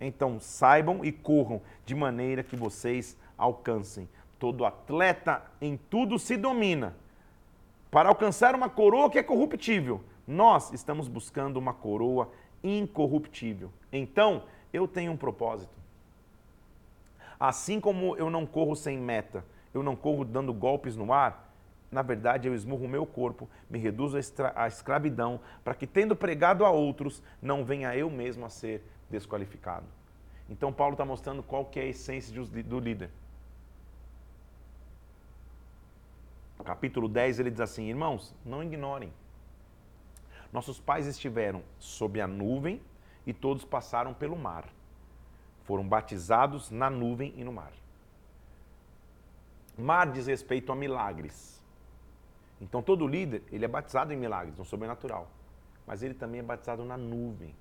Então 0.00 0.40
saibam 0.40 1.04
e 1.04 1.12
corram 1.12 1.62
de 1.84 1.94
maneira 1.94 2.42
que 2.42 2.56
vocês 2.56 3.16
alcancem. 3.38 4.08
Todo 4.38 4.64
atleta 4.64 5.42
em 5.60 5.76
tudo 5.76 6.18
se 6.18 6.36
domina. 6.36 6.96
Para 7.90 8.08
alcançar 8.08 8.54
uma 8.54 8.68
coroa 8.68 9.08
que 9.08 9.18
é 9.18 9.22
corruptível, 9.22 10.02
nós 10.26 10.72
estamos 10.72 11.06
buscando 11.06 11.58
uma 11.58 11.72
coroa 11.72 12.30
incorruptível. 12.62 13.70
Então, 13.92 14.42
eu 14.72 14.88
tenho 14.88 15.12
um 15.12 15.16
propósito. 15.16 15.72
Assim 17.38 17.80
como 17.80 18.16
eu 18.16 18.30
não 18.30 18.46
corro 18.46 18.74
sem 18.74 18.98
meta, 18.98 19.44
eu 19.74 19.82
não 19.82 19.94
corro 19.94 20.24
dando 20.24 20.52
golpes 20.54 20.96
no 20.96 21.12
ar, 21.12 21.52
na 21.90 22.02
verdade 22.02 22.48
eu 22.48 22.54
esmurro 22.54 22.84
o 22.84 22.88
meu 22.88 23.06
corpo, 23.06 23.48
me 23.68 23.78
reduzo 23.78 24.16
à 24.54 24.66
escravidão, 24.66 25.40
para 25.62 25.74
que, 25.74 25.86
tendo 25.86 26.16
pregado 26.16 26.64
a 26.64 26.70
outros, 26.70 27.22
não 27.40 27.64
venha 27.64 27.96
eu 27.96 28.10
mesmo 28.10 28.44
a 28.44 28.48
ser 28.48 28.82
desqualificado. 29.10 29.86
Então, 30.48 30.72
Paulo 30.72 30.94
está 30.94 31.04
mostrando 31.04 31.42
qual 31.42 31.64
que 31.64 31.80
é 31.80 31.82
a 31.82 31.86
essência 31.86 32.32
do 32.42 32.78
líder. 32.78 33.10
Capítulo 36.64 37.08
10, 37.08 37.38
ele 37.38 37.50
diz 37.50 37.60
assim: 37.60 37.88
Irmãos, 37.88 38.34
não 38.44 38.62
ignorem. 38.62 39.12
Nossos 40.52 40.80
pais 40.80 41.06
estiveram 41.06 41.62
sob 41.78 42.20
a 42.20 42.26
nuvem 42.26 42.80
e 43.26 43.32
todos 43.32 43.64
passaram 43.64 44.14
pelo 44.14 44.36
mar. 44.36 44.64
Foram 45.66 45.86
batizados 45.86 46.70
na 46.70 46.88
nuvem 46.88 47.34
e 47.36 47.44
no 47.44 47.52
mar. 47.52 47.72
Mar 49.76 50.10
diz 50.10 50.26
respeito 50.26 50.72
a 50.72 50.76
milagres. 50.76 51.62
Então 52.60 52.80
todo 52.80 53.06
líder, 53.06 53.42
ele 53.52 53.64
é 53.64 53.68
batizado 53.68 54.12
em 54.12 54.16
milagres, 54.16 54.56
no 54.56 54.64
sobrenatural. 54.64 55.28
Mas 55.86 56.02
ele 56.02 56.14
também 56.14 56.40
é 56.40 56.42
batizado 56.42 56.84
na 56.84 56.96
nuvem. 56.96 57.54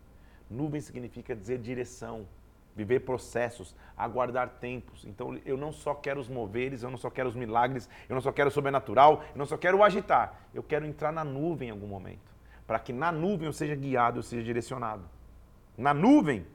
Nuvem 0.49 0.79
significa 0.79 1.35
dizer 1.35 1.57
direção, 1.57 2.27
viver 2.75 3.01
processos, 3.01 3.75
aguardar 3.97 4.49
tempos. 4.59 5.03
Então 5.03 5.37
eu 5.43 5.57
não 5.57 5.71
só 5.71 5.95
quero 5.95 6.19
os 6.19 6.29
moveres, 6.29 6.83
eu 6.83 6.91
não 6.91 6.97
só 6.97 7.09
quero 7.09 7.27
os 7.27 7.35
milagres, 7.35 7.89
eu 8.07 8.13
não 8.13 8.21
só 8.21 8.31
quero 8.31 8.49
o 8.49 8.51
sobrenatural, 8.51 9.23
eu 9.33 9.37
não 9.37 9.45
só 9.45 9.57
quero 9.57 9.79
o 9.79 9.83
agitar. 9.83 10.39
Eu 10.53 10.61
quero 10.61 10.85
entrar 10.85 11.11
na 11.11 11.23
nuvem 11.23 11.69
em 11.69 11.71
algum 11.71 11.87
momento, 11.87 12.31
para 12.67 12.77
que 12.77 12.93
na 12.93 13.11
nuvem 13.11 13.47
eu 13.47 13.53
seja 13.53 13.75
guiado, 13.75 14.19
eu 14.19 14.23
seja 14.23 14.43
direcionado. 14.43 15.03
Na 15.77 15.93
nuvem, 15.93 16.45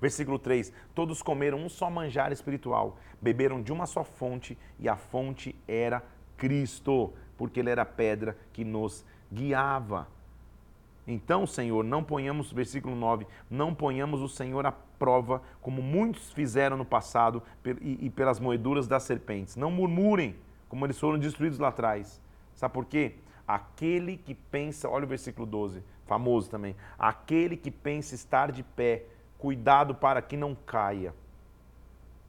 versículo 0.00 0.38
3: 0.38 0.72
Todos 0.94 1.22
comeram 1.22 1.58
um 1.58 1.68
só 1.68 1.90
manjar 1.90 2.32
espiritual, 2.32 2.98
beberam 3.20 3.62
de 3.62 3.72
uma 3.72 3.86
só 3.86 4.04
fonte, 4.04 4.56
e 4.78 4.88
a 4.88 4.96
fonte 4.96 5.54
era 5.66 6.02
Cristo, 6.36 7.12
porque 7.36 7.60
ele 7.60 7.70
era 7.70 7.82
a 7.82 7.86
pedra 7.86 8.36
que 8.52 8.64
nos 8.64 9.04
guiava. 9.32 10.08
Então, 11.06 11.46
Senhor, 11.46 11.84
não 11.84 12.02
ponhamos, 12.02 12.52
versículo 12.52 12.96
9, 12.96 13.26
não 13.48 13.72
ponhamos 13.72 14.20
o 14.20 14.28
Senhor 14.28 14.66
à 14.66 14.72
prova, 14.72 15.40
como 15.60 15.80
muitos 15.80 16.32
fizeram 16.32 16.76
no 16.76 16.84
passado 16.84 17.42
e, 17.80 18.10
pelas 18.10 18.40
moeduras 18.40 18.88
das 18.88 19.04
serpentes. 19.04 19.54
Não 19.54 19.70
murmurem, 19.70 20.34
como 20.68 20.84
eles 20.84 20.98
foram 20.98 21.18
destruídos 21.18 21.58
lá 21.58 21.68
atrás. 21.68 22.20
Sabe 22.54 22.74
por 22.74 22.86
quê? 22.86 23.14
Aquele 23.46 24.16
que 24.16 24.34
pensa, 24.34 24.88
olha 24.88 25.04
o 25.04 25.08
versículo 25.08 25.46
12, 25.46 25.80
famoso 26.06 26.50
também. 26.50 26.74
Aquele 26.98 27.56
que 27.56 27.70
pensa 27.70 28.16
estar 28.16 28.50
de 28.50 28.64
pé, 28.64 29.04
cuidado 29.38 29.94
para 29.94 30.20
que 30.22 30.36
não 30.36 30.54
caia. 30.54 31.14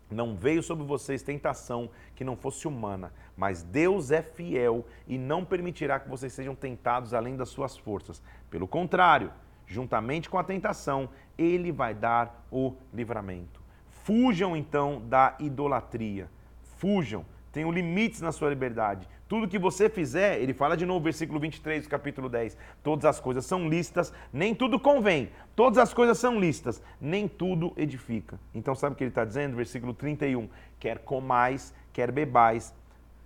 Não 0.10 0.36
veio 0.36 0.64
sobre 0.64 0.86
vocês 0.86 1.22
tentação 1.22 1.90
que 2.16 2.24
não 2.24 2.38
fosse 2.38 2.68
humana, 2.68 3.12
mas 3.36 3.62
Deus 3.62 4.10
é 4.10 4.22
fiel 4.22 4.86
e 5.06 5.18
não 5.18 5.44
permitirá 5.44 6.00
que 6.00 6.10
vocês 6.10 6.32
sejam 6.32 6.56
tentados 6.56 7.14
além 7.14 7.36
das 7.36 7.50
suas 7.50 7.78
forças. 7.78 8.22
Pelo 8.50 8.68
contrário, 8.68 9.32
juntamente 9.66 10.30
com 10.30 10.38
a 10.38 10.44
tentação, 10.44 11.10
ele 11.38 11.72
vai 11.72 11.94
dar 11.94 12.46
o 12.50 12.74
livramento. 12.94 13.62
Fujam 14.04 14.56
então 14.56 15.02
da 15.06 15.36
idolatria. 15.40 16.30
Fujam. 16.78 17.26
Tenham 17.58 17.72
limites 17.72 18.22
na 18.22 18.32
sua 18.32 18.50
liberdade. 18.50 19.10
Tudo 19.28 19.48
que 19.48 19.58
você 19.58 19.90
fizer, 19.90 20.40
ele 20.40 20.54
fala 20.54 20.78
de 20.78 20.86
novo, 20.86 21.04
versículo 21.04 21.40
23 21.40 21.86
do 21.86 21.90
capítulo 21.90 22.30
10. 22.30 22.56
Todas 22.84 23.04
as 23.04 23.20
coisas 23.20 23.48
são 23.48 23.68
listas, 23.68 24.14
nem 24.32 24.54
tudo 24.54 24.80
convém. 24.80 25.32
Todas 25.56 25.80
as 25.80 25.92
coisas 25.92 26.20
são 26.20 26.40
listas, 26.40 26.80
nem 27.02 27.28
tudo 27.28 27.74
edifica. 27.76 28.40
Então, 28.54 28.76
sabe 28.76 28.94
o 28.94 28.96
que 28.96 29.04
ele 29.04 29.10
está 29.10 29.26
dizendo? 29.26 29.56
Versículo 29.56 29.92
31. 29.92 30.48
Quer 30.80 31.00
comais, 31.00 31.74
quer 31.92 32.12
bebais, 32.12 32.76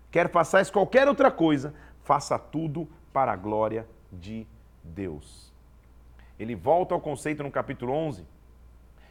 quer 0.09 0.32
façais 0.32 0.69
qualquer 0.69 1.09
outra 1.09 1.29
coisa, 1.29 1.73
faça 2.05 2.39
tudo 2.39 2.88
para 3.11 3.34
a 3.34 3.36
glória 3.36 3.86
de 4.13 4.47
Deus. 4.82 5.51
Ele 6.39 6.55
volta 6.55 6.95
ao 6.95 7.01
conceito 7.01 7.43
no 7.43 7.51
capítulo 7.51 7.91
11 7.91 8.25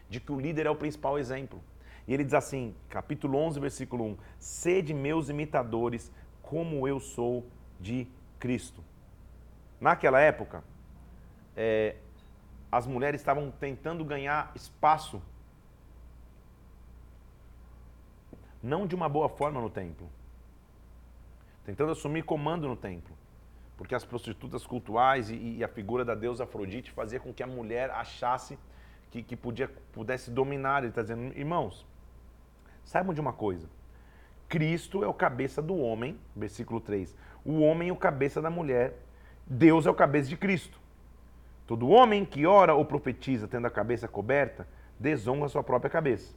de 0.08 0.18
que 0.18 0.32
o 0.32 0.40
líder 0.40 0.64
é 0.64 0.70
o 0.70 0.76
principal 0.76 1.18
exemplo. 1.18 1.62
E 2.10 2.12
ele 2.12 2.24
diz 2.24 2.34
assim, 2.34 2.74
capítulo 2.88 3.38
11, 3.38 3.60
versículo 3.60 4.04
1: 4.04 4.18
Sede 4.36 4.92
meus 4.92 5.28
imitadores, 5.28 6.10
como 6.42 6.88
eu 6.88 6.98
sou 6.98 7.46
de 7.78 8.04
Cristo. 8.36 8.82
Naquela 9.80 10.18
época, 10.18 10.64
é, 11.56 11.94
as 12.72 12.84
mulheres 12.84 13.20
estavam 13.20 13.52
tentando 13.52 14.04
ganhar 14.04 14.50
espaço, 14.56 15.22
não 18.60 18.88
de 18.88 18.96
uma 18.96 19.08
boa 19.08 19.28
forma 19.28 19.60
no 19.60 19.70
templo, 19.70 20.10
tentando 21.64 21.92
assumir 21.92 22.24
comando 22.24 22.66
no 22.66 22.74
templo, 22.74 23.16
porque 23.76 23.94
as 23.94 24.04
prostitutas 24.04 24.66
cultuais 24.66 25.30
e, 25.30 25.58
e 25.58 25.62
a 25.62 25.68
figura 25.68 26.04
da 26.04 26.16
deusa 26.16 26.42
Afrodite 26.42 26.90
fazia 26.90 27.20
com 27.20 27.32
que 27.32 27.44
a 27.44 27.46
mulher 27.46 27.88
achasse 27.92 28.58
que, 29.12 29.22
que 29.22 29.36
podia, 29.36 29.68
pudesse 29.92 30.28
dominar. 30.28 30.78
Ele 30.78 30.88
está 30.88 31.02
dizendo, 31.02 31.38
irmãos, 31.38 31.88
saibam 32.90 33.14
de 33.14 33.20
uma 33.20 33.32
coisa. 33.32 33.68
Cristo 34.48 35.04
é 35.04 35.06
o 35.06 35.14
cabeça 35.14 35.62
do 35.62 35.76
homem, 35.76 36.18
versículo 36.34 36.80
3. 36.80 37.14
O 37.44 37.60
homem 37.60 37.88
é 37.88 37.92
o 37.92 37.96
cabeça 37.96 38.42
da 38.42 38.50
mulher. 38.50 38.94
Deus 39.46 39.86
é 39.86 39.90
o 39.90 39.94
cabeça 39.94 40.28
de 40.28 40.36
Cristo. 40.36 40.80
Todo 41.68 41.88
homem 41.88 42.24
que 42.24 42.44
ora 42.46 42.74
ou 42.74 42.84
profetiza 42.84 43.46
tendo 43.46 43.68
a 43.68 43.70
cabeça 43.70 44.08
coberta, 44.08 44.66
desonra 44.98 45.46
a 45.46 45.48
sua 45.48 45.62
própria 45.62 45.88
cabeça. 45.88 46.34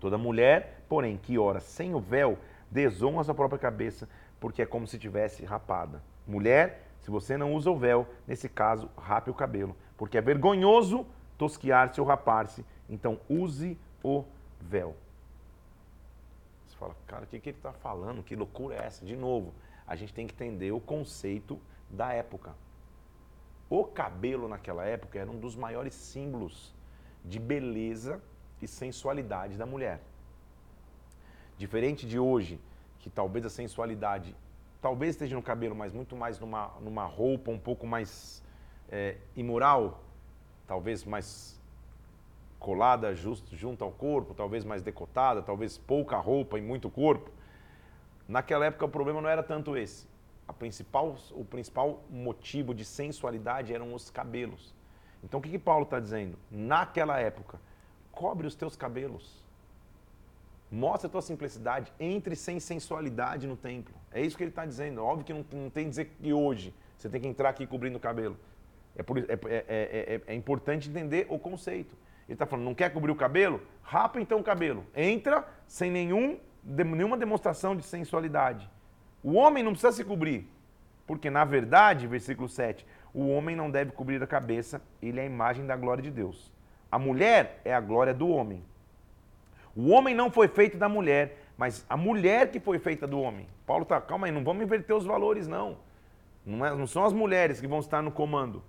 Toda 0.00 0.18
mulher, 0.18 0.82
porém, 0.88 1.16
que 1.16 1.38
ora 1.38 1.60
sem 1.60 1.94
o 1.94 2.00
véu, 2.00 2.36
desonra 2.68 3.20
a 3.20 3.24
sua 3.24 3.34
própria 3.34 3.60
cabeça, 3.60 4.08
porque 4.40 4.62
é 4.62 4.66
como 4.66 4.88
se 4.88 4.98
tivesse 4.98 5.44
rapada. 5.44 6.02
Mulher, 6.26 6.82
se 6.98 7.12
você 7.12 7.36
não 7.36 7.54
usa 7.54 7.70
o 7.70 7.78
véu, 7.78 8.08
nesse 8.26 8.48
caso, 8.48 8.90
rape 8.96 9.30
o 9.30 9.34
cabelo, 9.34 9.76
porque 9.96 10.18
é 10.18 10.20
vergonhoso 10.20 11.06
tosquiar-se 11.38 12.00
ou 12.00 12.06
rapar-se. 12.08 12.66
Então, 12.90 13.20
use 13.28 13.78
o 14.02 14.24
véu. 14.60 14.96
Fala, 16.78 16.94
cara, 17.06 17.24
o 17.24 17.26
que, 17.26 17.40
que 17.40 17.50
ele 17.50 17.58
está 17.58 17.72
falando? 17.72 18.22
Que 18.22 18.36
loucura 18.36 18.76
é 18.76 18.86
essa? 18.86 19.04
De 19.04 19.16
novo, 19.16 19.52
a 19.86 19.96
gente 19.96 20.14
tem 20.14 20.26
que 20.26 20.34
entender 20.34 20.70
o 20.70 20.80
conceito 20.80 21.60
da 21.90 22.12
época. 22.12 22.54
O 23.68 23.84
cabelo 23.84 24.48
naquela 24.48 24.84
época 24.84 25.18
era 25.18 25.30
um 25.30 25.38
dos 25.38 25.56
maiores 25.56 25.94
símbolos 25.94 26.74
de 27.24 27.38
beleza 27.38 28.22
e 28.62 28.68
sensualidade 28.68 29.56
da 29.56 29.66
mulher. 29.66 30.00
Diferente 31.56 32.06
de 32.06 32.18
hoje, 32.18 32.60
que 33.00 33.10
talvez 33.10 33.44
a 33.44 33.50
sensualidade 33.50 34.34
talvez 34.80 35.10
esteja 35.10 35.34
no 35.34 35.42
cabelo, 35.42 35.74
mas 35.74 35.92
muito 35.92 36.14
mais 36.14 36.38
numa, 36.38 36.68
numa 36.80 37.04
roupa 37.04 37.50
um 37.50 37.58
pouco 37.58 37.86
mais 37.86 38.42
é, 38.88 39.16
imoral, 39.34 40.00
talvez 40.66 41.04
mais 41.04 41.57
colada 42.58 43.14
just, 43.14 43.54
junto 43.54 43.84
ao 43.84 43.90
corpo, 43.90 44.34
talvez 44.34 44.64
mais 44.64 44.82
decotada, 44.82 45.42
talvez 45.42 45.78
pouca 45.78 46.16
roupa 46.16 46.58
e 46.58 46.62
muito 46.62 46.90
corpo. 46.90 47.30
Naquela 48.26 48.66
época 48.66 48.84
o 48.84 48.88
problema 48.88 49.20
não 49.20 49.28
era 49.28 49.42
tanto 49.42 49.76
esse. 49.76 50.06
A 50.46 50.52
principal, 50.52 51.16
o 51.32 51.44
principal 51.44 52.02
motivo 52.10 52.74
de 52.74 52.84
sensualidade 52.84 53.72
eram 53.72 53.94
os 53.94 54.10
cabelos. 54.10 54.74
Então 55.22 55.40
o 55.40 55.42
que, 55.42 55.50
que 55.50 55.58
Paulo 55.58 55.84
está 55.84 56.00
dizendo? 56.00 56.38
Naquela 56.50 57.18
época, 57.18 57.60
cobre 58.12 58.46
os 58.46 58.54
teus 58.54 58.76
cabelos. 58.76 59.44
Mostra 60.70 61.08
a 61.08 61.10
tua 61.10 61.22
simplicidade. 61.22 61.92
Entre 61.98 62.36
sem 62.36 62.60
sensualidade 62.60 63.46
no 63.46 63.56
templo. 63.56 63.94
É 64.12 64.20
isso 64.20 64.36
que 64.36 64.42
ele 64.42 64.50
está 64.50 64.66
dizendo. 64.66 65.02
Óbvio 65.02 65.24
que 65.24 65.32
não, 65.32 65.44
não 65.52 65.70
tem 65.70 65.88
dizer 65.88 66.06
que 66.06 66.32
hoje 66.32 66.74
você 66.96 67.08
tem 67.08 67.20
que 67.20 67.28
entrar 67.28 67.48
aqui 67.50 67.66
cobrindo 67.66 67.96
o 67.96 68.00
cabelo. 68.00 68.36
É, 68.96 69.02
por, 69.02 69.18
é, 69.18 69.24
é, 69.28 70.20
é, 70.26 70.34
importante 70.34 70.88
entender 70.90 71.26
o 71.28 71.38
conceito. 71.38 71.96
Ele 72.28 72.34
está 72.34 72.44
falando, 72.44 72.66
não 72.66 72.74
quer 72.74 72.92
cobrir 72.92 73.10
o 73.10 73.16
cabelo? 73.16 73.62
Rapa 73.82 74.20
então 74.20 74.38
o 74.38 74.44
cabelo. 74.44 74.84
Entra 74.94 75.48
sem 75.66 75.90
nenhum, 75.90 76.38
de, 76.62 76.84
nenhuma 76.84 77.16
demonstração 77.16 77.74
de 77.74 77.82
sensualidade. 77.82 78.68
O 79.22 79.32
homem 79.32 79.64
não 79.64 79.72
precisa 79.72 79.92
se 79.92 80.04
cobrir. 80.04 80.46
Porque, 81.06 81.30
na 81.30 81.42
verdade, 81.42 82.06
versículo 82.06 82.50
7, 82.50 82.86
o 83.14 83.28
homem 83.28 83.56
não 83.56 83.70
deve 83.70 83.92
cobrir 83.92 84.22
a 84.22 84.26
cabeça, 84.26 84.82
ele 85.00 85.18
é 85.18 85.22
a 85.22 85.26
imagem 85.26 85.66
da 85.66 85.74
glória 85.74 86.02
de 86.02 86.10
Deus. 86.10 86.52
A 86.92 86.98
mulher 86.98 87.62
é 87.64 87.74
a 87.74 87.80
glória 87.80 88.12
do 88.12 88.28
homem. 88.28 88.62
O 89.74 89.88
homem 89.88 90.14
não 90.14 90.30
foi 90.30 90.48
feito 90.48 90.76
da 90.76 90.88
mulher, 90.88 91.44
mas 91.56 91.84
a 91.88 91.96
mulher 91.96 92.50
que 92.50 92.60
foi 92.60 92.78
feita 92.78 93.06
do 93.06 93.18
homem. 93.18 93.48
Paulo 93.66 93.84
está, 93.84 94.00
calma 94.00 94.26
aí, 94.26 94.32
não 94.32 94.44
vamos 94.44 94.62
inverter 94.62 94.94
os 94.94 95.06
valores, 95.06 95.48
não. 95.48 95.78
Não, 96.44 96.64
é, 96.64 96.74
não 96.74 96.86
são 96.86 97.04
as 97.04 97.12
mulheres 97.12 97.60
que 97.60 97.66
vão 97.66 97.80
estar 97.80 98.02
no 98.02 98.12
comando. 98.12 98.62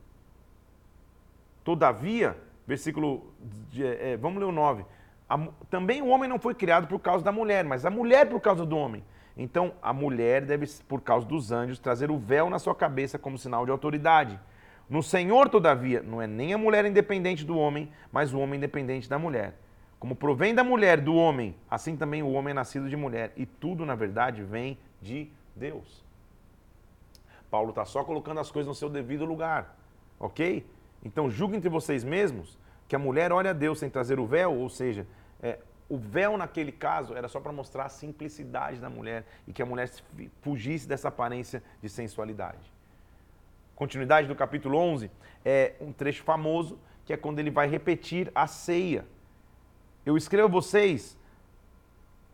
Todavia, 1.63 2.37
versículo. 2.69 3.33
É, 3.77 4.15
vamos 4.15 4.39
ler 4.39 4.45
o 4.45 4.51
9. 4.51 4.85
A, 5.27 5.37
também 5.69 6.01
o 6.01 6.07
homem 6.07 6.29
não 6.29 6.39
foi 6.39 6.53
criado 6.53 6.87
por 6.87 6.99
causa 6.99 7.25
da 7.25 7.31
mulher, 7.31 7.65
mas 7.65 7.83
a 7.83 7.89
mulher 7.89 8.29
por 8.29 8.39
causa 8.39 8.63
do 8.65 8.77
homem. 8.77 9.03
Então, 9.35 9.73
a 9.81 9.91
mulher 9.91 10.45
deve, 10.45 10.67
por 10.87 11.01
causa 11.01 11.25
dos 11.25 11.51
anjos, 11.51 11.79
trazer 11.79 12.11
o 12.11 12.17
véu 12.17 12.49
na 12.49 12.59
sua 12.59 12.75
cabeça 12.75 13.17
como 13.17 13.37
sinal 13.37 13.65
de 13.65 13.71
autoridade. 13.71 14.39
No 14.89 15.01
Senhor, 15.01 15.49
todavia, 15.49 16.01
não 16.01 16.21
é 16.21 16.27
nem 16.27 16.53
a 16.53 16.57
mulher 16.57 16.85
independente 16.85 17.43
do 17.43 17.57
homem, 17.57 17.89
mas 18.11 18.33
o 18.33 18.39
homem 18.39 18.57
independente 18.57 19.09
da 19.09 19.17
mulher. 19.17 19.55
Como 19.99 20.15
provém 20.15 20.53
da 20.53 20.63
mulher 20.63 21.01
do 21.01 21.15
homem, 21.15 21.55
assim 21.69 21.95
também 21.95 22.21
o 22.21 22.31
homem 22.31 22.51
é 22.51 22.55
nascido 22.55 22.89
de 22.89 22.95
mulher. 22.95 23.31
E 23.35 23.45
tudo, 23.45 23.85
na 23.85 23.95
verdade, 23.95 24.43
vem 24.43 24.77
de 25.01 25.29
Deus. 25.55 26.03
Paulo 27.49 27.69
está 27.69 27.85
só 27.85 28.03
colocando 28.03 28.39
as 28.39 28.51
coisas 28.51 28.67
no 28.67 28.75
seu 28.75 28.89
devido 28.89 29.25
lugar, 29.25 29.75
ok? 30.19 30.65
Então 31.03 31.29
julguem 31.29 31.57
entre 31.57 31.69
vocês 31.69 32.03
mesmos 32.03 32.57
que 32.87 32.95
a 32.95 32.99
mulher 32.99 33.31
olha 33.31 33.51
a 33.51 33.53
Deus 33.53 33.79
sem 33.79 33.89
trazer 33.89 34.19
o 34.19 34.25
véu, 34.25 34.53
ou 34.53 34.69
seja, 34.69 35.05
é, 35.41 35.59
o 35.87 35.97
véu 35.97 36.37
naquele 36.37 36.71
caso 36.71 37.13
era 37.13 37.27
só 37.27 37.39
para 37.39 37.51
mostrar 37.51 37.85
a 37.85 37.89
simplicidade 37.89 38.79
da 38.79 38.89
mulher 38.89 39.25
e 39.47 39.53
que 39.53 39.61
a 39.61 39.65
mulher 39.65 39.89
fugisse 40.41 40.87
dessa 40.87 41.07
aparência 41.07 41.63
de 41.81 41.89
sensualidade. 41.89 42.71
Continuidade 43.75 44.27
do 44.27 44.35
capítulo 44.35 44.77
11 44.77 45.09
é 45.45 45.73
um 45.79 45.91
trecho 45.91 46.23
famoso 46.23 46.77
que 47.05 47.13
é 47.13 47.17
quando 47.17 47.39
ele 47.39 47.49
vai 47.49 47.67
repetir 47.67 48.31
a 48.35 48.45
ceia. 48.45 49.05
Eu 50.05 50.17
escrevo 50.17 50.47
a 50.47 50.51
vocês 50.51 51.17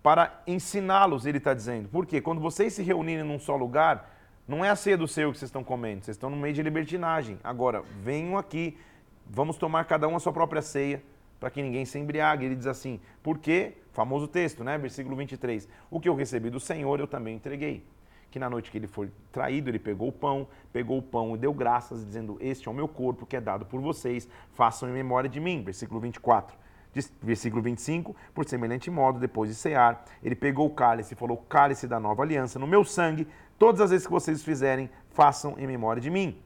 para 0.02 0.42
ensiná-los, 0.46 1.26
ele 1.26 1.38
está 1.38 1.54
dizendo. 1.54 1.88
Por 1.90 2.06
quê? 2.06 2.20
Quando 2.20 2.42
vocês 2.42 2.74
se 2.74 2.84
reunirem 2.84 3.24
num 3.24 3.40
só 3.40 3.56
lugar, 3.56 4.15
não 4.48 4.64
é 4.64 4.70
a 4.70 4.76
ceia 4.76 4.98
do 4.98 5.08
Senhor 5.08 5.32
que 5.32 5.40
vocês 5.40 5.50
estão 5.50 5.64
comendo, 5.64 6.06
vocês 6.06 6.16
estão 6.16 6.30
no 6.30 6.38
meio 6.38 6.54
de 6.54 6.62
libertinagem. 6.62 7.40
Agora, 7.44 7.84
venham 8.04 8.38
aqui, 8.38 8.78
vamos 9.26 9.58
tomar 9.58 9.86
cada 9.86 10.08
um 10.08 10.16
a 10.16 10.20
sua 10.20 10.32
própria 10.32 10.62
ceia, 10.62 11.02
para 11.40 11.50
que 11.50 11.62
ninguém 11.62 11.86
se 11.86 11.98
embriague. 11.98 12.46
Ele 12.46 12.56
diz 12.56 12.68
assim, 12.68 13.00
porque, 13.24 13.74
famoso 13.92 14.28
texto, 14.28 14.64
né? 14.64 14.78
Versículo 14.78 15.16
23, 15.16 15.68
o 15.90 16.00
que 16.00 16.08
eu 16.08 16.16
recebi 16.16 16.50
do 16.50 16.60
Senhor 16.60 17.00
eu 17.00 17.08
também 17.08 17.36
entreguei. 17.36 17.84
Que 18.30 18.38
na 18.38 18.50
noite 18.50 18.70
que 18.70 18.78
ele 18.78 18.88
foi 18.88 19.10
traído, 19.32 19.70
ele 19.70 19.80
pegou 19.80 20.10
o 20.10 20.12
pão, 20.12 20.48
pegou 20.72 20.98
o 20.98 21.02
pão 21.02 21.36
e 21.36 21.40
deu 21.40 21.54
graças, 21.54 22.06
dizendo, 22.06 22.38
este 22.40 22.68
é 22.68 22.72
o 22.72 22.74
meu 22.74 22.88
corpo 22.88 23.26
que 23.26 23.36
é 23.36 23.42
dado 23.42 23.66
por 23.66 23.82
vocês, 23.82 24.28
façam 24.52 24.90
em 24.90 24.92
memória 24.92 25.30
de 25.30 25.40
mim. 25.40 25.64
Versículo 25.64 26.00
24. 26.00 26.56
Versículo 27.22 27.62
25, 27.62 28.16
por 28.34 28.48
semelhante 28.48 28.90
modo, 28.90 29.20
depois 29.20 29.50
de 29.50 29.56
cear, 29.56 30.06
ele 30.24 30.34
pegou 30.34 30.66
o 30.66 30.70
cálice 30.70 31.14
e 31.14 31.18
falou: 31.18 31.36
Cálice 31.50 31.88
da 31.88 32.00
nova 32.00 32.24
aliança, 32.24 32.58
no 32.58 32.66
meu 32.66 32.86
sangue, 32.86 33.28
Todas 33.58 33.82
as 33.82 33.90
vezes 33.92 34.06
que 34.06 34.12
vocês 34.12 34.44
fizerem, 34.44 34.90
façam 35.10 35.56
em 35.58 35.66
memória 35.66 36.02
de 36.02 36.10
mim. 36.10 36.38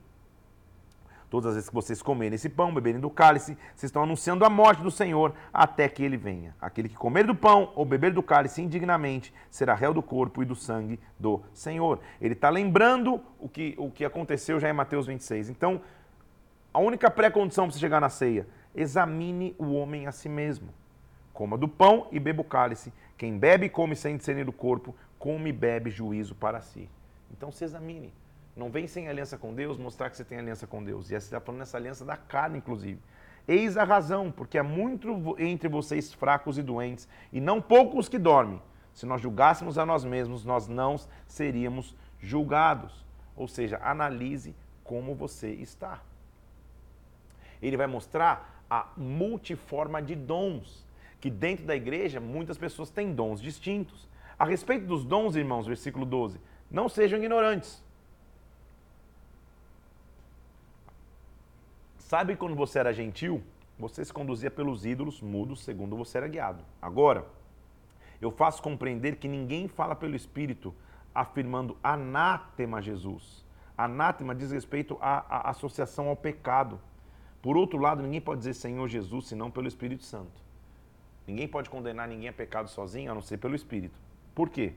Todas 1.29 1.49
as 1.49 1.55
vezes 1.55 1.69
que 1.69 1.75
vocês 1.75 2.01
comerem 2.01 2.35
esse 2.35 2.49
pão, 2.49 2.73
beberem 2.73 2.99
do 2.99 3.09
cálice, 3.09 3.55
vocês 3.75 3.89
estão 3.89 4.01
anunciando 4.01 4.43
a 4.43 4.49
morte 4.49 4.81
do 4.81 4.89
Senhor 4.89 5.33
até 5.53 5.87
que 5.87 6.03
ele 6.03 6.17
venha. 6.17 6.55
Aquele 6.59 6.89
que 6.89 6.95
comer 6.95 7.25
do 7.25 7.35
pão 7.35 7.71
ou 7.75 7.85
beber 7.85 8.11
do 8.11 8.23
cálice 8.23 8.63
indignamente 8.63 9.31
será 9.49 9.75
réu 9.75 9.93
do 9.93 10.01
corpo 10.01 10.41
e 10.41 10.45
do 10.45 10.55
sangue 10.55 10.99
do 11.19 11.41
Senhor. 11.53 11.99
Ele 12.19 12.33
está 12.33 12.49
lembrando 12.49 13.21
o 13.39 13.47
que, 13.47 13.75
o 13.77 13.91
que 13.91 14.03
aconteceu 14.03 14.59
já 14.59 14.69
em 14.69 14.73
Mateus 14.73 15.05
26. 15.05 15.49
Então, 15.49 15.81
a 16.73 16.79
única 16.79 17.11
pré-condição 17.11 17.65
para 17.65 17.73
você 17.73 17.79
chegar 17.79 17.99
na 17.99 18.09
ceia, 18.09 18.47
examine 18.73 19.55
o 19.59 19.73
homem 19.73 20.07
a 20.07 20.11
si 20.11 20.29
mesmo. 20.29 20.69
Coma 21.31 21.57
do 21.57 21.67
pão 21.67 22.07
e 22.11 22.19
beba 22.19 22.41
o 22.41 22.45
cálice. 22.45 22.91
Quem 23.17 23.37
bebe 23.37 23.67
e 23.67 23.69
come 23.69 23.95
sem 23.95 24.17
discernir 24.17 24.45
do 24.45 24.51
corpo, 24.51 24.95
come 25.19 25.49
e 25.49 25.53
bebe 25.53 25.91
juízo 25.91 26.33
para 26.33 26.61
si. 26.61 26.89
Então 27.31 27.51
se 27.51 27.63
examine. 27.63 28.13
Não 28.55 28.69
vem 28.69 28.87
sem 28.87 29.07
aliança 29.07 29.37
com 29.37 29.53
Deus 29.53 29.77
mostrar 29.77 30.09
que 30.09 30.17
você 30.17 30.23
tem 30.23 30.37
aliança 30.37 30.67
com 30.67 30.83
Deus. 30.83 31.05
E 31.05 31.09
você 31.09 31.15
está 31.17 31.39
falando 31.39 31.59
nessa 31.59 31.77
aliança 31.77 32.03
da 32.03 32.17
carne, 32.17 32.57
inclusive. 32.57 32.99
Eis 33.47 33.77
a 33.77 33.83
razão, 33.83 34.31
porque 34.31 34.57
há 34.57 34.63
muito 34.63 35.35
entre 35.39 35.67
vocês 35.67 36.13
fracos 36.13 36.57
e 36.57 36.61
doentes, 36.61 37.07
e 37.31 37.39
não 37.39 37.61
poucos 37.61 38.07
que 38.07 38.19
dormem. 38.19 38.61
Se 38.93 39.05
nós 39.05 39.21
julgássemos 39.21 39.77
a 39.77 39.85
nós 39.85 40.03
mesmos, 40.03 40.43
nós 40.43 40.67
não 40.67 40.97
seríamos 41.25 41.95
julgados. 42.19 43.05
Ou 43.35 43.47
seja, 43.47 43.79
analise 43.81 44.53
como 44.83 45.15
você 45.15 45.51
está. 45.51 46.01
Ele 47.61 47.77
vai 47.77 47.87
mostrar 47.87 48.63
a 48.69 48.87
multiforma 48.97 50.01
de 50.01 50.15
dons, 50.15 50.85
que 51.19 51.29
dentro 51.29 51.65
da 51.65 51.75
igreja 51.75 52.19
muitas 52.19 52.57
pessoas 52.57 52.89
têm 52.89 53.13
dons 53.13 53.41
distintos. 53.41 54.07
A 54.37 54.45
respeito 54.45 54.85
dos 54.85 55.03
dons, 55.03 55.35
irmãos, 55.35 55.65
versículo 55.65 56.05
12, 56.05 56.39
não 56.69 56.87
sejam 56.87 57.19
ignorantes. 57.19 57.83
Sabe 61.97 62.35
quando 62.35 62.55
você 62.55 62.79
era 62.79 62.93
gentil? 62.93 63.43
Você 63.77 64.03
se 64.03 64.11
conduzia 64.11 64.51
pelos 64.51 64.85
ídolos 64.85 65.21
mudos, 65.21 65.61
segundo 65.63 65.95
você 65.95 66.17
era 66.17 66.27
guiado. 66.27 66.63
Agora, 66.81 67.25
eu 68.19 68.31
faço 68.31 68.61
compreender 68.61 69.15
que 69.15 69.27
ninguém 69.27 69.67
fala 69.67 69.95
pelo 69.95 70.15
Espírito 70.15 70.73
afirmando 71.15 71.77
anátema 71.81 72.81
Jesus. 72.81 73.45
Anátema 73.77 74.35
diz 74.35 74.51
respeito 74.51 74.97
à, 74.99 75.23
à 75.29 75.49
associação 75.51 76.09
ao 76.09 76.15
pecado. 76.15 76.79
Por 77.41 77.55
outro 77.55 77.79
lado, 77.79 78.03
ninguém 78.03 78.19
pode 78.19 78.39
dizer 78.39 78.53
Senhor 78.53 78.87
Jesus 78.87 79.27
senão 79.27 79.49
pelo 79.49 79.67
Espírito 79.67 80.03
Santo. 80.03 80.41
Ninguém 81.25 81.47
pode 81.47 81.69
condenar 81.69 82.07
ninguém 82.07 82.27
a 82.27 82.33
pecado 82.33 82.69
sozinho, 82.69 83.11
a 83.11 83.15
não 83.15 83.21
ser 83.21 83.37
pelo 83.37 83.55
Espírito. 83.55 83.97
Por 84.35 84.49
quê? 84.49 84.73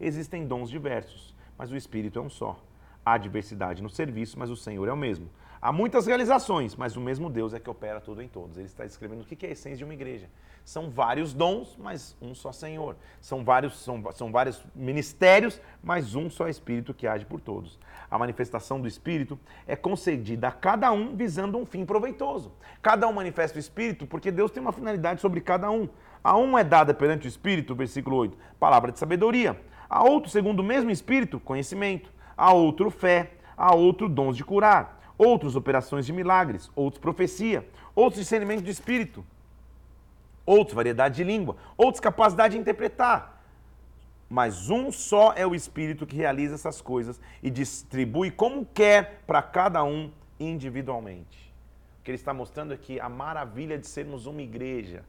Existem 0.00 0.46
dons 0.46 0.70
diversos, 0.70 1.34
mas 1.56 1.70
o 1.70 1.76
Espírito 1.76 2.18
é 2.18 2.22
um 2.22 2.30
só. 2.30 2.60
Há 3.04 3.16
diversidade 3.18 3.82
no 3.82 3.88
serviço, 3.88 4.38
mas 4.38 4.50
o 4.50 4.56
Senhor 4.56 4.88
é 4.88 4.92
o 4.92 4.96
mesmo. 4.96 5.30
Há 5.60 5.72
muitas 5.72 6.06
realizações, 6.06 6.76
mas 6.76 6.96
o 6.96 7.00
mesmo 7.00 7.30
Deus 7.30 7.54
é 7.54 7.60
que 7.60 7.70
opera 7.70 8.00
tudo 8.00 8.22
em 8.22 8.28
todos. 8.28 8.56
Ele 8.56 8.66
está 8.66 8.84
descrevendo 8.84 9.22
o 9.22 9.24
que 9.24 9.46
é 9.46 9.48
a 9.48 9.52
essência 9.52 9.78
de 9.78 9.84
uma 9.84 9.94
igreja. 9.94 10.28
São 10.64 10.90
vários 10.90 11.32
dons, 11.32 11.76
mas 11.78 12.16
um 12.20 12.34
só 12.34 12.52
Senhor. 12.52 12.96
São 13.20 13.44
vários, 13.44 13.78
são, 13.78 14.02
são 14.12 14.30
vários 14.32 14.64
ministérios, 14.74 15.60
mas 15.82 16.14
um 16.14 16.28
só 16.28 16.48
Espírito 16.48 16.92
que 16.92 17.06
age 17.06 17.24
por 17.24 17.40
todos. 17.40 17.78
A 18.10 18.18
manifestação 18.18 18.80
do 18.80 18.88
Espírito 18.88 19.38
é 19.66 19.76
concedida 19.76 20.48
a 20.48 20.52
cada 20.52 20.92
um 20.92 21.16
visando 21.16 21.56
um 21.56 21.64
fim 21.64 21.84
proveitoso. 21.84 22.52
Cada 22.82 23.06
um 23.08 23.12
manifesta 23.12 23.56
o 23.56 23.60
Espírito 23.60 24.06
porque 24.06 24.30
Deus 24.30 24.50
tem 24.50 24.60
uma 24.60 24.72
finalidade 24.72 25.20
sobre 25.20 25.40
cada 25.40 25.70
um. 25.70 25.88
A 26.22 26.36
um 26.36 26.58
é 26.58 26.64
dada 26.64 26.92
perante 26.92 27.26
o 27.26 27.28
Espírito, 27.28 27.74
versículo 27.74 28.16
8, 28.16 28.36
palavra 28.58 28.90
de 28.90 28.98
sabedoria. 28.98 29.56
A 29.88 30.02
outro, 30.04 30.30
segundo 30.30 30.60
o 30.60 30.64
mesmo 30.64 30.90
Espírito, 30.90 31.40
conhecimento. 31.40 32.12
A 32.36 32.52
outro, 32.52 32.90
fé. 32.90 33.32
A 33.56 33.74
outro, 33.74 34.08
dons 34.08 34.36
de 34.36 34.44
curar 34.44 34.96
outros 35.18 35.56
operações 35.56 36.04
de 36.06 36.12
milagres, 36.12 36.70
outros 36.74 37.00
profecia, 37.00 37.66
outros 37.94 38.20
discernimento 38.20 38.62
de 38.62 38.70
espírito, 38.70 39.24
outros 40.44 40.74
variedade 40.74 41.16
de 41.16 41.24
língua, 41.24 41.56
outros 41.76 42.00
capacidade 42.00 42.54
de 42.54 42.60
interpretar. 42.60 43.34
Mas 44.28 44.70
um 44.70 44.90
só 44.90 45.32
é 45.34 45.46
o 45.46 45.54
Espírito 45.54 46.04
que 46.04 46.16
realiza 46.16 46.56
essas 46.56 46.80
coisas 46.80 47.20
e 47.42 47.48
distribui 47.48 48.30
como 48.30 48.66
quer 48.66 49.22
para 49.24 49.40
cada 49.40 49.84
um 49.84 50.10
individualmente. 50.38 51.54
O 52.00 52.02
que 52.02 52.10
ele 52.10 52.16
está 52.16 52.34
mostrando 52.34 52.74
é 52.74 52.76
que 52.76 52.98
a 52.98 53.08
maravilha 53.08 53.78
de 53.78 53.86
sermos 53.86 54.26
uma 54.26 54.42
igreja 54.42 55.04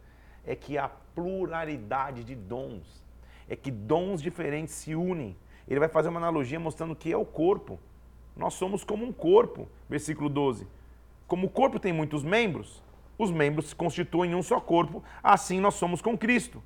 é 0.46 0.56
que 0.56 0.78
há 0.78 0.88
pluralidade 0.88 2.24
de 2.24 2.36
dons, 2.36 3.04
é 3.50 3.56
que 3.56 3.72
dons 3.72 4.22
diferentes 4.22 4.74
se 4.74 4.96
unem. 4.96 5.36
Ele 5.68 5.80
vai 5.80 5.90
fazer 5.90 6.10
uma 6.10 6.20
analogia 6.20 6.60
mostrando 6.60 6.96
que 6.96 7.12
é 7.12 7.18
o 7.18 7.26
corpo. 7.26 7.80
Nós 8.36 8.54
somos 8.54 8.84
como 8.84 9.06
um 9.06 9.12
corpo, 9.12 9.68
versículo 9.90 10.30
12. 10.30 10.68
Como 11.28 11.48
o 11.48 11.50
corpo 11.50 11.80
tem 11.80 11.92
muitos 11.92 12.24
membros, 12.24 12.82
os 13.18 13.32
membros 13.32 13.70
se 13.70 13.76
constituem 13.76 14.36
um 14.36 14.44
só 14.44 14.60
corpo, 14.60 15.04
assim 15.22 15.60
nós 15.60 15.74
somos 15.74 16.02
com 16.02 16.18
Cristo. 16.18 16.62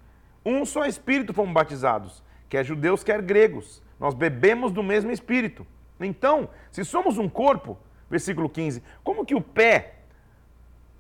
Um 0.46 0.66
só 0.66 0.86
Espírito 0.86 1.34
fomos 1.34 1.54
batizados, 1.54 2.24
quer 2.50 2.64
judeus, 2.66 3.04
quer 3.04 3.22
gregos. 3.22 3.82
Nós 4.00 4.14
bebemos 4.14 4.72
do 4.72 4.84
mesmo 4.84 5.12
Espírito. 5.12 5.66
Então, 6.00 6.50
se 6.72 6.84
somos 6.84 7.18
um 7.18 7.30
corpo, 7.30 7.78
versículo 8.10 8.50
15, 8.50 8.84
como 9.04 9.26
que 9.26 9.36
o 9.36 9.42
pé 9.42 10.01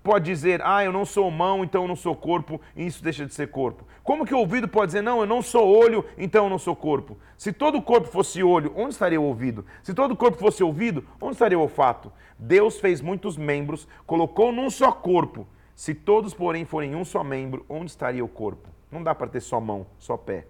pode 0.04 0.26
dizer, 0.26 0.62
ah, 0.64 0.84
eu 0.84 0.91
não 0.91 1.06
sou 1.06 1.30
mão, 1.30 1.64
então 1.64 1.84
eu 1.84 1.88
não 1.88 1.95
sou 1.95 2.16
corpo, 2.16 2.60
e 2.76 2.86
isso 2.86 3.04
deixa 3.04 3.26
de 3.26 3.34
ser 3.34 3.49
corpo? 3.49 3.86
Como 4.04 4.26
que 4.26 4.34
o 4.34 4.39
ouvido 4.39 4.68
pode 4.68 4.88
dizer, 4.88 5.02
não, 5.02 5.20
eu 5.20 5.26
não 5.26 5.41
sou 5.41 5.68
olho, 5.68 6.06
então 6.18 6.45
eu 6.45 6.49
não 6.49 6.58
sou 6.58 6.76
corpo? 6.76 7.18
Se 7.38 7.54
todo 7.54 7.78
o 7.78 7.82
corpo 7.82 8.08
fosse 8.08 8.41
olho, 8.41 8.74
onde 8.76 8.93
estaria 8.93 9.22
o 9.22 9.24
ouvido? 9.24 9.66
Se 9.84 9.93
todo 9.93 10.12
o 10.12 10.18
corpo 10.18 10.38
fosse 10.38 10.64
ouvido, 10.64 11.08
onde 11.20 11.34
estaria 11.34 11.58
o 11.58 11.62
olfato? 11.62 12.12
Deus 12.38 12.80
fez 12.80 13.02
muitos 13.02 13.38
membros, 13.38 13.88
colocou 14.06 14.52
num 14.52 14.70
só 14.70 14.91
corpo. 14.91 15.47
Se 15.76 15.93
todos, 15.93 16.34
porém, 16.34 16.66
forem 16.66 16.95
um 16.95 17.06
só 17.06 17.24
membro, 17.24 17.66
onde 17.70 17.91
estaria 17.91 18.26
o 18.26 18.28
corpo? 18.28 18.70
Não 18.91 19.04
dá 19.04 19.14
para 19.14 19.28
ter 19.28 19.39
só 19.39 19.60
mão, 19.60 19.86
só 19.97 20.18
pé. 20.18 20.45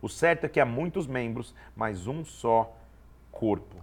O 0.00 0.08
certo 0.08 0.44
é 0.44 0.48
que 0.48 0.60
há 0.60 0.66
muitos 0.66 1.06
membros, 1.06 1.54
mas 1.74 2.06
um 2.06 2.24
só 2.24 2.76
corpo. 3.30 3.76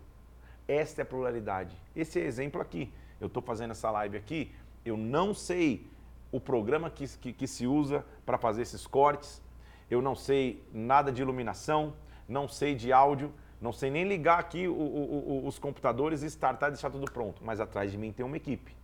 Esta 0.68 1.02
é 1.02 1.04
a 1.04 1.06
pluralidade. 1.06 1.76
Esse 1.96 2.20
é 2.20 2.24
exemplo 2.24 2.62
aqui 2.62 2.92
eu 3.20 3.28
estou 3.28 3.44
fazendo 3.44 3.72
essa 3.72 3.92
live 3.92 4.18
aqui, 4.18 4.52
eu 4.86 4.98
não 4.98 5.34
sei 5.34 5.88
o 6.32 6.40
programa 6.40 6.90
que, 6.90 7.08
que, 7.18 7.34
que 7.34 7.48
se 7.48 7.66
usa 7.66 8.06
para 8.26 8.38
fazer 8.38 8.62
esses 8.62 8.86
cortes, 8.86 9.42
eu 9.90 10.02
não 10.02 10.16
sei 10.16 10.64
nada 10.72 11.12
de 11.12 11.22
iluminação, 11.22 11.94
não 12.28 12.48
sei 12.48 12.76
de 12.76 12.94
áudio, 12.94 13.34
não 13.60 13.74
sei 13.74 13.90
nem 13.90 14.08
ligar 14.08 14.40
aqui 14.40 14.68
o, 14.68 14.74
o, 14.74 15.44
o, 15.44 15.48
os 15.48 15.60
computadores 15.60 16.22
e 16.22 16.28
startar 16.28 16.70
e 16.70 16.74
deixar 16.74 16.90
tudo 16.90 17.12
pronto, 17.12 17.42
mas 17.44 17.60
atrás 17.60 17.92
de 17.92 17.98
mim 17.98 18.12
tem 18.12 18.26
uma 18.26 18.38
equipe. 18.38 18.78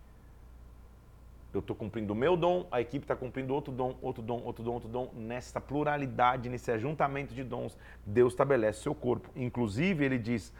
Eu 1.54 1.60
estou 1.60 1.74
cumprindo 1.74 2.12
o 2.12 2.16
meu 2.16 2.36
dom, 2.36 2.66
a 2.70 2.82
equipe 2.82 3.04
está 3.04 3.16
cumprindo 3.16 3.54
outro 3.54 3.72
dom, 3.72 3.96
outro 4.02 4.22
dom, 4.22 4.42
outro 4.44 4.62
dom, 4.62 4.72
outro 4.74 4.88
dom. 4.90 5.10
Nessa 5.14 5.58
pluralidade, 5.58 6.50
nesse 6.50 6.70
ajuntamento 6.70 7.32
de 7.32 7.42
dons, 7.42 7.78
Deus 8.04 8.34
estabelece 8.34 8.82
seu 8.82 8.94
corpo. 8.94 9.30
Inclusive, 9.34 10.04
ele 10.04 10.18
diz: 10.18 10.52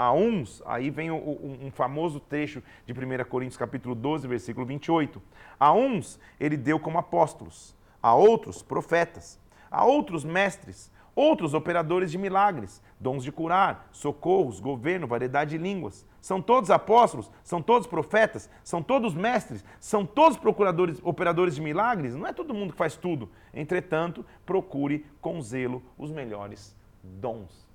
a 0.00 0.14
uns, 0.14 0.62
aí 0.64 0.88
vem 0.88 1.10
um, 1.10 1.58
um 1.66 1.70
famoso 1.70 2.20
trecho 2.20 2.62
de 2.86 2.92
1 2.94 3.22
Coríntios 3.28 3.58
capítulo 3.58 3.94
12, 3.94 4.26
versículo 4.26 4.64
28. 4.64 5.20
A 5.58 5.74
uns 5.74 6.18
ele 6.40 6.56
deu 6.56 6.80
como 6.80 6.96
apóstolos, 6.96 7.76
a 8.02 8.14
outros 8.14 8.62
profetas, 8.62 9.38
a 9.70 9.84
outros 9.84 10.24
mestres, 10.24 10.90
outros 11.14 11.52
operadores 11.52 12.10
de 12.10 12.16
milagres, 12.16 12.82
dons 12.98 13.22
de 13.22 13.30
curar, 13.30 13.90
socorros, 13.92 14.58
governo, 14.58 15.06
variedade 15.06 15.50
de 15.50 15.58
línguas. 15.58 16.06
São 16.18 16.40
todos 16.40 16.70
apóstolos? 16.70 17.30
São 17.44 17.60
todos 17.60 17.86
profetas? 17.86 18.48
São 18.64 18.82
todos 18.82 19.12
mestres? 19.12 19.62
São 19.78 20.06
todos 20.06 20.38
procuradores, 20.38 20.98
operadores 21.02 21.56
de 21.56 21.60
milagres? 21.60 22.16
Não 22.16 22.26
é 22.26 22.32
todo 22.32 22.54
mundo 22.54 22.72
que 22.72 22.78
faz 22.78 22.96
tudo. 22.96 23.28
Entretanto, 23.52 24.24
procure 24.46 25.04
com 25.20 25.42
zelo 25.42 25.82
os 25.98 26.10
melhores 26.10 26.74
dons 27.02 27.69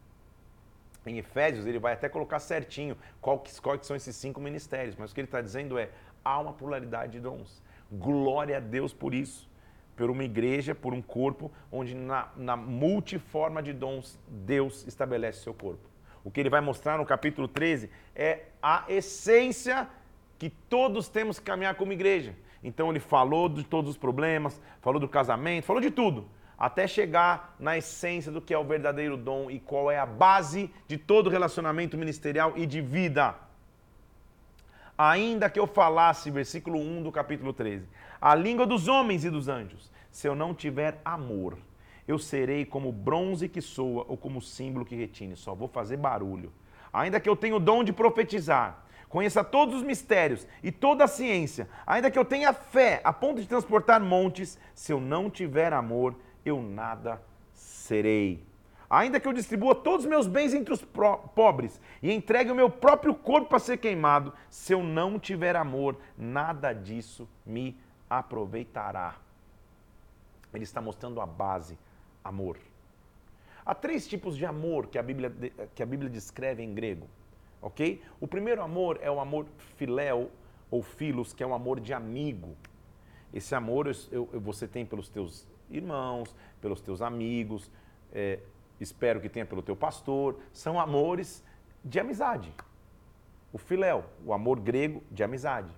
em 1.06 1.18
Efésios, 1.18 1.66
ele 1.66 1.80
vai 1.80 1.93
até 1.93 2.10
colocar 2.10 2.39
certinho 2.39 2.97
quais, 3.22 3.60
quais 3.60 3.86
são 3.86 3.95
esses 3.95 4.16
cinco 4.16 4.39
ministérios, 4.41 4.95
mas 4.95 5.12
o 5.12 5.14
que 5.14 5.22
ele 5.22 5.28
está 5.28 5.41
dizendo 5.41 5.78
é: 5.78 5.89
há 6.24 6.39
uma 6.39 6.53
pluralidade 6.53 7.14
de 7.14 7.20
dons. 7.20 7.62
Glória 7.91 8.58
a 8.58 8.60
Deus 8.60 8.93
por 8.93 9.14
isso. 9.14 9.49
Por 9.95 10.10
uma 10.10 10.26
igreja, 10.26 10.76
por 10.76 10.93
um 10.93 11.01
corpo, 11.01 11.49
onde 11.72 11.95
na, 11.95 12.30
na 12.36 12.58
multiforma 12.58 13.64
de 13.64 13.72
dons 13.72 14.20
Deus 14.28 14.86
estabelece 14.86 15.39
seu 15.39 15.53
corpo. 15.53 15.88
O 16.22 16.30
que 16.30 16.39
ele 16.39 16.49
vai 16.49 16.60
mostrar 16.60 16.97
no 16.97 17.06
capítulo 17.06 17.47
13 17.47 17.89
é 18.14 18.45
a 18.62 18.84
essência 18.89 19.88
que 20.38 20.49
todos 20.49 21.08
temos 21.08 21.39
que 21.39 21.45
caminhar 21.45 21.76
como 21.76 21.93
igreja. 21.93 22.36
Então 22.62 22.89
ele 22.89 22.99
falou 22.99 23.47
de 23.47 23.64
todos 23.64 23.91
os 23.91 23.97
problemas, 23.97 24.62
falou 24.82 24.99
do 24.99 25.08
casamento, 25.08 25.64
falou 25.66 25.82
de 25.82 25.91
tudo 25.91 26.28
até 26.58 26.88
chegar 26.88 27.56
na 27.60 27.78
essência 27.78 28.32
do 28.32 28.41
que 28.41 28.53
é 28.53 28.58
o 28.58 28.64
verdadeiro 28.64 29.18
dom 29.18 29.51
e 29.51 29.60
qual 29.60 29.91
é 29.91 29.99
a 29.99 30.06
base 30.06 30.72
de 30.88 30.97
todo 30.97 31.30
relacionamento 31.30 31.97
ministerial 31.97 32.53
e 32.56 32.66
de 32.66 32.82
vida. 32.82 33.36
Ainda 34.97 35.49
que 35.49 35.60
eu 35.60 35.68
falasse, 35.68 36.32
versículo 36.32 36.80
1 36.80 37.03
do 37.03 37.12
capítulo 37.12 37.51
13, 37.51 37.86
a 38.22 38.34
língua 38.34 38.66
dos 38.66 38.88
homens 38.88 39.26
e 39.26 39.30
dos 39.30 39.49
anjos, 39.49 39.91
se 40.10 40.28
eu 40.28 40.34
não 40.34 40.53
tiver 40.53 41.01
amor, 41.03 41.58
eu 42.08 42.18
serei 42.18 42.64
como 42.64 42.91
bronze 42.91 43.49
que 43.49 43.62
soa 43.62 44.06
ou 44.08 44.16
como 44.16 44.41
símbolo 44.41 44.86
que 44.86 44.95
retine, 44.95 45.36
só 45.36 45.53
vou 45.53 45.68
fazer 45.68 45.97
barulho. 45.97 46.53
Ainda 46.93 47.20
que 47.20 47.28
eu 47.28 47.36
tenha 47.36 47.58
o 47.58 47.60
dom 47.60 47.84
de 47.84 47.91
profetizar, 47.91 48.86
conheça 49.10 49.43
todos 49.43 49.76
os 49.76 49.84
mistérios 49.84 50.47
e 50.64 50.72
toda 50.72 51.03
a 51.03 51.08
ciência, 51.08 51.68
ainda 51.86 52.10
que 52.10 52.18
eu 52.18 52.24
tenha 52.24 52.53
fé 52.53 53.01
a 53.03 53.12
ponto 53.12 53.41
de 53.41 53.47
transportar 53.47 53.99
montes, 53.99 54.58
se 54.74 54.93
eu 54.93 55.01
não 55.01 55.30
tiver 55.30 55.74
amor, 55.74 56.16
eu 56.46 56.62
nada 56.62 57.22
serei. 57.54 58.46
Ainda 58.89 59.20
que 59.20 59.28
eu 59.28 59.34
distribua 59.34 59.74
todos 59.74 60.06
os 60.06 60.10
meus 60.10 60.28
bens 60.28 60.54
entre 60.54 60.74
os 60.74 60.82
pobres 61.36 61.82
e 62.02 62.12
entregue 62.12 62.52
o 62.52 62.56
meu 62.56 62.70
próprio 62.70 63.16
corpo 63.16 63.50
para 63.50 63.60
ser 63.60 63.78
queimado, 63.78 64.32
se 64.50 64.74
eu 64.74 64.84
não 64.84 65.20
tiver 65.20 65.56
amor, 65.56 65.98
nada 66.18 66.72
disso 66.72 67.28
me 67.46 67.76
aproveitará. 68.10 69.16
Ele 70.54 70.64
está 70.64 70.80
mostrando 70.82 71.20
a 71.20 71.26
base, 71.26 71.78
amor. 72.24 72.58
Há 73.66 73.74
três 73.74 74.08
tipos 74.08 74.38
de 74.38 74.46
amor 74.46 74.88
que 74.88 75.00
a 75.00 75.04
Bíblia, 75.04 75.34
que 75.74 75.82
a 75.82 75.86
Bíblia 75.86 76.10
descreve 76.10 76.62
em 76.62 76.74
grego, 76.74 77.08
ok? 77.62 78.02
O 78.22 78.28
primeiro 78.28 78.62
amor 78.62 79.00
é 79.02 79.10
o 79.10 79.20
amor 79.20 79.48
filéu 79.76 80.32
ou 80.70 80.84
filos, 80.84 81.34
que 81.34 81.43
é 81.43 81.48
um 81.48 81.54
amor 81.54 81.80
de 81.80 81.91
amigo. 81.91 82.56
Esse 83.34 83.56
amor 83.56 83.88
eu, 83.88 84.30
eu, 84.32 84.39
você 84.39 84.68
tem 84.68 84.86
pelos 84.86 85.10
teus 85.10 85.48
irmãos, 85.70 86.36
pelos 86.61 86.82
teus 86.82 87.01
amigos, 87.01 87.72
é, 88.13 88.39
espero 88.80 89.20
que 89.20 89.30
tenha 89.30 89.45
pelo 89.45 89.61
teu 89.61 89.76
pastor. 89.76 90.39
São 90.53 90.80
amores 90.80 91.43
de 91.84 91.99
amizade. 91.99 92.53
O 93.51 93.57
filéu, 93.57 94.03
o 94.26 94.34
amor 94.34 94.59
grego 94.59 95.03
de 95.11 95.24
amizade. 95.24 95.72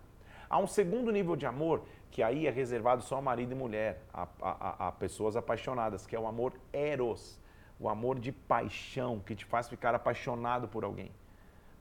Há 0.49 0.57
um 0.57 0.67
segundo 0.67 1.11
nível 1.11 1.35
de 1.35 1.45
amor 1.45 1.83
que 2.09 2.23
aí 2.23 2.47
é 2.47 2.49
reservado 2.49 3.03
só 3.03 3.17
a 3.17 3.21
marido 3.21 3.51
e 3.51 3.55
mulher, 3.55 4.01
a, 4.13 4.27
a, 4.41 4.87
a, 4.87 4.91
pessoas 4.91 5.35
apaixonadas, 5.35 6.07
que 6.07 6.15
é 6.15 6.19
o 6.19 6.25
amor 6.25 6.53
eros, 6.71 7.39
o 7.79 7.89
amor 7.89 8.17
de 8.19 8.31
paixão, 8.31 9.19
que 9.19 9.35
te 9.35 9.45
faz 9.45 9.67
ficar 9.67 9.93
apaixonado 9.93 10.67
por 10.67 10.83
alguém. 10.83 11.11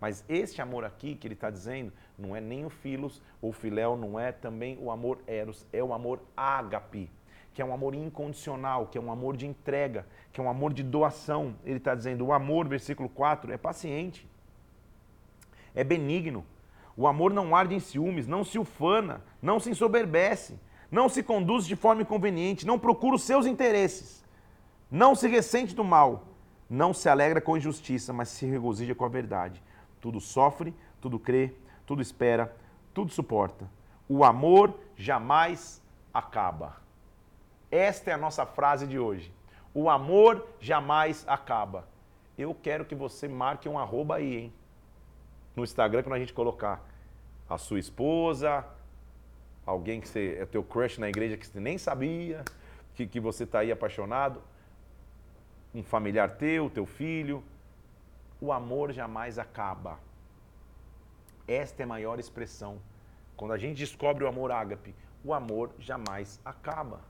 Mas 0.00 0.24
este 0.28 0.60
amor 0.60 0.84
aqui 0.84 1.14
que 1.14 1.26
ele 1.26 1.34
está 1.34 1.48
dizendo 1.48 1.92
não 2.18 2.36
é 2.36 2.40
nem 2.40 2.66
o 2.66 2.70
filos 2.70 3.22
ou 3.40 3.52
filéu, 3.52 3.96
não 3.96 4.20
é 4.20 4.30
também 4.30 4.76
o 4.80 4.90
amor 4.90 5.20
eros, 5.26 5.64
é 5.72 5.82
o 5.82 5.94
amor 5.94 6.20
ágape, 6.36 7.10
que 7.56 7.62
é 7.62 7.64
um 7.64 7.72
amor 7.72 7.94
incondicional, 7.94 8.86
que 8.86 8.98
é 8.98 9.00
um 9.00 9.10
amor 9.10 9.34
de 9.34 9.46
entrega, 9.46 10.06
que 10.30 10.38
é 10.38 10.44
um 10.44 10.50
amor 10.50 10.74
de 10.74 10.82
doação. 10.82 11.56
Ele 11.64 11.78
está 11.78 11.94
dizendo, 11.94 12.26
o 12.26 12.34
amor, 12.34 12.68
versículo 12.68 13.08
4, 13.08 13.50
é 13.50 13.56
paciente, 13.56 14.28
é 15.74 15.82
benigno, 15.82 16.44
o 16.94 17.06
amor 17.06 17.32
não 17.32 17.56
arde 17.56 17.74
em 17.74 17.80
ciúmes, 17.80 18.26
não 18.26 18.44
se 18.44 18.58
ufana, 18.58 19.24
não 19.40 19.58
se 19.58 19.70
ensoberbece, 19.70 20.60
não 20.90 21.08
se 21.08 21.22
conduz 21.22 21.66
de 21.66 21.74
forma 21.74 22.02
inconveniente, 22.02 22.66
não 22.66 22.78
procura 22.78 23.16
os 23.16 23.22
seus 23.22 23.46
interesses, 23.46 24.22
não 24.90 25.14
se 25.14 25.26
ressente 25.26 25.74
do 25.74 25.82
mal, 25.82 26.26
não 26.68 26.92
se 26.92 27.08
alegra 27.08 27.40
com 27.40 27.56
injustiça, 27.56 28.12
mas 28.12 28.28
se 28.28 28.44
regozija 28.44 28.94
com 28.94 29.06
a 29.06 29.08
verdade. 29.08 29.62
Tudo 29.98 30.20
sofre, 30.20 30.74
tudo 31.00 31.18
crê, 31.18 31.54
tudo 31.86 32.02
espera, 32.02 32.54
tudo 32.92 33.10
suporta. 33.10 33.66
O 34.06 34.24
amor 34.24 34.78
jamais 34.94 35.82
acaba. 36.12 36.84
Esta 37.76 38.10
é 38.10 38.14
a 38.14 38.18
nossa 38.18 38.46
frase 38.46 38.86
de 38.86 38.98
hoje. 38.98 39.30
O 39.74 39.90
amor 39.90 40.46
jamais 40.58 41.24
acaba. 41.28 41.86
Eu 42.38 42.54
quero 42.54 42.86
que 42.86 42.94
você 42.94 43.28
marque 43.28 43.68
um 43.68 43.78
arroba 43.78 44.16
aí, 44.16 44.36
hein? 44.36 44.52
no 45.54 45.62
Instagram 45.64 46.02
quando 46.02 46.14
a 46.14 46.18
gente 46.18 46.32
colocar 46.32 46.82
a 47.48 47.58
sua 47.58 47.78
esposa, 47.78 48.64
alguém 49.64 50.00
que 50.00 50.08
você, 50.08 50.38
é 50.40 50.46
teu 50.46 50.62
crush 50.62 50.98
na 50.98 51.08
igreja 51.08 51.36
que 51.36 51.46
você 51.46 51.60
nem 51.60 51.78
sabia, 51.78 52.44
que, 52.94 53.06
que 53.06 53.18
você 53.18 53.44
está 53.44 53.58
aí 53.58 53.72
apaixonado, 53.72 54.42
um 55.74 55.82
familiar 55.82 56.36
teu, 56.36 56.70
teu 56.70 56.86
filho. 56.86 57.42
O 58.40 58.52
amor 58.52 58.92
jamais 58.92 59.38
acaba. 59.38 59.98
Esta 61.46 61.82
é 61.82 61.84
a 61.84 61.86
maior 61.86 62.18
expressão. 62.18 62.78
Quando 63.36 63.52
a 63.52 63.58
gente 63.58 63.76
descobre 63.76 64.24
o 64.24 64.28
amor 64.28 64.50
ágape, 64.50 64.94
o 65.22 65.34
amor 65.34 65.70
jamais 65.78 66.40
acaba. 66.42 67.00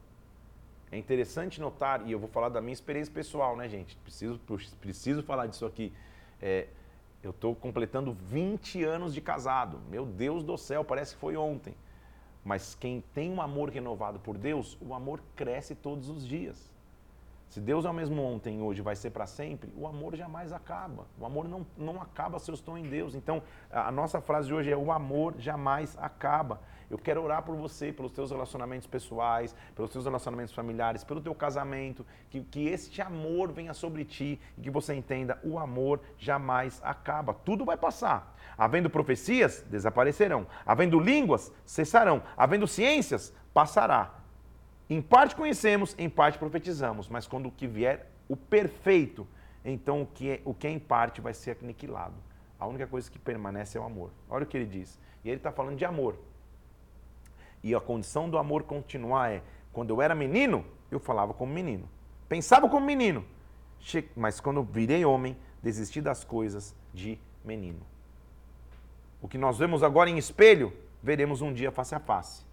É 0.90 0.96
interessante 0.96 1.60
notar, 1.60 2.06
e 2.06 2.12
eu 2.12 2.18
vou 2.18 2.28
falar 2.28 2.48
da 2.48 2.60
minha 2.60 2.72
experiência 2.72 3.12
pessoal, 3.12 3.56
né, 3.56 3.68
gente? 3.68 3.96
Preciso, 3.96 4.40
preciso 4.80 5.22
falar 5.22 5.46
disso 5.46 5.66
aqui. 5.66 5.92
É, 6.40 6.68
eu 7.22 7.30
estou 7.30 7.54
completando 7.56 8.12
20 8.12 8.84
anos 8.84 9.12
de 9.12 9.20
casado. 9.20 9.80
Meu 9.90 10.06
Deus 10.06 10.44
do 10.44 10.56
céu, 10.56 10.84
parece 10.84 11.14
que 11.14 11.20
foi 11.20 11.36
ontem. 11.36 11.74
Mas 12.44 12.76
quem 12.76 13.02
tem 13.12 13.32
um 13.32 13.42
amor 13.42 13.70
renovado 13.70 14.20
por 14.20 14.38
Deus, 14.38 14.78
o 14.80 14.94
amor 14.94 15.20
cresce 15.34 15.74
todos 15.74 16.08
os 16.08 16.24
dias. 16.26 16.72
Se 17.48 17.60
Deus 17.60 17.84
é 17.84 17.90
o 17.90 17.94
mesmo 17.94 18.22
ontem 18.22 18.60
hoje 18.60 18.82
vai 18.82 18.96
ser 18.96 19.10
para 19.10 19.26
sempre, 19.26 19.72
o 19.76 19.86
amor 19.86 20.16
jamais 20.16 20.52
acaba. 20.52 21.06
O 21.18 21.24
amor 21.24 21.48
não, 21.48 21.64
não 21.76 22.02
acaba 22.02 22.38
se 22.38 22.50
eu 22.50 22.54
estou 22.54 22.76
em 22.76 22.82
Deus. 22.82 23.14
Então, 23.14 23.42
a 23.70 23.90
nossa 23.90 24.20
frase 24.20 24.48
de 24.48 24.54
hoje 24.54 24.70
é: 24.70 24.76
o 24.76 24.90
amor 24.90 25.34
jamais 25.38 25.96
acaba. 25.98 26.60
Eu 26.90 26.98
quero 26.98 27.22
orar 27.22 27.42
por 27.42 27.56
você, 27.56 27.92
pelos 27.92 28.12
teus 28.12 28.30
relacionamentos 28.30 28.86
pessoais, 28.86 29.54
pelos 29.74 29.90
teus 29.90 30.04
relacionamentos 30.04 30.54
familiares, 30.54 31.02
pelo 31.02 31.20
teu 31.20 31.34
casamento, 31.34 32.06
que, 32.30 32.42
que 32.42 32.68
este 32.68 33.02
amor 33.02 33.50
venha 33.52 33.74
sobre 33.74 34.04
ti 34.04 34.40
e 34.58 34.60
que 34.60 34.70
você 34.70 34.94
entenda: 34.94 35.38
o 35.44 35.58
amor 35.58 36.00
jamais 36.18 36.80
acaba. 36.84 37.32
Tudo 37.32 37.64
vai 37.64 37.76
passar. 37.76 38.36
Havendo 38.58 38.90
profecias, 38.90 39.64
desaparecerão. 39.68 40.46
Havendo 40.64 40.98
línguas, 40.98 41.52
cessarão. 41.64 42.22
Havendo 42.36 42.66
ciências, 42.66 43.32
passará. 43.54 44.15
Em 44.88 45.02
parte 45.02 45.34
conhecemos, 45.34 45.94
em 45.98 46.08
parte 46.08 46.38
profetizamos, 46.38 47.08
mas 47.08 47.26
quando 47.26 47.46
o 47.46 47.50
que 47.50 47.66
vier, 47.66 48.10
o 48.28 48.36
perfeito, 48.36 49.26
então 49.64 50.02
o 50.02 50.06
que 50.06 50.30
é, 50.30 50.40
o 50.44 50.54
que 50.54 50.66
é 50.66 50.70
em 50.70 50.78
parte 50.78 51.20
vai 51.20 51.34
ser 51.34 51.58
aniquilado. 51.60 52.14
A 52.58 52.66
única 52.66 52.86
coisa 52.86 53.10
que 53.10 53.18
permanece 53.18 53.76
é 53.76 53.80
o 53.80 53.84
amor. 53.84 54.10
Olha 54.30 54.44
o 54.44 54.46
que 54.46 54.56
ele 54.56 54.66
diz. 54.66 54.98
E 55.24 55.28
ele 55.28 55.36
está 55.38 55.52
falando 55.52 55.76
de 55.76 55.84
amor. 55.84 56.16
E 57.62 57.74
a 57.74 57.80
condição 57.80 58.30
do 58.30 58.38
amor 58.38 58.62
continuar 58.62 59.32
é: 59.32 59.42
quando 59.72 59.90
eu 59.90 60.00
era 60.00 60.14
menino, 60.14 60.64
eu 60.90 61.00
falava 61.00 61.34
como 61.34 61.52
menino. 61.52 61.88
Pensava 62.28 62.68
como 62.68 62.86
menino. 62.86 63.24
Mas 64.16 64.40
quando 64.40 64.62
virei 64.62 65.04
homem, 65.04 65.36
desisti 65.62 66.00
das 66.00 66.24
coisas 66.24 66.74
de 66.94 67.18
menino. 67.44 67.80
O 69.20 69.28
que 69.28 69.36
nós 69.36 69.58
vemos 69.58 69.82
agora 69.82 70.08
em 70.08 70.16
espelho, 70.16 70.72
veremos 71.02 71.42
um 71.42 71.52
dia 71.52 71.70
face 71.70 71.94
a 71.94 72.00
face. 72.00 72.44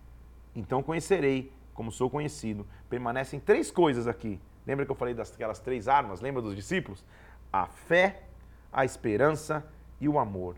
Então 0.56 0.84
conhecerei 0.84 1.52
como 1.74 1.92
sou 1.92 2.10
conhecido. 2.10 2.66
Permanecem 2.90 3.40
três 3.40 3.72
coisas 3.72 4.08
aqui. 4.08 4.40
Lembra 4.66 4.86
que 4.86 4.92
eu 4.92 4.96
falei 4.96 5.14
daquelas 5.14 5.60
três 5.60 5.88
armas? 5.88 6.22
Lembra 6.22 6.42
dos 6.42 6.56
discípulos? 6.56 7.04
A 7.52 7.66
fé, 7.68 8.24
a 8.72 8.86
esperança 8.86 9.66
e 10.00 10.08
o 10.08 10.18
amor. 10.18 10.56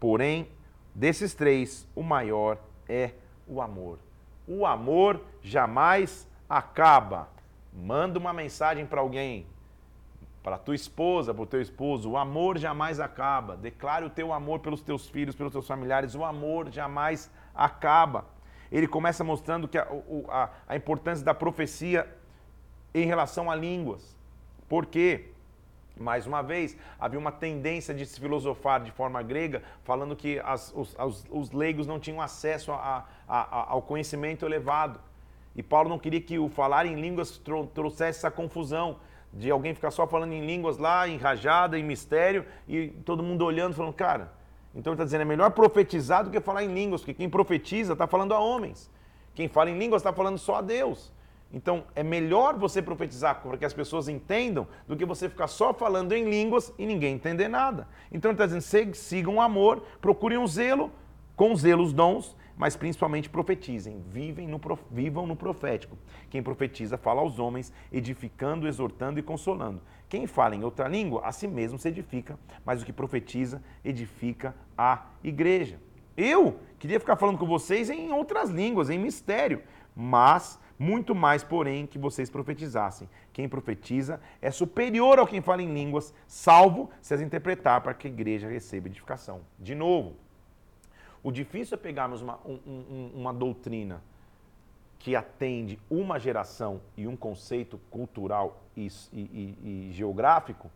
Porém, 0.00 0.48
desses 0.94 1.34
três, 1.34 1.86
o 1.94 2.02
maior 2.02 2.58
é 2.88 3.12
o 3.46 3.60
amor. 3.60 3.98
O 4.46 4.66
amor 4.66 5.20
jamais 5.42 6.28
acaba. 6.48 7.28
Manda 7.72 8.18
uma 8.18 8.32
mensagem 8.32 8.86
para 8.86 9.00
alguém, 9.00 9.46
para 10.42 10.58
tua 10.58 10.74
esposa, 10.74 11.32
para 11.32 11.42
o 11.42 11.46
teu 11.46 11.60
esposo. 11.60 12.10
O 12.10 12.16
amor 12.16 12.58
jamais 12.58 13.00
acaba. 13.00 13.56
Declare 13.56 14.04
o 14.04 14.10
teu 14.10 14.32
amor 14.32 14.60
pelos 14.60 14.82
teus 14.82 15.08
filhos, 15.08 15.34
pelos 15.34 15.52
teus 15.52 15.66
familiares. 15.66 16.14
O 16.14 16.24
amor 16.24 16.70
jamais 16.70 17.30
acaba. 17.54 18.26
Ele 18.74 18.88
começa 18.88 19.22
mostrando 19.22 19.68
que 19.68 19.78
a, 19.78 19.86
a, 20.28 20.50
a 20.66 20.76
importância 20.76 21.24
da 21.24 21.32
profecia 21.32 22.12
em 22.92 23.06
relação 23.06 23.48
a 23.48 23.54
línguas. 23.54 24.16
Por 24.68 24.84
quê? 24.84 25.26
Mais 25.96 26.26
uma 26.26 26.42
vez, 26.42 26.76
havia 26.98 27.20
uma 27.20 27.30
tendência 27.30 27.94
de 27.94 28.04
se 28.04 28.18
filosofar 28.18 28.82
de 28.82 28.90
forma 28.90 29.22
grega, 29.22 29.62
falando 29.84 30.16
que 30.16 30.40
as, 30.40 30.72
os, 30.74 30.92
os, 30.98 31.24
os, 31.30 31.52
leigos 31.52 31.86
não 31.86 32.00
tinham 32.00 32.20
acesso 32.20 32.72
a, 32.72 33.06
a, 33.28 33.60
a, 33.60 33.70
ao 33.70 33.80
conhecimento 33.80 34.44
elevado. 34.44 34.98
E 35.54 35.62
Paulo 35.62 35.88
não 35.88 35.98
queria 35.98 36.20
que 36.20 36.36
o 36.36 36.48
falar 36.48 36.84
em 36.84 37.00
línguas 37.00 37.40
trouxesse 37.72 38.18
essa 38.18 38.30
confusão 38.30 38.98
de 39.32 39.52
alguém 39.52 39.72
ficar 39.72 39.92
só 39.92 40.04
falando 40.04 40.32
em 40.32 40.44
línguas 40.44 40.78
lá, 40.78 41.06
em 41.06 41.16
rajada, 41.16 41.78
em 41.78 41.84
mistério, 41.84 42.44
e 42.66 42.88
todo 42.88 43.22
mundo 43.22 43.44
olhando, 43.44 43.72
falando, 43.76 43.94
cara, 43.94 44.32
então 44.74 44.92
ele 44.92 44.96
está 44.96 45.04
dizendo, 45.04 45.22
é 45.22 45.24
melhor 45.24 45.50
profetizar 45.52 46.24
do 46.24 46.30
que 46.30 46.40
falar 46.40 46.64
em 46.64 46.74
línguas, 46.74 47.00
porque 47.00 47.14
quem 47.14 47.30
profetiza 47.30 47.92
está 47.92 48.06
falando 48.06 48.34
a 48.34 48.40
homens. 48.40 48.90
Quem 49.34 49.48
fala 49.48 49.70
em 49.70 49.78
línguas 49.78 50.00
está 50.00 50.12
falando 50.12 50.38
só 50.38 50.56
a 50.56 50.60
Deus. 50.60 51.12
Então, 51.52 51.84
é 51.94 52.02
melhor 52.02 52.58
você 52.58 52.82
profetizar 52.82 53.40
para 53.40 53.56
que 53.56 53.64
as 53.64 53.72
pessoas 53.72 54.08
entendam 54.08 54.66
do 54.88 54.96
que 54.96 55.04
você 55.04 55.28
ficar 55.28 55.46
só 55.46 55.72
falando 55.72 56.12
em 56.12 56.28
línguas 56.28 56.72
e 56.76 56.84
ninguém 56.84 57.14
entender 57.14 57.46
nada. 57.46 57.86
Então, 58.10 58.30
ele 58.30 58.34
está 58.34 58.46
dizendo: 58.46 58.94
sigam 58.94 59.36
o 59.36 59.40
amor, 59.40 59.84
procurem 60.00 60.36
um 60.36 60.46
zelo, 60.48 60.90
com 61.36 61.54
zelo 61.54 61.84
os 61.84 61.92
dons, 61.92 62.36
mas 62.56 62.76
principalmente 62.76 63.28
profetizem, 63.28 64.02
vivem 64.08 64.48
no, 64.48 64.60
vivam 64.90 65.26
no 65.26 65.36
profético. 65.36 65.96
Quem 66.28 66.42
profetiza 66.42 66.96
fala 66.98 67.20
aos 67.20 67.38
homens, 67.38 67.72
edificando, 67.92 68.66
exortando 68.66 69.20
e 69.20 69.22
consolando. 69.22 69.80
Quem 70.14 70.28
fala 70.28 70.54
em 70.54 70.62
outra 70.62 70.86
língua, 70.86 71.22
a 71.24 71.32
si 71.32 71.48
mesmo 71.48 71.76
se 71.76 71.88
edifica, 71.88 72.38
mas 72.64 72.80
o 72.80 72.86
que 72.86 72.92
profetiza, 72.92 73.60
edifica 73.84 74.54
a 74.78 75.06
igreja. 75.24 75.80
Eu 76.16 76.60
queria 76.78 77.00
ficar 77.00 77.16
falando 77.16 77.36
com 77.36 77.44
vocês 77.44 77.90
em 77.90 78.12
outras 78.12 78.48
línguas, 78.48 78.90
em 78.90 78.96
mistério, 78.96 79.60
mas 79.92 80.56
muito 80.78 81.16
mais, 81.16 81.42
porém, 81.42 81.84
que 81.84 81.98
vocês 81.98 82.30
profetizassem. 82.30 83.08
Quem 83.32 83.48
profetiza 83.48 84.20
é 84.40 84.52
superior 84.52 85.18
ao 85.18 85.26
quem 85.26 85.40
fala 85.40 85.62
em 85.62 85.74
línguas, 85.74 86.14
salvo 86.28 86.90
se 87.02 87.12
as 87.12 87.20
interpretar 87.20 87.80
para 87.80 87.92
que 87.92 88.06
a 88.06 88.10
igreja 88.10 88.46
receba 88.46 88.86
edificação. 88.86 89.40
De 89.58 89.74
novo, 89.74 90.14
o 91.24 91.32
difícil 91.32 91.74
é 91.74 91.78
pegarmos 91.78 92.22
uma, 92.22 92.38
um, 92.46 93.10
uma 93.16 93.34
doutrina 93.34 94.00
que 95.04 95.14
atende 95.14 95.78
uma 95.90 96.18
geração 96.18 96.80
e 96.96 97.06
um 97.06 97.14
conceito 97.14 97.78
cultural 97.90 98.62
e, 98.74 98.86
e, 99.12 99.20
e, 99.20 99.88
e 99.90 99.92
geográfico 99.92 100.70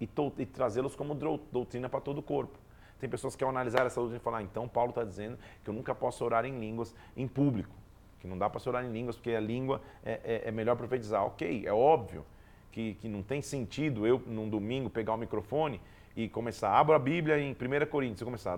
e, 0.00 0.08
e 0.38 0.46
trazê-los 0.46 0.96
como 0.96 1.14
doutrina 1.14 1.86
para 1.86 2.00
todo 2.00 2.16
o 2.16 2.22
corpo. 2.22 2.58
Tem 2.98 3.06
pessoas 3.06 3.36
que 3.36 3.44
ao 3.44 3.50
analisar 3.50 3.84
essa 3.84 4.00
doutrina 4.00 4.18
falar, 4.18 4.38
ah, 4.38 4.42
então 4.42 4.66
Paulo 4.66 4.88
está 4.88 5.04
dizendo 5.04 5.38
que 5.62 5.68
eu 5.68 5.74
nunca 5.74 5.94
posso 5.94 6.24
orar 6.24 6.46
em 6.46 6.58
línguas 6.58 6.94
em 7.14 7.28
público 7.28 7.76
que 8.18 8.26
não 8.26 8.38
dá 8.38 8.48
para 8.48 8.66
orar 8.66 8.82
em 8.82 8.90
línguas, 8.90 9.16
porque 9.16 9.32
a 9.32 9.40
língua 9.40 9.82
é, 10.02 10.20
é, 10.24 10.48
é, 10.48 10.50
melhor 10.50 10.74
profetizar. 10.74 11.22
Ok, 11.24 11.64
é 11.66 11.72
óbvio 11.72 12.24
que, 12.72 12.94
que 12.94 13.08
não 13.08 13.22
tem 13.22 13.42
sentido 13.42 14.06
eu, 14.06 14.22
num 14.26 14.48
domingo, 14.48 14.88
pegar 14.88 15.12
o 15.12 15.18
microfone 15.18 15.82
e 16.16 16.30
começar, 16.30 16.70
abra 16.70 16.96
a 16.96 16.98
Bíblia 16.98 17.38
em 17.38 17.52
1 17.52 17.86
Coríntios, 17.90 18.22
e 18.22 18.24
começar, 18.24 18.56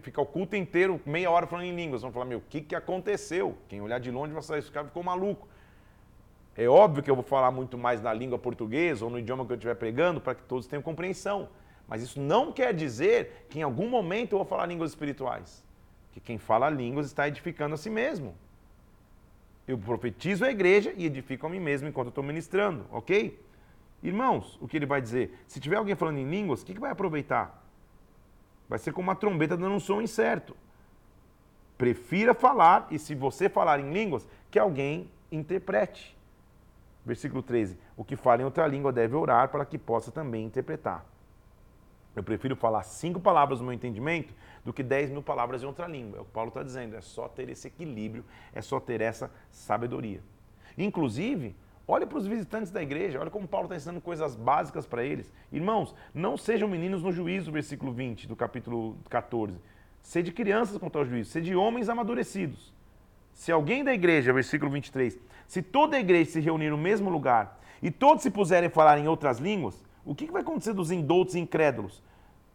ficar 0.00 0.22
o 0.22 0.26
culto 0.26 0.54
inteiro, 0.54 1.00
meia 1.04 1.28
hora 1.28 1.48
falando 1.48 1.66
em 1.66 1.74
línguas, 1.74 2.02
vão 2.02 2.12
falar, 2.12 2.26
meu, 2.26 2.38
o 2.38 2.42
que, 2.48 2.60
que 2.60 2.76
aconteceu? 2.76 3.58
Quem 3.68 3.80
olhar 3.80 3.98
de 3.98 4.08
longe 4.12 4.32
vai 4.32 4.40
falar, 4.40 4.60
esse 4.60 4.70
cara 4.70 4.86
ficou 4.86 5.02
maluco. 5.02 5.48
É 6.56 6.68
óbvio 6.68 7.02
que 7.02 7.10
eu 7.10 7.16
vou 7.16 7.24
falar 7.24 7.50
muito 7.50 7.76
mais 7.76 8.00
na 8.00 8.12
língua 8.12 8.38
portuguesa 8.38 9.04
ou 9.04 9.10
no 9.10 9.18
idioma 9.18 9.44
que 9.44 9.50
eu 9.50 9.56
estiver 9.56 9.74
pregando 9.74 10.20
para 10.20 10.36
que 10.36 10.42
todos 10.44 10.68
tenham 10.68 10.80
compreensão. 10.80 11.48
Mas 11.88 12.00
isso 12.00 12.20
não 12.20 12.52
quer 12.52 12.72
dizer 12.72 13.46
que 13.50 13.58
em 13.58 13.62
algum 13.62 13.88
momento 13.88 14.34
eu 14.34 14.38
vou 14.38 14.46
falar 14.46 14.66
línguas 14.66 14.90
espirituais. 14.90 15.64
Que 16.12 16.20
quem 16.20 16.38
fala 16.38 16.70
línguas 16.70 17.06
está 17.06 17.26
edificando 17.26 17.74
a 17.74 17.76
si 17.76 17.90
mesmo. 17.90 18.36
Eu 19.66 19.76
profetizo 19.76 20.44
a 20.44 20.50
igreja 20.50 20.94
e 20.96 21.04
edifico 21.04 21.46
a 21.46 21.50
mim 21.50 21.58
mesmo 21.58 21.88
enquanto 21.88 22.06
eu 22.06 22.10
estou 22.10 22.22
ministrando, 22.22 22.86
ok? 22.92 23.36
Irmãos, 24.04 24.58
o 24.60 24.68
que 24.68 24.76
ele 24.76 24.84
vai 24.84 25.00
dizer? 25.00 25.34
Se 25.48 25.58
tiver 25.58 25.76
alguém 25.76 25.94
falando 25.94 26.18
em 26.18 26.28
línguas, 26.28 26.60
o 26.60 26.66
que, 26.66 26.74
que 26.74 26.80
vai 26.80 26.90
aproveitar? 26.90 27.66
Vai 28.68 28.78
ser 28.78 28.92
como 28.92 29.08
uma 29.08 29.16
trombeta 29.16 29.56
dando 29.56 29.74
um 29.74 29.80
som 29.80 30.02
incerto. 30.02 30.54
Prefira 31.78 32.34
falar, 32.34 32.86
e 32.90 32.98
se 32.98 33.14
você 33.14 33.48
falar 33.48 33.80
em 33.80 33.90
línguas, 33.90 34.28
que 34.50 34.58
alguém 34.58 35.10
interprete. 35.32 36.14
Versículo 37.04 37.42
13. 37.42 37.78
O 37.96 38.04
que 38.04 38.14
fala 38.14 38.42
em 38.42 38.44
outra 38.44 38.66
língua 38.66 38.92
deve 38.92 39.16
orar 39.16 39.48
para 39.48 39.64
que 39.64 39.78
possa 39.78 40.12
também 40.12 40.44
interpretar. 40.44 41.06
Eu 42.14 42.22
prefiro 42.22 42.54
falar 42.54 42.82
cinco 42.82 43.18
palavras 43.18 43.58
no 43.58 43.64
meu 43.64 43.74
entendimento 43.74 44.34
do 44.64 44.72
que 44.72 44.82
dez 44.82 45.10
mil 45.10 45.22
palavras 45.22 45.62
em 45.62 45.66
outra 45.66 45.88
língua. 45.88 46.18
É 46.18 46.20
o 46.20 46.24
que 46.26 46.30
Paulo 46.30 46.48
está 46.48 46.62
dizendo. 46.62 46.94
É 46.94 47.00
só 47.00 47.26
ter 47.26 47.48
esse 47.48 47.68
equilíbrio, 47.68 48.22
é 48.52 48.60
só 48.60 48.78
ter 48.78 49.00
essa 49.00 49.30
sabedoria. 49.50 50.20
Inclusive, 50.76 51.56
olhe 51.86 52.06
para 52.06 52.18
os 52.18 52.26
visitantes 52.26 52.70
da 52.70 52.82
igreja, 52.82 53.20
olha 53.20 53.30
como 53.30 53.46
Paulo 53.46 53.66
está 53.66 53.76
ensinando 53.76 54.00
coisas 54.00 54.34
básicas 54.34 54.86
para 54.86 55.04
eles. 55.04 55.32
Irmãos, 55.52 55.94
não 56.14 56.36
sejam 56.36 56.68
meninos 56.68 57.02
no 57.02 57.12
juízo, 57.12 57.52
versículo 57.52 57.92
20 57.92 58.26
do 58.26 58.36
capítulo 58.36 58.96
14. 59.08 59.58
Sede 60.02 60.32
crianças 60.32 60.78
contra 60.78 61.02
o 61.02 61.04
juízo, 61.04 61.30
sede 61.30 61.54
homens 61.54 61.88
amadurecidos. 61.88 62.72
Se 63.32 63.50
alguém 63.50 63.82
da 63.82 63.92
igreja, 63.92 64.32
versículo 64.32 64.70
23, 64.70 65.18
se 65.46 65.62
toda 65.62 65.96
a 65.96 66.00
igreja 66.00 66.32
se 66.32 66.40
reunir 66.40 66.70
no 66.70 66.78
mesmo 66.78 67.10
lugar 67.10 67.60
e 67.82 67.90
todos 67.90 68.22
se 68.22 68.30
puserem 68.30 68.68
a 68.68 68.70
falar 68.70 68.98
em 68.98 69.08
outras 69.08 69.38
línguas, 69.38 69.84
o 70.04 70.14
que 70.14 70.30
vai 70.30 70.42
acontecer 70.42 70.72
dos 70.72 70.90
indoutos 70.90 71.34
e 71.34 71.40
incrédulos? 71.40 72.02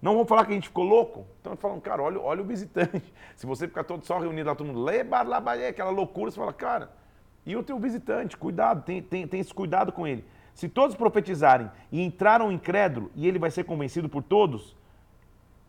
Não 0.02 0.16
vão 0.16 0.26
falar 0.26 0.46
que 0.46 0.52
a 0.52 0.56
gente 0.56 0.70
ficou 0.70 0.86
louco? 0.86 1.26
Então 1.42 1.58
falam, 1.58 1.80
cara, 1.80 2.02
olha, 2.02 2.20
olha 2.20 2.42
o 2.42 2.46
visitante. 2.46 3.14
Se 3.36 3.46
você 3.46 3.68
ficar 3.68 3.84
todo 3.84 4.06
só 4.06 4.18
reunido 4.18 4.48
lá, 4.48 4.56
todo 4.56 4.68
mundo, 4.68 4.88
aquela 5.68 5.90
loucura, 5.90 6.32
você 6.32 6.38
fala, 6.38 6.54
cara, 6.54 6.92
e 7.46 7.56
o 7.56 7.64
teu 7.64 7.80
visitante? 7.80 8.38
Cuidado, 8.38 8.84
tem, 8.84 9.02
tem, 9.02 9.28
tem 9.28 9.40
esse 9.40 9.54
cuidado 9.54 9.92
com 9.92 10.06
ele. 10.06 10.26
Se 10.54 10.68
todos 10.68 10.96
profetizarem 10.96 11.70
e 11.92 12.02
entraram 12.02 12.52
incrédulo 12.52 13.12
e 13.16 13.28
ele 13.28 13.40
vai 13.40 13.50
ser 13.50 13.64
convencido 13.64 14.10
por 14.10 14.22
todos, 14.22 14.76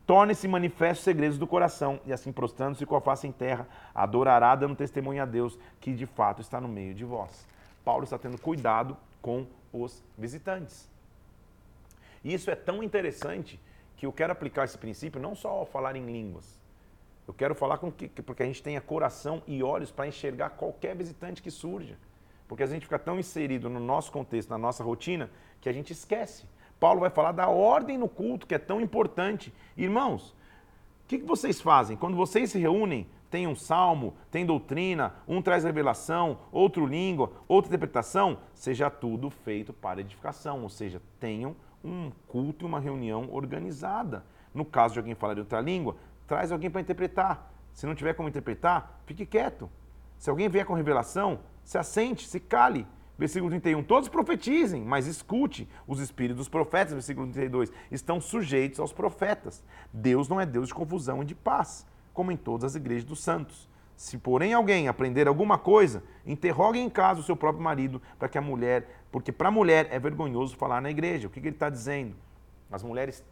torne-se 0.07 0.49
manifestos 0.49 1.05
segredos 1.05 1.39
do 1.39 1.47
coração 1.47 2.01
e 2.05 2.13
assim 2.13 2.33
prostrando-se 2.33 2.85
com 2.85 2.97
a 2.97 3.01
face 3.01 3.27
em 3.27 3.33
terra, 3.33 3.69
adorará 3.95 4.55
dando 4.57 4.75
testemunho 4.75 5.23
a 5.23 5.27
Deus 5.27 5.59
que 5.81 5.93
de 5.93 6.07
fato 6.07 6.41
está 6.43 6.61
no 6.61 6.69
meio 6.69 6.95
de 6.95 7.05
vós. 7.05 7.47
Paulo 7.85 8.05
está 8.05 8.19
tendo 8.19 8.39
cuidado 8.39 8.97
com 9.23 9.47
os 9.73 10.03
visitantes. 10.19 10.91
E 12.25 12.35
isso 12.35 12.51
é 12.51 12.55
tão 12.55 12.83
interessante 12.83 13.61
que 13.97 14.05
eu 14.05 14.13
quero 14.13 14.33
aplicar 14.33 14.65
esse 14.65 14.77
princípio 14.77 15.21
não 15.21 15.35
só 15.35 15.51
ao 15.51 15.67
falar 15.67 15.97
em 15.97 16.05
línguas. 16.05 16.60
Eu 17.27 17.35
quero 17.35 17.55
falar 17.55 17.79
com 17.79 17.91
que, 17.91 18.09
porque 18.09 18.43
a 18.43 18.47
gente 18.47 18.63
tenha 18.63 18.81
coração 18.81 19.43
e 19.47 19.63
olhos 19.63 19.91
para 19.91 20.07
enxergar 20.07 20.51
qualquer 20.51 20.97
visitante 20.97 21.43
que 21.43 21.51
surja. 21.51 21.97
Porque 22.49 22.63
a 22.63 22.67
gente 22.67 22.83
fica 22.83 22.99
tão 22.99 23.19
inserido 23.19 23.71
no 23.71 23.79
nosso 23.79 24.11
contexto, 24.11 24.51
na 24.51 24.59
nossa 24.59 24.83
rotina, 24.83 25.31
que 25.61 25.69
a 25.69 25.73
gente 25.73 25.93
esquece. 25.93 26.45
Paulo 26.81 27.01
vai 27.01 27.11
falar 27.11 27.33
da 27.33 27.49
ordem 27.49 27.97
no 27.97 28.09
culto, 28.09 28.47
que 28.47 28.55
é 28.55 28.59
tão 28.59 28.81
importante. 28.81 29.53
Irmãos, 29.77 30.31
o 31.05 31.07
que, 31.07 31.19
que 31.19 31.25
vocês 31.25 31.61
fazem? 31.61 31.97
Quando 31.97 32.17
vocês 32.17 32.51
se 32.51 32.59
reúnem, 32.59 33.07
tem 33.31 33.47
um 33.47 33.55
salmo, 33.55 34.15
tem 34.31 34.45
doutrina, 34.45 35.15
um 35.29 35.41
traz 35.41 35.63
revelação, 35.63 36.39
outro 36.51 36.85
língua, 36.85 37.31
outra 37.47 37.69
interpretação, 37.69 38.39
seja 38.53 38.91
tudo 38.91 39.31
feito 39.31 39.73
para 39.73 40.01
edificação, 40.01 40.63
ou 40.63 40.69
seja, 40.69 41.01
tenham 41.21 41.55
um 41.85 42.11
culto 42.27 42.65
e 42.65 42.67
uma 42.67 42.81
reunião 42.81 43.29
organizada. 43.31 44.25
No 44.53 44.65
caso 44.65 44.95
de 44.95 44.99
alguém 44.99 45.15
falar 45.15 45.35
de 45.35 45.41
outra 45.41 45.61
língua, 45.61 45.95
traz 46.31 46.53
alguém 46.53 46.71
para 46.71 46.81
interpretar. 46.81 47.53
Se 47.73 47.85
não 47.85 47.95
tiver 47.97 48.15
como 48.15 48.29
interpretar, 48.29 49.01
fique 49.05 49.27
quieto. 49.27 49.69
Se 50.17 50.31
alguém 50.31 50.49
vier 50.49 50.65
com 50.65 50.75
revelação, 50.75 51.41
se 51.65 51.77
assente, 51.77 52.29
se 52.29 52.39
cale. 52.39 52.87
Versículo 53.19 53.51
31, 53.51 53.83
todos 53.83 54.09
profetizem, 54.09 54.85
mas 54.85 55.09
escute. 55.09 55.69
Os 55.89 55.99
espíritos 55.99 56.37
dos 56.37 56.49
profetas, 56.49 56.93
versículo 56.93 57.27
32, 57.27 57.73
estão 57.91 58.21
sujeitos 58.21 58.79
aos 58.79 58.93
profetas. 58.93 59.65
Deus 59.93 60.29
não 60.29 60.41
é 60.41 60.47
Deus 60.47 60.69
de 60.69 60.75
confusão 60.75 61.21
e 61.21 61.27
de 61.27 61.35
paz, 61.35 61.85
como 62.15 62.31
em 62.31 62.37
todas 62.37 62.63
as 62.63 62.77
igrejas 62.77 63.05
dos 63.05 63.21
santos. 63.21 63.69
Se, 63.97 64.17
porém, 64.17 64.55
alguém 64.55 64.87
aprender 64.87 65.27
alguma 65.27 65.59
coisa, 65.59 66.01
interrogue 66.25 66.79
em 66.79 66.89
casa 66.89 67.19
o 67.19 67.25
seu 67.25 67.35
próprio 67.35 67.65
marido, 67.65 68.01
para 68.21 68.29
que 68.29 68.39
a 68.39 68.41
mulher, 68.41 69.03
porque 69.11 69.33
para 69.33 69.49
a 69.49 69.51
mulher 69.51 69.89
é 69.91 69.99
vergonhoso 69.99 70.57
falar 70.57 70.81
na 70.81 70.91
igreja. 70.93 71.27
O 71.27 71.31
que, 71.31 71.41
que 71.41 71.49
ele 71.49 71.57
está 71.57 71.69
dizendo? 71.69 72.15
As 72.71 72.85
mulheres 72.85 73.25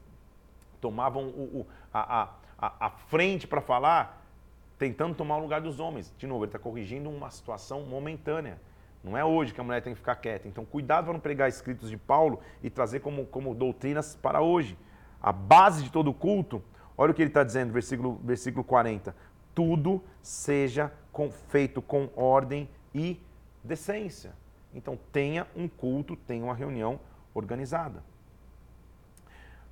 tomavam 0.81 1.29
o, 1.29 1.61
o, 1.61 1.67
a, 1.93 2.23
a, 2.23 2.29
a 2.59 2.91
frente 2.91 3.47
para 3.47 3.61
falar, 3.61 4.25
tentando 4.79 5.15
tomar 5.15 5.37
o 5.37 5.41
lugar 5.41 5.61
dos 5.61 5.79
homens. 5.79 6.13
De 6.19 6.27
novo, 6.27 6.45
ele 6.45 6.49
está 6.49 6.59
corrigindo 6.59 7.09
uma 7.09 7.31
situação 7.31 7.83
momentânea. 7.83 8.59
Não 9.03 9.17
é 9.17 9.25
hoje 9.25 9.55
que 9.55 9.61
a 9.61 9.65
mulher 9.65 9.81
tem 9.81 9.93
que 9.93 9.99
ficar 9.99 10.17
quieta. 10.17 10.49
Então, 10.49 10.65
cuidado 10.65 11.05
para 11.05 11.13
não 11.13 11.21
pregar 11.21 11.49
escritos 11.49 11.89
de 11.89 11.97
Paulo 11.97 12.41
e 12.63 12.69
trazer 12.69 13.01
como, 13.01 13.25
como 13.27 13.55
doutrinas 13.55 14.17
para 14.17 14.41
hoje. 14.41 14.77
A 15.23 15.33
base 15.33 15.85
de 15.85 15.91
todo 15.91 16.13
culto, 16.13 16.63
olha 16.97 17.13
o 17.13 17.15
que 17.15 17.23
ele 17.23 17.31
está 17.31 17.45
dizendo, 17.45 17.73
versículo, 17.73 18.21
versículo 18.25 18.65
40 18.65 19.15
tudo 19.59 20.01
seja 20.23 20.93
com, 21.11 21.33
feito 21.33 21.83
com 21.83 22.09
ordem 22.15 22.69
e 22.95 23.21
decência. 23.65 24.33
Então 24.73 24.97
tenha 25.11 25.49
um 25.57 25.67
culto, 25.67 26.15
tenha 26.15 26.45
uma 26.45 26.55
reunião 26.55 27.01
organizada. 27.35 28.05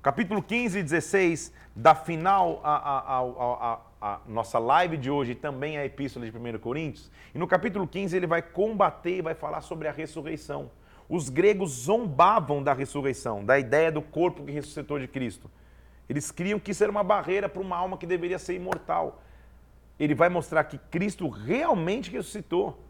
Capítulo 0.07 0.41
15 0.41 0.79
e 0.79 0.83
16 0.83 1.51
da 1.75 1.93
final 1.93 2.61
a, 2.63 4.21
nossa 4.25 4.57
live 4.57 4.95
de 4.95 5.11
hoje 5.11 5.35
também 5.35 5.77
a 5.77 5.83
epístola 5.83 6.25
de 6.25 6.31
1 6.31 6.59
Coríntios. 6.59 7.11
E 7.35 7.37
no 7.37 7.45
capítulo 7.45 7.85
15 7.85 8.15
ele 8.15 8.25
vai 8.25 8.41
combater 8.41 9.17
e 9.17 9.21
vai 9.21 9.35
falar 9.35 9.59
sobre 9.59 9.85
a 9.85 9.91
ressurreição. 9.91 10.71
Os 11.09 11.27
gregos 11.27 11.71
zombavam 11.71 12.63
da 12.63 12.71
ressurreição, 12.71 13.43
da 13.43 13.59
ideia 13.59 13.91
do 13.91 14.01
corpo 14.01 14.45
que 14.45 14.51
ressuscitou 14.53 14.97
de 14.97 15.09
Cristo. 15.09 15.51
Eles 16.07 16.31
criam 16.31 16.57
que 16.57 16.71
isso 16.71 16.83
era 16.83 16.89
uma 16.89 17.03
barreira 17.03 17.49
para 17.49 17.61
uma 17.61 17.75
alma 17.75 17.97
que 17.97 18.05
deveria 18.05 18.39
ser 18.39 18.53
imortal 18.53 19.21
ele 19.99 20.15
vai 20.15 20.29
mostrar 20.29 20.63
que 20.63 20.77
Cristo 20.77 21.27
realmente 21.27 22.09
ressuscitou. 22.09 22.81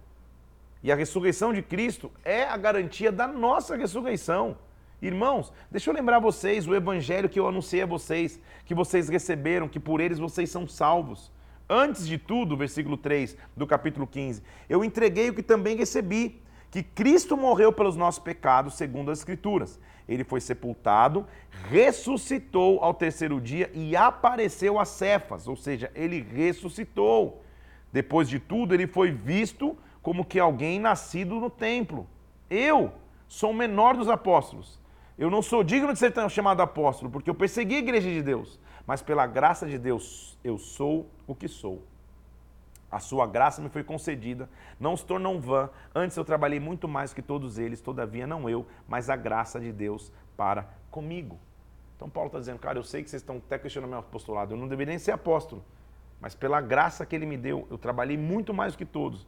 E 0.84 0.92
a 0.92 0.96
ressurreição 0.96 1.52
de 1.52 1.64
Cristo 1.64 2.12
é 2.24 2.44
a 2.44 2.58
garantia 2.58 3.12
da 3.12 3.26
nossa 3.26 3.76
ressurreição. 3.76 4.56
Irmãos, 5.02 5.54
deixa 5.70 5.90
eu 5.90 5.94
lembrar 5.94 6.18
vocês 6.18 6.68
o 6.68 6.74
evangelho 6.74 7.30
que 7.30 7.40
eu 7.40 7.48
anunciei 7.48 7.84
a 7.84 7.86
vocês, 7.86 8.40
que 8.66 8.74
vocês 8.74 9.10
receberam, 9.10 9.68
que 9.68 9.80
por 9.80 10.02
eles 10.02 10.18
vocês 10.18 10.50
são 10.50 10.68
salvos. 10.68 11.32
Antes 11.70 12.08
de 12.08 12.18
tudo, 12.18 12.58
versículo 12.58 12.98
3 12.98 13.38
do 13.56 13.68
capítulo 13.68 14.08
15, 14.08 14.42
eu 14.68 14.84
entreguei 14.84 15.30
o 15.30 15.36
que 15.36 15.44
também 15.44 15.78
recebi, 15.78 16.42
que 16.72 16.82
Cristo 16.82 17.38
morreu 17.38 17.72
pelos 17.72 17.96
nossos 17.96 18.20
pecados, 18.20 18.74
segundo 18.74 19.12
as 19.12 19.20
Escrituras. 19.20 19.80
Ele 20.10 20.24
foi 20.24 20.42
sepultado, 20.42 21.28
ressuscitou 21.70 22.84
ao 22.84 22.94
terceiro 22.94 23.40
dia 23.40 23.70
e 23.74 23.96
apareceu 23.96 24.80
a 24.80 24.86
Cefas, 24.86 25.48
ou 25.48 25.56
seja, 25.56 25.92
ele 25.94 26.22
ressuscitou. 26.22 27.44
Depois 27.92 28.28
de 28.28 28.40
tudo, 28.40 28.74
ele 28.74 28.88
foi 28.88 29.12
visto 29.12 29.78
como 30.02 30.26
que 30.26 30.40
alguém 30.40 30.80
nascido 30.80 31.36
no 31.36 31.50
templo. 31.50 32.08
Eu 32.50 32.94
sou 33.28 33.52
o 33.52 33.54
menor 33.54 33.96
dos 33.96 34.10
apóstolos. 34.10 34.80
Eu 35.18 35.30
não 35.30 35.42
sou 35.42 35.64
digno 35.64 35.92
de 35.92 36.00
ser 36.00 36.14
chamado 36.30 36.62
apóstolo, 36.62 37.10
porque 37.10 37.30
eu 37.30 37.36
persegui 37.36 37.76
a 37.76 37.80
igreja 37.80 38.10
de 38.10 38.22
Deus. 38.22 38.60
Mas 38.86 39.02
pela 39.02 39.26
graça 39.26 39.66
de 39.66 39.78
Deus, 39.78 40.38
eu 40.44 40.58
sou 40.58 41.10
o 41.26 41.34
que 41.34 41.48
sou. 41.48 41.84
A 42.90 43.00
sua 43.00 43.28
graça 43.28 43.62
me 43.62 43.68
foi 43.68 43.84
concedida, 43.84 44.50
não 44.80 44.96
se 44.96 45.06
tornou 45.06 45.40
vã. 45.40 45.70
Antes 45.94 46.16
eu 46.16 46.24
trabalhei 46.24 46.60
muito 46.60 46.88
mais 46.88 47.14
que 47.14 47.22
todos 47.22 47.58
eles, 47.58 47.82
todavia 47.82 48.26
não 48.26 48.50
eu, 48.50 48.66
mas 48.88 49.10
a 49.10 49.16
graça 49.16 49.60
de 49.60 49.74
Deus 49.74 50.12
para 50.38 50.70
comigo. 50.90 51.38
Então 51.98 52.10
Paulo 52.10 52.28
está 52.28 52.40
dizendo, 52.40 52.60
cara, 52.60 52.80
eu 52.80 52.84
sei 52.84 53.04
que 53.04 53.10
vocês 53.10 53.22
estão 53.22 53.38
até 53.38 53.60
questionando 53.60 53.90
meu 53.90 54.00
apostolado, 54.00 54.54
eu 54.54 54.58
não 54.58 54.68
deveria 54.68 54.92
nem 54.92 55.00
ser 55.00 55.12
apóstolo, 55.12 55.66
mas 56.22 56.34
pela 56.34 56.62
graça 56.62 57.06
que 57.06 57.16
ele 57.16 57.26
me 57.26 57.36
deu, 57.36 57.68
eu 57.70 57.78
trabalhei 57.78 58.18
muito 58.18 58.54
mais 58.54 58.76
que 58.76 58.86
todos. 58.86 59.28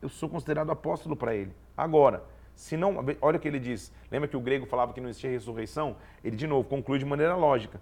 Eu 0.00 0.08
sou 0.08 0.28
considerado 0.28 0.70
apóstolo 0.70 1.16
para 1.16 1.34
ele. 1.34 1.52
Agora, 1.76 2.22
se 2.54 2.76
não, 2.76 2.96
olha 3.20 3.36
o 3.36 3.40
que 3.40 3.48
ele 3.48 3.58
diz. 3.58 3.92
Lembra 4.10 4.28
que 4.28 4.36
o 4.36 4.40
grego 4.40 4.66
falava 4.66 4.92
que 4.92 5.00
não 5.00 5.08
existia 5.08 5.30
ressurreição? 5.30 5.96
Ele 6.22 6.36
de 6.36 6.46
novo 6.46 6.68
conclui 6.68 6.98
de 6.98 7.04
maneira 7.04 7.34
lógica. 7.34 7.80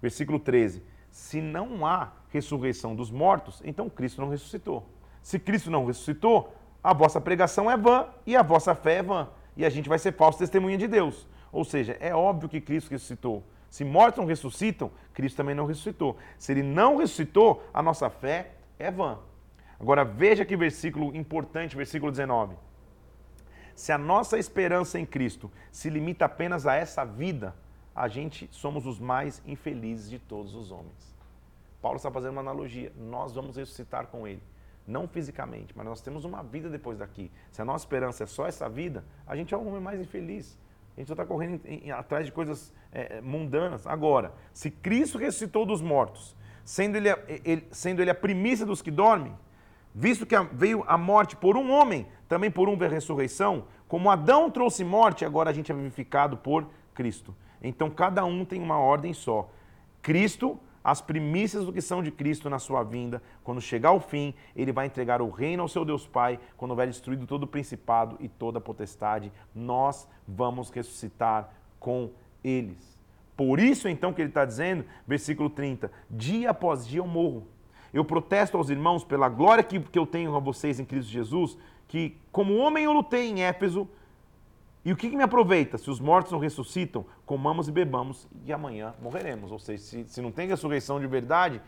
Versículo 0.00 0.38
13 0.38 0.82
se 1.12 1.42
não 1.42 1.84
há 1.86 2.10
ressurreição 2.30 2.96
dos 2.96 3.10
mortos, 3.10 3.60
então 3.64 3.88
Cristo 3.90 4.22
não 4.22 4.30
ressuscitou. 4.30 4.88
Se 5.22 5.38
Cristo 5.38 5.70
não 5.70 5.84
ressuscitou, 5.84 6.56
a 6.82 6.94
vossa 6.94 7.20
pregação 7.20 7.70
é 7.70 7.76
vã 7.76 8.08
e 8.26 8.34
a 8.34 8.42
vossa 8.42 8.74
fé 8.74 8.94
é 8.94 9.02
vã. 9.02 9.28
E 9.54 9.64
a 9.64 9.68
gente 9.68 9.90
vai 9.90 9.98
ser 9.98 10.14
falso 10.14 10.38
testemunha 10.38 10.78
de 10.78 10.88
Deus. 10.88 11.28
Ou 11.52 11.64
seja, 11.64 11.98
é 12.00 12.14
óbvio 12.14 12.48
que 12.48 12.62
Cristo 12.62 12.90
ressuscitou. 12.90 13.44
Se 13.68 13.84
mortos 13.84 14.18
não 14.18 14.26
ressuscitam, 14.26 14.90
Cristo 15.12 15.36
também 15.36 15.54
não 15.54 15.66
ressuscitou. 15.66 16.16
Se 16.38 16.52
ele 16.52 16.62
não 16.62 16.96
ressuscitou, 16.96 17.62
a 17.74 17.82
nossa 17.82 18.08
fé 18.08 18.52
é 18.78 18.90
vã. 18.90 19.18
Agora 19.78 20.04
veja 20.04 20.46
que 20.46 20.56
versículo 20.56 21.14
importante, 21.14 21.76
versículo 21.76 22.10
19. 22.10 22.54
Se 23.74 23.92
a 23.92 23.98
nossa 23.98 24.38
esperança 24.38 24.98
em 24.98 25.06
Cristo 25.06 25.50
se 25.70 25.90
limita 25.90 26.24
apenas 26.24 26.66
a 26.66 26.74
essa 26.74 27.04
vida, 27.04 27.54
a 27.94 28.08
gente 28.08 28.48
somos 28.50 28.86
os 28.86 28.98
mais 28.98 29.42
infelizes 29.46 30.08
de 30.08 30.18
todos 30.18 30.54
os 30.54 30.70
homens. 30.70 31.12
Paulo 31.80 31.96
está 31.96 32.10
fazendo 32.10 32.32
uma 32.32 32.40
analogia. 32.40 32.92
Nós 32.96 33.34
vamos 33.34 33.56
ressuscitar 33.56 34.06
com 34.06 34.26
ele. 34.26 34.42
Não 34.86 35.06
fisicamente, 35.06 35.72
mas 35.76 35.86
nós 35.86 36.00
temos 36.00 36.24
uma 36.24 36.42
vida 36.42 36.68
depois 36.68 36.98
daqui. 36.98 37.30
Se 37.50 37.60
a 37.60 37.64
nossa 37.64 37.84
esperança 37.84 38.24
é 38.24 38.26
só 38.26 38.46
essa 38.46 38.68
vida, 38.68 39.04
a 39.26 39.36
gente 39.36 39.52
é 39.52 39.56
o 39.56 39.66
homem 39.66 39.80
mais 39.80 40.00
infeliz. 40.00 40.58
A 40.96 41.00
gente 41.00 41.08
só 41.08 41.14
está 41.14 41.24
correndo 41.24 41.60
em, 41.64 41.86
em, 41.86 41.90
atrás 41.90 42.26
de 42.26 42.32
coisas 42.32 42.72
é, 42.92 43.20
mundanas. 43.20 43.86
Agora, 43.86 44.32
se 44.52 44.70
Cristo 44.70 45.18
ressuscitou 45.18 45.64
dos 45.64 45.80
mortos, 45.80 46.36
sendo 46.64 46.96
ele, 46.96 47.08
ele, 47.44 47.66
sendo 47.70 48.00
ele 48.00 48.10
a 48.10 48.14
primícia 48.14 48.66
dos 48.66 48.82
que 48.82 48.90
dormem, 48.90 49.34
visto 49.94 50.26
que 50.26 50.38
veio 50.52 50.84
a 50.86 50.96
morte 50.96 51.36
por 51.36 51.56
um 51.56 51.70
homem, 51.70 52.06
também 52.28 52.50
por 52.50 52.68
um 52.68 52.76
veio 52.76 52.90
a 52.90 52.94
ressurreição, 52.94 53.64
como 53.88 54.10
Adão 54.10 54.50
trouxe 54.50 54.84
morte, 54.84 55.24
agora 55.24 55.50
a 55.50 55.52
gente 55.52 55.70
é 55.70 55.74
vivificado 55.74 56.36
por 56.36 56.66
Cristo. 56.94 57.34
Então 57.62 57.90
cada 57.90 58.24
um 58.24 58.44
tem 58.44 58.60
uma 58.60 58.78
ordem 58.78 59.12
só. 59.12 59.50
Cristo, 60.00 60.58
as 60.82 61.00
primícias 61.00 61.64
do 61.64 61.72
que 61.72 61.80
são 61.80 62.02
de 62.02 62.10
Cristo 62.10 62.50
na 62.50 62.58
sua 62.58 62.82
vinda, 62.82 63.22
quando 63.44 63.60
chegar 63.60 63.92
o 63.92 64.00
fim, 64.00 64.34
ele 64.56 64.72
vai 64.72 64.86
entregar 64.86 65.20
o 65.20 65.30
reino 65.30 65.62
ao 65.62 65.68
seu 65.68 65.84
Deus 65.84 66.06
Pai, 66.06 66.40
quando 66.56 66.72
houver 66.72 66.88
destruído 66.88 67.26
todo 67.26 67.44
o 67.44 67.46
principado 67.46 68.16
e 68.18 68.28
toda 68.28 68.58
a 68.58 68.62
potestade, 68.62 69.30
nós 69.54 70.08
vamos 70.26 70.70
ressuscitar 70.70 71.50
com 71.78 72.10
eles. 72.42 72.98
Por 73.36 73.60
isso, 73.60 73.88
então, 73.88 74.12
que 74.12 74.20
ele 74.20 74.28
está 74.28 74.44
dizendo, 74.44 74.84
versículo 75.06 75.48
30, 75.50 75.90
dia 76.10 76.50
após 76.50 76.86
dia 76.86 77.00
eu 77.00 77.06
morro. 77.06 77.46
Eu 77.92 78.04
protesto 78.04 78.56
aos 78.56 78.70
irmãos 78.70 79.04
pela 79.04 79.28
glória 79.28 79.62
que, 79.62 79.78
que 79.78 79.98
eu 79.98 80.06
tenho 80.06 80.34
a 80.34 80.40
vocês 80.40 80.80
em 80.80 80.84
Cristo 80.84 81.10
Jesus, 81.10 81.58
que 81.86 82.16
como 82.30 82.56
homem 82.56 82.84
eu 82.84 82.92
lutei 82.92 83.28
em 83.28 83.42
Éfeso, 83.42 83.88
e 84.84 84.92
o 84.92 84.96
que, 84.96 85.10
que, 85.10 85.16
me 85.16 85.22
aproveita? 85.22 85.78
Se 85.78 85.88
os 85.90 86.00
mortos 86.00 86.32
não 86.32 86.40
ressuscitam, 86.40 87.06
comamos 87.24 87.68
e 87.68 87.72
bebamos 87.72 88.26
e 88.44 88.52
amanhã 88.52 88.94
morreremos. 89.00 89.52
Ou 89.52 89.58
seja, 89.58 89.82
se, 89.82 90.04
se 90.08 90.20
não 90.20 90.32
tem 90.32 90.48
ressurreição 90.48 90.98
de 90.98 91.06
verdade, 91.06 91.60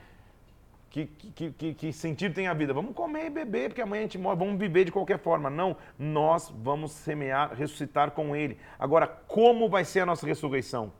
que, 0.90 1.06
que, 1.06 1.50
que, 1.52 1.74
que, 1.74 1.92
sentido 1.92 2.34
tem 2.34 2.48
a 2.48 2.54
vida? 2.54 2.72
Vamos 2.72 2.94
comer 2.94 3.26
e 3.26 3.30
beber, 3.30 3.68
porque 3.68 3.82
amanhã 3.82 4.00
a 4.00 4.02
gente 4.04 4.18
morre, 4.18 4.36
vamos 4.36 4.58
viver 4.58 4.84
de 4.84 4.92
qualquer 4.92 5.18
forma. 5.18 5.48
Não, 5.48 5.76
nós 5.96 6.52
vamos 6.62 6.90
semear, 6.90 7.52
ressuscitar 7.54 8.10
com 8.10 8.34
Ele. 8.34 8.58
Agora, 8.78 9.06
como 9.06 9.68
vai 9.68 9.84
ser 9.84 10.00
a 10.00 10.06
nossa 10.06 10.26
ressurreição? 10.26 10.92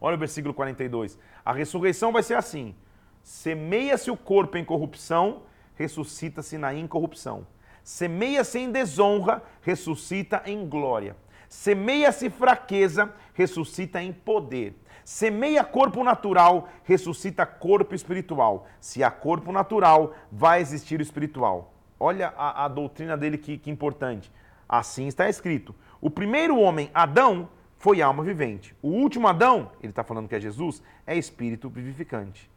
Olha 0.00 0.16
o 0.16 0.18
versículo 0.18 0.54
42. 0.54 1.18
A 1.44 1.52
ressurreição 1.52 2.10
vai 2.10 2.22
ser 2.22 2.34
assim: 2.34 2.74
semeia-se 3.22 4.10
o 4.10 4.16
corpo 4.16 4.56
em 4.56 4.64
corrupção, 4.64 5.42
ressuscita-se 5.74 6.58
na 6.58 6.74
incorrupção. 6.74 7.46
Semeia-se 7.82 8.58
em 8.58 8.70
desonra, 8.70 9.42
ressuscita 9.62 10.42
em 10.46 10.68
glória. 10.68 11.16
Semeia-se 11.48 12.30
fraqueza, 12.30 13.12
ressuscita 13.34 14.02
em 14.02 14.12
poder. 14.12 14.76
Semeia 15.04 15.64
corpo 15.64 16.04
natural, 16.04 16.68
ressuscita 16.84 17.44
corpo 17.44 17.94
espiritual. 17.94 18.66
Se 18.80 19.02
há 19.02 19.10
corpo 19.10 19.50
natural, 19.50 20.14
vai 20.30 20.60
existir 20.60 21.00
o 21.00 21.02
espiritual. 21.02 21.74
Olha 21.98 22.32
a, 22.36 22.64
a 22.64 22.68
doutrina 22.68 23.16
dele 23.16 23.36
que, 23.36 23.58
que 23.58 23.70
importante. 23.70 24.30
Assim 24.68 25.06
está 25.06 25.28
escrito: 25.28 25.74
o 26.00 26.10
primeiro 26.10 26.58
homem, 26.58 26.90
Adão, 26.94 27.48
foi 27.76 28.02
alma 28.02 28.22
vivente. 28.22 28.76
O 28.82 28.88
último 28.88 29.26
Adão, 29.26 29.72
ele 29.82 29.90
está 29.90 30.04
falando 30.04 30.28
que 30.28 30.34
é 30.34 30.40
Jesus, 30.40 30.82
é 31.06 31.16
espírito 31.16 31.68
vivificante. 31.68 32.49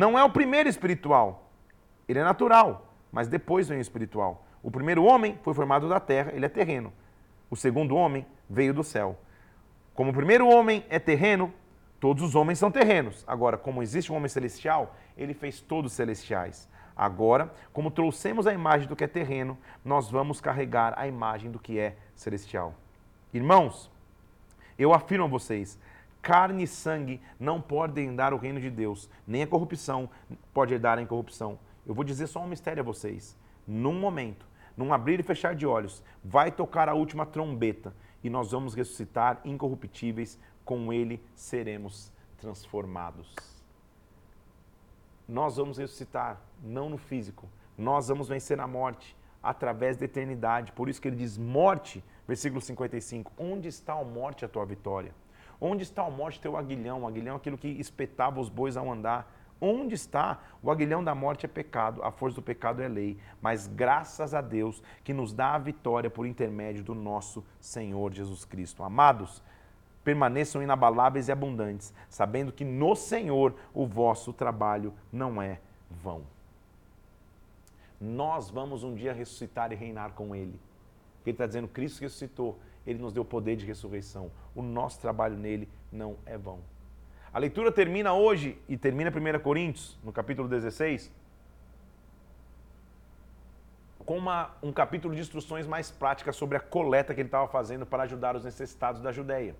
Não 0.00 0.18
é 0.18 0.24
o 0.24 0.30
primeiro 0.30 0.66
espiritual, 0.66 1.52
ele 2.08 2.20
é 2.20 2.24
natural, 2.24 2.90
mas 3.12 3.28
depois 3.28 3.68
vem 3.68 3.76
o 3.76 3.82
espiritual. 3.82 4.46
O 4.62 4.70
primeiro 4.70 5.04
homem 5.04 5.38
foi 5.42 5.52
formado 5.52 5.90
da 5.90 6.00
terra, 6.00 6.32
ele 6.34 6.46
é 6.46 6.48
terreno. 6.48 6.90
O 7.50 7.54
segundo 7.54 7.94
homem 7.94 8.24
veio 8.48 8.72
do 8.72 8.82
céu. 8.82 9.18
Como 9.92 10.10
o 10.10 10.14
primeiro 10.14 10.48
homem 10.48 10.86
é 10.88 10.98
terreno, 10.98 11.52
todos 12.00 12.22
os 12.22 12.34
homens 12.34 12.58
são 12.58 12.70
terrenos. 12.70 13.22
Agora, 13.26 13.58
como 13.58 13.82
existe 13.82 14.10
um 14.10 14.16
homem 14.16 14.30
celestial, 14.30 14.96
ele 15.18 15.34
fez 15.34 15.60
todos 15.60 15.92
celestiais. 15.92 16.66
Agora, 16.96 17.52
como 17.70 17.90
trouxemos 17.90 18.46
a 18.46 18.54
imagem 18.54 18.88
do 18.88 18.96
que 18.96 19.04
é 19.04 19.06
terreno, 19.06 19.58
nós 19.84 20.10
vamos 20.10 20.40
carregar 20.40 20.94
a 20.96 21.06
imagem 21.06 21.50
do 21.50 21.58
que 21.58 21.78
é 21.78 21.94
celestial. 22.14 22.72
Irmãos, 23.34 23.90
eu 24.78 24.94
afirmo 24.94 25.26
a 25.26 25.28
vocês, 25.28 25.78
carne 26.22 26.64
e 26.64 26.66
sangue 26.66 27.20
não 27.38 27.60
podem 27.60 28.14
dar 28.14 28.32
o 28.32 28.36
reino 28.36 28.60
de 28.60 28.70
Deus, 28.70 29.08
nem 29.26 29.42
a 29.42 29.46
corrupção 29.46 30.08
pode 30.52 30.78
dar 30.78 30.98
a 30.98 31.02
incorrupção. 31.02 31.58
Eu 31.86 31.94
vou 31.94 32.04
dizer 32.04 32.26
só 32.26 32.40
um 32.40 32.48
mistério 32.48 32.80
a 32.80 32.84
vocês. 32.84 33.36
Num 33.66 33.94
momento, 33.94 34.46
num 34.76 34.92
abrir 34.92 35.20
e 35.20 35.22
fechar 35.22 35.54
de 35.54 35.66
olhos, 35.66 36.02
vai 36.22 36.50
tocar 36.50 36.88
a 36.88 36.94
última 36.94 37.26
trombeta 37.26 37.94
e 38.22 38.30
nós 38.30 38.52
vamos 38.52 38.74
ressuscitar 38.74 39.40
incorruptíveis, 39.44 40.38
com 40.64 40.92
ele 40.92 41.22
seremos 41.34 42.12
transformados. 42.38 43.34
Nós 45.26 45.56
vamos 45.56 45.78
ressuscitar, 45.78 46.40
não 46.62 46.90
no 46.90 46.98
físico, 46.98 47.48
nós 47.76 48.08
vamos 48.08 48.28
vencer 48.28 48.60
a 48.60 48.66
morte 48.66 49.16
através 49.42 49.96
da 49.96 50.04
eternidade. 50.04 50.72
Por 50.72 50.88
isso 50.88 51.00
que 51.00 51.08
ele 51.08 51.16
diz: 51.16 51.38
morte, 51.38 52.04
versículo 52.26 52.60
55, 52.60 53.32
onde 53.38 53.68
está 53.68 53.94
a 53.94 54.04
morte, 54.04 54.44
a 54.44 54.48
tua 54.48 54.64
vitória? 54.66 55.14
Onde 55.60 55.82
está 55.82 56.04
a 56.06 56.10
morte, 56.10 56.40
teu 56.40 56.56
aguilhão? 56.56 57.02
O 57.02 57.06
aguilhão 57.06 57.34
é 57.34 57.36
aquilo 57.36 57.58
que 57.58 57.68
espetava 57.68 58.40
os 58.40 58.48
bois 58.48 58.76
ao 58.76 58.90
andar. 58.90 59.30
Onde 59.60 59.94
está? 59.94 60.40
O 60.62 60.70
aguilhão 60.70 61.04
da 61.04 61.14
morte 61.14 61.44
é 61.44 61.48
pecado, 61.48 62.02
a 62.02 62.10
força 62.10 62.36
do 62.36 62.42
pecado 62.42 62.80
é 62.80 62.88
lei. 62.88 63.18
Mas 63.42 63.66
graças 63.66 64.32
a 64.32 64.40
Deus 64.40 64.82
que 65.04 65.12
nos 65.12 65.34
dá 65.34 65.54
a 65.54 65.58
vitória 65.58 66.08
por 66.08 66.26
intermédio 66.26 66.82
do 66.82 66.94
nosso 66.94 67.44
Senhor 67.60 68.12
Jesus 68.12 68.46
Cristo. 68.46 68.82
Amados, 68.82 69.42
permaneçam 70.02 70.62
inabaláveis 70.62 71.28
e 71.28 71.32
abundantes, 71.32 71.92
sabendo 72.08 72.52
que 72.52 72.64
no 72.64 72.96
Senhor 72.96 73.54
o 73.74 73.86
vosso 73.86 74.32
trabalho 74.32 74.94
não 75.12 75.42
é 75.42 75.60
vão. 75.90 76.22
Nós 78.00 78.48
vamos 78.48 78.82
um 78.82 78.94
dia 78.94 79.12
ressuscitar 79.12 79.72
e 79.72 79.74
reinar 79.74 80.12
com 80.12 80.34
Ele. 80.34 80.58
Ele 81.26 81.34
está 81.34 81.46
dizendo: 81.46 81.68
Cristo 81.68 82.00
ressuscitou, 82.00 82.58
Ele 82.86 82.98
nos 82.98 83.12
deu 83.12 83.24
poder 83.24 83.56
de 83.56 83.66
ressurreição. 83.66 84.30
O 84.54 84.62
nosso 84.62 85.00
trabalho 85.00 85.36
nele 85.36 85.68
não 85.92 86.16
é 86.24 86.36
vão. 86.36 86.60
A 87.32 87.38
leitura 87.38 87.70
termina 87.70 88.12
hoje 88.12 88.58
e 88.68 88.76
termina 88.76 89.10
1 89.10 89.38
Coríntios, 89.40 89.98
no 90.02 90.12
capítulo 90.12 90.48
16, 90.48 91.12
com 94.04 94.18
uma, 94.18 94.50
um 94.60 94.72
capítulo 94.72 95.14
de 95.14 95.20
instruções 95.20 95.66
mais 95.66 95.90
práticas 95.90 96.34
sobre 96.34 96.56
a 96.56 96.60
coleta 96.60 97.14
que 97.14 97.20
ele 97.20 97.28
estava 97.28 97.46
fazendo 97.46 97.86
para 97.86 98.02
ajudar 98.02 98.34
os 98.34 98.44
necessitados 98.44 99.00
da 99.00 99.12
Judéia. 99.12 99.54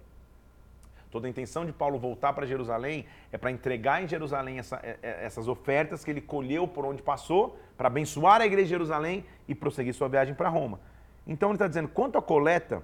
Toda 1.10 1.26
a 1.26 1.30
intenção 1.30 1.64
de 1.64 1.72
Paulo 1.72 1.98
voltar 1.98 2.32
para 2.32 2.46
Jerusalém 2.46 3.04
é 3.30 3.38
para 3.38 3.50
entregar 3.50 4.02
em 4.02 4.08
Jerusalém 4.08 4.58
essa, 4.58 4.76
é, 4.82 4.96
é, 5.02 5.24
essas 5.24 5.46
ofertas 5.48 6.04
que 6.04 6.10
ele 6.10 6.20
colheu 6.20 6.66
por 6.68 6.84
onde 6.84 7.02
passou, 7.02 7.58
para 7.76 7.88
abençoar 7.88 8.40
a 8.40 8.46
igreja 8.46 8.64
de 8.64 8.70
Jerusalém 8.70 9.24
e 9.46 9.54
prosseguir 9.54 9.92
sua 9.92 10.08
viagem 10.08 10.34
para 10.34 10.48
Roma. 10.48 10.80
Então 11.26 11.50
ele 11.50 11.56
está 11.56 11.66
dizendo: 11.66 11.88
quanto 11.88 12.16
à 12.16 12.22
coleta 12.22 12.82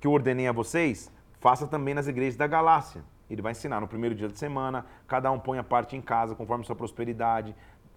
que 0.00 0.06
eu 0.06 0.12
ordenei 0.12 0.46
a 0.46 0.52
vocês, 0.52 1.10
faça 1.40 1.66
também 1.66 1.94
nas 1.94 2.06
igrejas 2.06 2.36
da 2.36 2.46
Galácia. 2.46 3.02
Ele 3.30 3.42
vai 3.42 3.52
ensinar 3.52 3.80
no 3.80 3.88
primeiro 3.88 4.14
dia 4.14 4.28
da 4.28 4.34
semana, 4.34 4.86
cada 5.06 5.30
um 5.30 5.38
põe 5.38 5.58
a 5.58 5.64
parte 5.64 5.96
em 5.96 6.00
casa 6.00 6.34
conforme 6.34 6.64
sua 6.64 6.76
prosperidade, 6.76 7.54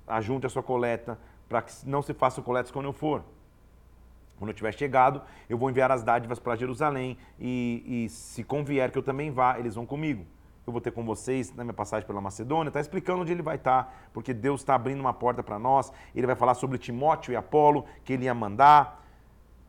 ajunte 0.07 0.45
a 0.45 0.49
sua 0.49 0.63
coleta, 0.63 1.17
para 1.47 1.61
que 1.61 1.73
não 1.85 2.01
se 2.01 2.13
faça 2.13 2.41
coletas 2.41 2.71
quando 2.71 2.85
eu 2.85 2.93
for. 2.93 3.23
Quando 4.37 4.49
eu 4.49 4.55
tiver 4.55 4.73
chegado, 4.73 5.21
eu 5.47 5.57
vou 5.57 5.69
enviar 5.69 5.91
as 5.91 6.01
dádivas 6.01 6.39
para 6.39 6.55
Jerusalém 6.55 7.17
e, 7.39 8.05
e, 8.05 8.09
se 8.09 8.43
convier 8.43 8.89
que 8.89 8.97
eu 8.97 9.03
também 9.03 9.29
vá, 9.29 9.59
eles 9.59 9.75
vão 9.75 9.85
comigo. 9.85 10.25
Eu 10.65 10.73
vou 10.73 10.81
ter 10.81 10.91
com 10.91 11.05
vocês 11.05 11.53
na 11.55 11.63
minha 11.63 11.73
passagem 11.73 12.07
pela 12.07 12.19
Macedônia, 12.19 12.69
está 12.69 12.79
explicando 12.79 13.21
onde 13.21 13.31
ele 13.31 13.43
vai 13.43 13.57
estar, 13.57 13.83
tá, 13.83 13.93
porque 14.13 14.33
Deus 14.33 14.61
está 14.61 14.73
abrindo 14.73 14.99
uma 14.99 15.13
porta 15.13 15.43
para 15.43 15.59
nós. 15.59 15.93
Ele 16.15 16.25
vai 16.25 16.35
falar 16.35 16.55
sobre 16.55 16.77
Timóteo 16.77 17.31
e 17.31 17.35
Apolo, 17.35 17.85
que 18.03 18.13
ele 18.13 18.25
ia 18.25 18.33
mandar. 18.33 19.00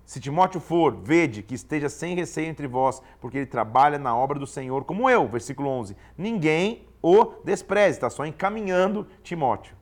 Se 0.04 0.20
Timóteo 0.20 0.60
for, 0.60 0.96
vede 0.96 1.42
que 1.42 1.54
esteja 1.54 1.88
sem 1.88 2.14
receio 2.14 2.48
entre 2.48 2.66
vós, 2.66 3.02
porque 3.20 3.38
ele 3.38 3.46
trabalha 3.46 3.98
na 3.98 4.16
obra 4.16 4.38
do 4.38 4.46
Senhor, 4.46 4.84
como 4.84 5.08
eu. 5.08 5.26
Versículo 5.28 5.68
11. 5.68 5.96
Ninguém 6.16 6.86
o 7.02 7.24
despreze, 7.44 7.96
está 7.96 8.08
só 8.08 8.24
encaminhando 8.24 9.06
Timóteo. 9.22 9.74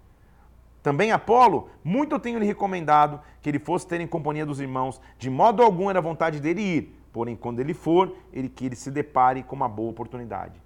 Também 0.82 1.12
Apolo, 1.12 1.68
muito 1.84 2.14
eu 2.14 2.20
tenho 2.20 2.38
lhe 2.38 2.46
recomendado 2.46 3.20
que 3.42 3.48
ele 3.48 3.58
fosse 3.58 3.86
ter 3.86 4.00
em 4.00 4.06
companhia 4.06 4.46
dos 4.46 4.60
irmãos, 4.60 5.00
de 5.18 5.28
modo 5.28 5.62
algum 5.62 5.90
era 5.90 6.00
vontade 6.00 6.40
dele 6.40 6.62
ir, 6.62 7.02
porém 7.12 7.36
quando 7.36 7.60
ele 7.60 7.74
for, 7.74 8.16
ele 8.32 8.48
que 8.48 8.64
ele 8.64 8.76
se 8.76 8.90
depare 8.90 9.42
com 9.42 9.54
uma 9.54 9.68
boa 9.68 9.90
oportunidade. 9.90 10.60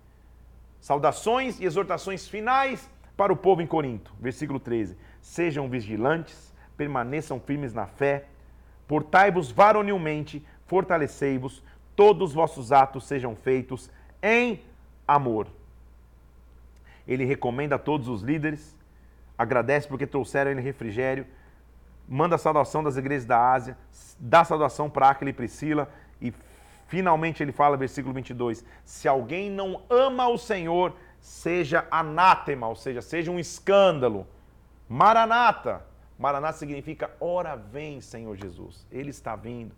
Saudações 0.80 1.58
e 1.58 1.64
exortações 1.64 2.28
finais 2.28 2.88
para 3.16 3.32
o 3.32 3.36
povo 3.36 3.62
em 3.62 3.66
Corinto. 3.66 4.14
Versículo 4.20 4.60
13. 4.60 4.96
Sejam 5.20 5.68
vigilantes, 5.68 6.54
permaneçam 6.76 7.40
firmes 7.40 7.72
na 7.72 7.86
fé, 7.86 8.26
Portai-vos 8.86 9.50
varonilmente, 9.50 10.44
fortalecei-vos, 10.66 11.62
todos 11.96 12.30
os 12.30 12.34
vossos 12.34 12.72
atos 12.72 13.06
sejam 13.06 13.34
feitos 13.36 13.90
em 14.22 14.60
amor. 15.06 15.46
Ele 17.06 17.24
recomenda 17.24 17.76
a 17.76 17.78
todos 17.78 18.08
os 18.08 18.22
líderes, 18.22 18.76
agradece 19.36 19.86
porque 19.86 20.06
trouxeram 20.06 20.50
ele 20.50 20.60
refrigério, 20.60 21.26
manda 22.08 22.36
a 22.36 22.38
saudação 22.38 22.82
das 22.82 22.96
igrejas 22.96 23.24
da 23.24 23.52
Ásia, 23.52 23.76
dá 24.18 24.44
saudação 24.44 24.88
para 24.88 25.10
Aquila 25.10 25.30
e 25.30 25.34
Priscila 25.34 25.88
e 26.20 26.32
finalmente 26.88 27.42
ele 27.42 27.52
fala, 27.52 27.76
versículo 27.76 28.14
22, 28.14 28.64
se 28.84 29.08
alguém 29.08 29.50
não 29.50 29.82
ama 29.90 30.28
o 30.28 30.38
Senhor, 30.38 30.94
seja 31.20 31.86
anátema, 31.90 32.68
ou 32.68 32.76
seja, 32.76 33.00
seja 33.00 33.30
um 33.30 33.38
escândalo. 33.38 34.26
Maranata. 34.88 35.84
Maranata 36.18 36.58
significa, 36.58 37.10
ora 37.20 37.56
vem, 37.56 38.00
Senhor 38.00 38.36
Jesus. 38.36 38.86
Ele 38.90 39.10
está 39.10 39.34
vindo. 39.34 39.74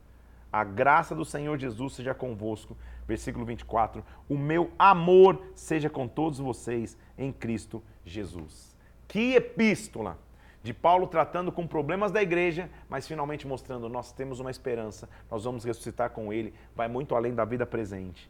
A 0.53 0.65
graça 0.65 1.15
do 1.15 1.25
Senhor 1.25 1.59
Jesus 1.59 1.95
seja 1.95 2.15
convosco. 2.15 2.77
Versículo 3.07 3.45
24. 3.45 4.05
O 4.29 4.37
meu 4.37 4.71
amor 4.79 5.43
seja 5.55 5.89
com 5.89 6.07
todos 6.09 6.39
vocês 6.39 6.97
em 7.17 7.33
Cristo 7.33 7.83
Jesus. 8.05 8.77
Que 9.09 9.35
epístola! 9.35 10.19
De 10.63 10.75
Paulo 10.75 11.07
tratando 11.07 11.53
com 11.53 11.65
problemas 11.65 12.11
da 12.11 12.21
igreja, 12.21 12.69
mas 12.89 13.07
finalmente 13.07 13.47
mostrando: 13.47 13.89
nós 13.89 14.11
temos 14.11 14.41
uma 14.41 14.51
esperança, 14.51 15.09
nós 15.31 15.45
vamos 15.45 15.65
ressuscitar 15.65 16.11
com 16.11 16.33
ele, 16.33 16.53
vai 16.75 16.89
muito 16.89 17.15
além 17.15 17.33
da 17.33 17.45
vida 17.45 17.65
presente. 17.65 18.29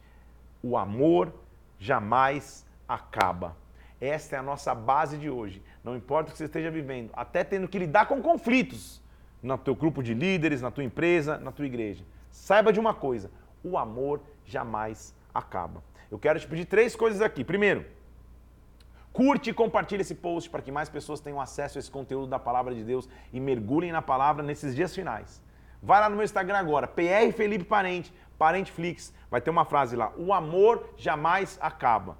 O 0.61 0.77
amor 0.77 1.33
jamais 1.79 2.63
acaba. 2.87 3.55
Esta 3.99 4.35
é 4.35 4.39
a 4.39 4.43
nossa 4.43 4.75
base 4.75 5.17
de 5.17 5.29
hoje. 5.29 5.61
Não 5.83 5.95
importa 5.95 6.29
o 6.29 6.31
que 6.31 6.37
você 6.37 6.45
esteja 6.45 6.69
vivendo, 6.69 7.09
até 7.13 7.43
tendo 7.43 7.67
que 7.67 7.79
lidar 7.79 8.05
com 8.05 8.21
conflitos 8.21 9.01
no 9.41 9.57
teu 9.57 9.75
grupo 9.75 10.03
de 10.03 10.13
líderes, 10.13 10.61
na 10.61 10.71
tua 10.71 10.83
empresa, 10.83 11.37
na 11.37 11.51
tua 11.51 11.65
igreja. 11.65 12.03
Saiba 12.31 12.71
de 12.71 12.79
uma 12.79 12.93
coisa: 12.93 13.31
o 13.63 13.77
amor 13.77 14.21
jamais 14.45 15.13
acaba. 15.33 15.83
Eu 16.11 16.19
quero 16.19 16.39
te 16.39 16.47
pedir 16.47 16.65
três 16.65 16.95
coisas 16.95 17.21
aqui. 17.21 17.43
Primeiro, 17.43 17.85
curte 19.11 19.49
e 19.49 19.53
compartilhe 19.53 20.01
esse 20.01 20.15
post 20.15 20.49
para 20.49 20.61
que 20.61 20.71
mais 20.71 20.89
pessoas 20.89 21.19
tenham 21.19 21.41
acesso 21.41 21.77
a 21.77 21.79
esse 21.79 21.89
conteúdo 21.89 22.27
da 22.27 22.39
palavra 22.39 22.73
de 22.73 22.83
Deus 22.83 23.09
e 23.33 23.39
mergulhem 23.39 23.91
na 23.91 24.01
palavra 24.01 24.43
nesses 24.43 24.75
dias 24.75 24.93
finais. 24.93 25.41
Vai 25.81 25.99
lá 25.99 26.09
no 26.09 26.15
meu 26.15 26.25
Instagram 26.25 26.57
agora, 26.57 26.87
PR 26.87 27.31
Felipe 27.35 27.63
Parente, 27.63 28.13
Parenteflix, 28.37 29.13
vai 29.29 29.41
ter 29.41 29.49
uma 29.49 29.65
frase 29.65 29.95
lá: 29.95 30.13
o 30.17 30.33
amor 30.33 30.93
jamais 30.97 31.57
acaba. 31.61 32.17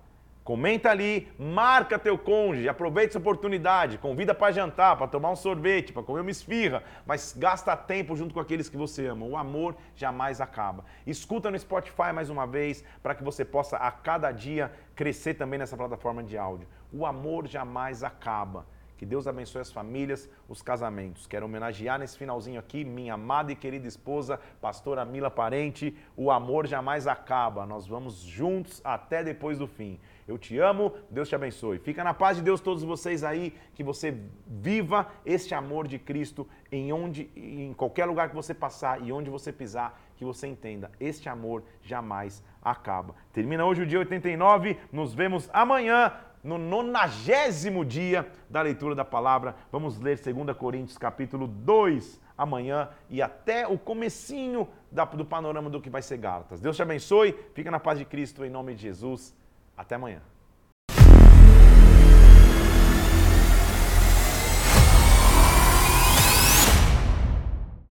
Comenta 0.48 0.90
ali, 0.90 1.28
marca 1.38 2.00
teu 2.00 2.18
cônjuge, 2.18 2.70
aproveita 2.70 3.12
essa 3.12 3.20
oportunidade, 3.20 3.98
convida 3.98 4.34
para 4.34 4.54
jantar, 4.54 4.96
para 4.96 5.06
tomar 5.06 5.30
um 5.30 5.36
sorvete, 5.36 5.92
para 5.92 6.02
comer 6.02 6.22
uma 6.22 6.32
esfirra, 6.32 6.84
mas 7.06 7.36
gasta 7.38 7.76
tempo 7.76 8.16
junto 8.16 8.34
com 8.34 8.40
aqueles 8.40 8.70
que 8.70 8.78
você 8.78 9.08
ama. 9.08 9.26
O 9.26 9.36
amor 9.36 9.76
jamais 9.94 10.40
acaba. 10.40 10.86
Escuta 11.06 11.52
no 11.52 11.60
Spotify 11.60 12.14
mais 12.16 12.30
uma 12.30 12.48
vez, 12.48 12.82
para 13.04 13.14
que 13.14 13.26
você 13.26 13.44
possa 13.44 13.76
a 13.76 13.92
cada 13.92 14.32
dia 14.32 14.72
crescer 14.96 15.34
também 15.34 15.60
nessa 15.60 15.76
plataforma 15.76 16.24
de 16.24 16.38
áudio. 16.38 16.66
O 16.94 17.06
amor 17.06 17.46
jamais 17.46 18.02
acaba. 18.02 18.66
Que 18.98 19.06
Deus 19.06 19.28
abençoe 19.28 19.62
as 19.62 19.72
famílias, 19.72 20.28
os 20.50 20.64
casamentos. 20.64 21.28
Quero 21.28 21.46
homenagear 21.46 22.00
nesse 22.00 22.18
finalzinho 22.18 22.60
aqui 22.60 22.84
minha 22.84 23.14
amada 23.14 23.52
e 23.52 23.56
querida 23.56 23.88
esposa, 23.88 24.40
pastora 24.60 25.06
Mila 25.06 25.30
Parente. 25.30 25.96
O 26.16 26.32
amor 26.32 26.66
jamais 26.66 27.06
acaba. 27.06 27.64
Nós 27.64 27.86
vamos 27.86 28.22
juntos 28.22 28.82
até 28.84 29.24
depois 29.24 29.60
do 29.60 29.68
fim. 29.68 30.00
Eu 30.28 30.38
te 30.38 30.58
amo, 30.60 30.94
Deus 31.10 31.30
te 31.30 31.36
abençoe. 31.36 31.80
Fica 31.80 32.04
na 32.04 32.14
paz 32.14 32.36
de 32.36 32.44
Deus 32.44 32.60
todos 32.60 32.84
vocês 32.84 33.24
aí, 33.24 33.56
que 33.74 33.84
você 33.84 34.16
viva 34.46 35.08
este 35.26 35.56
amor 35.56 35.88
de 35.88 35.98
Cristo 35.98 36.48
em 36.70 36.92
onde 36.92 37.32
em 37.36 37.74
qualquer 37.74 38.06
lugar 38.06 38.30
que 38.30 38.36
você 38.36 38.54
passar 38.54 39.02
e 39.02 39.12
onde 39.12 39.30
você 39.30 39.54
pisar, 39.54 39.98
que 40.18 40.26
você 40.26 40.48
entenda, 40.48 40.92
este 41.00 41.30
amor 41.30 41.64
jamais 41.82 42.44
acaba. 42.62 43.16
Termina 43.32 43.66
hoje 43.66 43.84
o 43.84 43.86
dia 43.86 44.00
89, 44.00 44.78
nos 44.92 45.14
vemos 45.14 45.50
amanhã 45.54 46.12
no 46.44 46.58
nonagésimo 46.58 47.86
dia 47.86 48.30
da 48.50 48.62
leitura 48.62 48.94
da 48.94 49.06
palavra. 49.06 49.56
Vamos 49.72 50.00
ler 50.00 50.20
2 50.20 50.58
Coríntios 50.58 50.98
capítulo 50.98 51.48
2 51.48 52.20
amanhã 52.38 52.90
e 53.10 53.22
até 53.22 53.66
o 53.66 53.78
comecinho 53.78 54.68
do 54.92 55.26
panorama 55.26 55.70
do 55.70 55.82
que 55.82 55.90
vai 55.90 56.02
ser 56.02 56.18
Gálatas. 56.18 56.60
Deus 56.60 56.76
te 56.76 56.82
abençoe, 56.82 57.34
fica 57.54 57.72
na 57.72 57.80
paz 57.80 57.98
de 57.98 58.06
Cristo 58.06 58.46
em 58.46 58.50
nome 58.50 58.76
de 58.76 58.82
Jesus. 58.82 59.34
Até 59.78 59.96
amanhã. 59.96 60.22